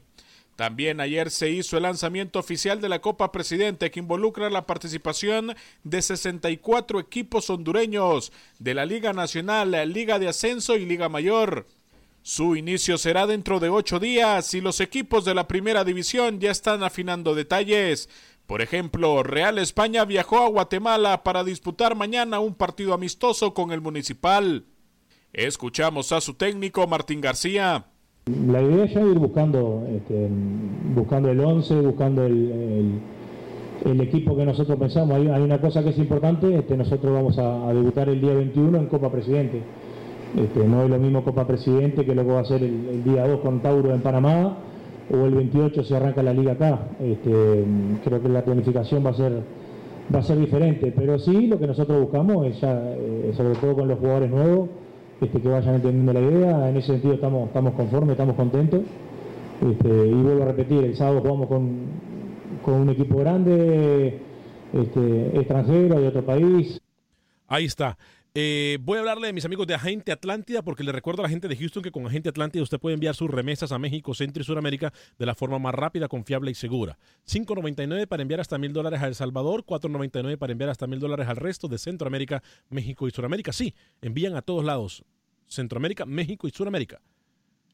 También 0.62 1.02
ayer 1.02 1.32
se 1.32 1.50
hizo 1.50 1.78
el 1.78 1.82
lanzamiento 1.82 2.38
oficial 2.38 2.82
de 2.82 2.88
la 2.88 3.02
Copa 3.02 3.32
Presidente 3.32 3.90
que 3.90 4.00
involucra 4.00 4.48
la 4.52 4.68
participación 4.68 5.56
de 5.84 6.04
64 6.04 7.00
equipos 7.00 7.50
hondureños 7.50 8.32
de 8.60 8.76
la 8.76 8.86
Liga 8.86 9.12
Nacional, 9.12 9.72
Liga 9.92 10.20
de 10.20 10.28
Ascenso 10.28 10.78
y 10.78 10.86
Liga 10.86 11.10
Mayor. 11.10 11.66
Su 12.22 12.56
inicio 12.56 13.00
será 13.00 13.26
dentro 13.26 13.60
de 13.60 13.70
ocho 13.70 14.00
días 14.00 14.54
y 14.54 14.62
los 14.62 14.82
equipos 14.82 15.26
de 15.26 15.34
la 15.34 15.48
primera 15.48 15.84
división 15.84 16.40
ya 16.40 16.52
están 16.52 16.84
afinando 16.84 17.34
detalles. 17.34 18.08
Por 18.46 18.62
ejemplo, 18.62 19.24
Real 19.24 19.58
España 19.58 20.06
viajó 20.06 20.44
a 20.44 20.50
Guatemala 20.50 21.24
para 21.24 21.44
disputar 21.44 21.96
mañana 21.96 22.40
un 22.40 22.54
partido 22.54 22.94
amistoso 22.94 23.56
con 23.56 23.72
el 23.72 23.82
Municipal. 23.82 24.66
Escuchamos 25.34 26.12
a 26.12 26.22
su 26.22 26.36
técnico 26.36 26.86
Martín 26.86 27.20
García. 27.20 27.88
La 28.28 28.62
idea 28.62 28.86
es 28.86 28.94
ya 28.94 29.02
ir 29.02 29.18
buscando, 29.18 29.84
este, 29.90 30.30
buscando 30.94 31.30
el 31.32 31.40
11, 31.40 31.82
buscando 31.82 32.24
el, 32.24 33.02
equipo 34.00 34.38
que 34.38 34.46
nosotros 34.46 34.78
pensamos. 34.78 35.16
Hay, 35.16 35.42
una 35.42 35.60
cosa 35.60 35.84
que 35.84 35.90
es 35.90 35.98
importante, 35.98 36.56
este, 36.56 36.78
nosotros 36.78 37.12
vamos 37.12 37.40
a, 37.40 37.74
debutar 37.74 38.10
el 38.10 38.22
día 38.22 38.36
21 38.36 38.78
en 38.78 38.86
Copa 38.86 39.12
Presidente. 39.12 39.64
Este, 40.38 40.68
no 40.68 40.84
es 40.84 40.90
lo 40.92 41.00
mismo 41.00 41.24
Copa 41.24 41.48
Presidente 41.48 42.06
que 42.06 42.14
lo 42.14 42.24
que 42.24 42.32
va 42.32 42.42
a 42.42 42.46
ser 42.46 42.62
el, 42.62 43.04
día 43.04 43.28
2 43.28 43.40
con 43.40 43.60
Tauro 43.60 43.92
en 43.92 44.02
Panamá 44.02 44.56
o 45.10 45.26
el 45.26 45.34
28 45.34 45.84
si 45.84 45.96
arranca 45.96 46.22
la 46.22 46.32
liga 46.34 46.52
acá. 46.52 46.90
creo 47.00 48.22
que 48.22 48.30
la 48.30 48.46
planificación 48.46 49.04
va 49.04 49.10
a 49.10 49.16
ser 49.16 49.42
va 50.14 50.20
a 50.20 50.24
ser 50.24 50.38
diferente, 50.38 50.94
pero 50.96 51.18
sí 51.18 51.48
lo 51.48 51.58
que 51.58 51.66
nosotros 51.66 52.00
buscamos 52.00 52.46
es 52.46 52.62
ya, 52.62 52.94
eh, 52.96 53.32
sobre 53.36 53.56
todo 53.56 53.76
con 53.76 53.88
los 53.88 53.98
jugadores 53.98 54.30
nuevos, 54.30 54.70
este, 55.22 55.40
que 55.40 55.48
vayan 55.48 55.76
entendiendo 55.76 56.14
la 56.14 56.20
idea. 56.20 56.70
En 56.70 56.78
ese 56.78 56.88
sentido 56.88 57.14
estamos, 57.14 57.52
conformes, 57.52 58.12
estamos 58.12 58.36
contentos. 58.36 58.82
Este, 59.62 60.08
y 60.08 60.14
vuelvo 60.14 60.44
a 60.44 60.46
repetir, 60.48 60.84
el 60.84 60.96
sábado 60.96 61.22
jugamos 61.22 61.48
con, 61.48 61.86
con 62.64 62.74
un 62.74 62.90
equipo 62.90 63.20
grande, 63.20 64.20
este, 64.74 65.40
extranjero, 65.40 66.02
de 66.02 66.08
otro 66.08 66.26
país. 66.26 66.82
Ahí 67.48 67.66
está. 67.66 67.98
Eh, 68.34 68.78
voy 68.82 68.96
a 68.96 69.02
hablarle 69.02 69.28
de 69.28 69.34
mis 69.34 69.44
amigos 69.44 69.68
de 69.68 69.74
Agente 69.74 70.14
Atlántida 70.14 70.62
porque 70.62 70.86
le 70.86 70.94
recuerdo 70.94 71.22
a 71.22 71.24
la 71.24 71.30
gente 71.30 71.50
de 71.50 71.58
Houston 71.58 71.84
que 71.84 71.92
con 71.92 72.08
Agente 72.08 72.30
Atlántida 72.30 72.64
usted 72.64 72.80
puede 72.80 72.94
enviar 72.94 73.14
sus 73.14 73.30
remesas 73.30 73.74
a 73.74 73.78
México, 73.78 74.14
Centro 74.14 74.42
y 74.42 74.46
Sudamérica 74.46 74.94
de 75.20 75.26
la 75.26 75.36
forma 75.36 75.60
más 75.60 75.76
rápida, 75.76 76.08
confiable 76.08 76.50
y 76.50 76.56
segura. 76.56 76.98
5.99 77.28 78.08
para 78.08 78.22
enviar 78.22 78.40
hasta 78.40 78.58
mil 78.58 78.72
dólares 78.72 79.02
a 79.02 79.08
El 79.08 79.16
Salvador, 79.16 79.66
4.99 79.66 80.38
para 80.38 80.54
enviar 80.54 80.70
hasta 80.70 80.88
mil 80.88 81.00
dólares 81.00 81.28
al 81.28 81.36
resto 81.36 81.68
de 81.68 81.78
Centroamérica, 81.78 82.42
México 82.70 83.06
y 83.06 83.12
Sudamérica. 83.12 83.52
Sí, 83.52 83.76
envían 84.02 84.38
a 84.38 84.42
todos 84.42 84.64
lados. 84.64 85.04
Centroamérica, 85.48 86.06
México 86.06 86.48
y 86.48 86.52
Sudamérica. 86.52 87.02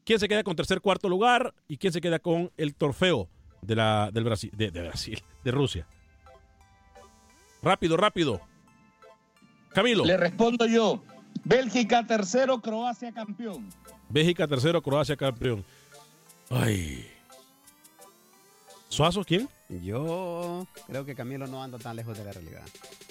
¿quién 0.03 0.19
se 0.19 0.27
queda 0.27 0.43
con 0.43 0.55
tercer, 0.55 0.81
cuarto 0.81 1.09
lugar 1.09 1.55
y 1.67 1.77
quién 1.77 1.91
se 1.93 2.01
queda 2.01 2.19
con 2.19 2.51
el 2.57 2.75
trofeo? 2.75 3.29
De 3.65 3.75
la, 3.75 4.09
del 4.11 4.23
Brasil, 4.23 4.51
de, 4.53 4.69
Brasil, 4.69 5.21
de 5.43 5.51
Rusia. 5.51 5.87
Rápido, 7.61 7.97
rápido. 7.97 8.41
Camilo. 9.73 10.05
Le 10.05 10.17
respondo 10.17 10.65
yo. 10.65 11.01
Bélgica 11.43 12.05
tercero, 12.05 12.61
Croacia 12.61 13.11
campeón. 13.11 13.69
Bélgica 14.09 14.47
tercero, 14.47 14.81
Croacia 14.81 15.15
campeón. 15.15 15.63
Ay. 16.49 17.09
¿Suazo 18.89 19.23
quién? 19.23 19.49
Yo 19.69 20.67
creo 20.85 21.03
que 21.03 21.15
Camilo 21.15 21.47
no 21.47 21.63
anda 21.63 21.79
tan 21.79 21.95
lejos 21.95 22.15
de 22.17 22.23
la 22.23 22.31
realidad. 22.31 22.61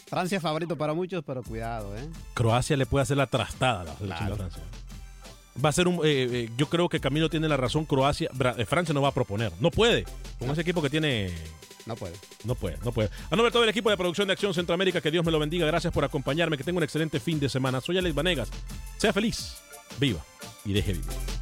Francia 0.06 0.36
es 0.36 0.42
favorito 0.42 0.76
para 0.76 0.94
muchos, 0.94 1.24
pero 1.24 1.42
cuidado, 1.42 1.96
¿eh? 1.96 2.08
Croacia 2.34 2.76
le 2.76 2.86
puede 2.86 3.02
hacer 3.02 3.16
la 3.16 3.26
trastada 3.26 3.80
a 3.80 3.84
la 3.84 4.16
Francia. 4.16 4.62
Va 5.62 5.68
a 5.68 5.72
ser 5.72 5.86
un. 5.86 5.96
Eh, 5.96 6.28
eh, 6.30 6.50
yo 6.56 6.66
creo 6.66 6.88
que 6.88 7.00
Camilo 7.00 7.28
tiene 7.28 7.48
la 7.48 7.56
razón. 7.56 7.84
Croacia. 7.84 8.30
Eh, 8.56 8.64
Francia 8.64 8.94
no 8.94 9.02
va 9.02 9.08
a 9.08 9.14
proponer. 9.14 9.52
No 9.60 9.70
puede. 9.70 10.04
Con 10.38 10.50
ese 10.50 10.62
equipo 10.62 10.80
que 10.80 10.90
tiene. 10.90 11.30
No 11.84 11.96
puede. 11.96 12.14
No 12.44 12.54
puede, 12.54 12.78
no 12.84 12.92
puede. 12.92 13.10
A 13.30 13.36
nombre 13.36 13.46
de 13.46 13.52
todo 13.52 13.64
el 13.64 13.68
equipo 13.68 13.90
de 13.90 13.96
producción 13.96 14.28
de 14.28 14.32
Acción 14.32 14.54
Centroamérica, 14.54 15.00
que 15.00 15.10
Dios 15.10 15.24
me 15.24 15.32
lo 15.32 15.38
bendiga. 15.38 15.66
Gracias 15.66 15.92
por 15.92 16.04
acompañarme. 16.04 16.56
Que 16.56 16.64
tenga 16.64 16.78
un 16.78 16.84
excelente 16.84 17.20
fin 17.20 17.38
de 17.38 17.48
semana. 17.48 17.80
Soy 17.80 17.98
Alex 17.98 18.14
Vanegas. 18.14 18.48
Sea 18.96 19.12
feliz, 19.12 19.56
viva 19.98 20.24
y 20.64 20.72
deje 20.72 20.92
vivir. 20.92 21.41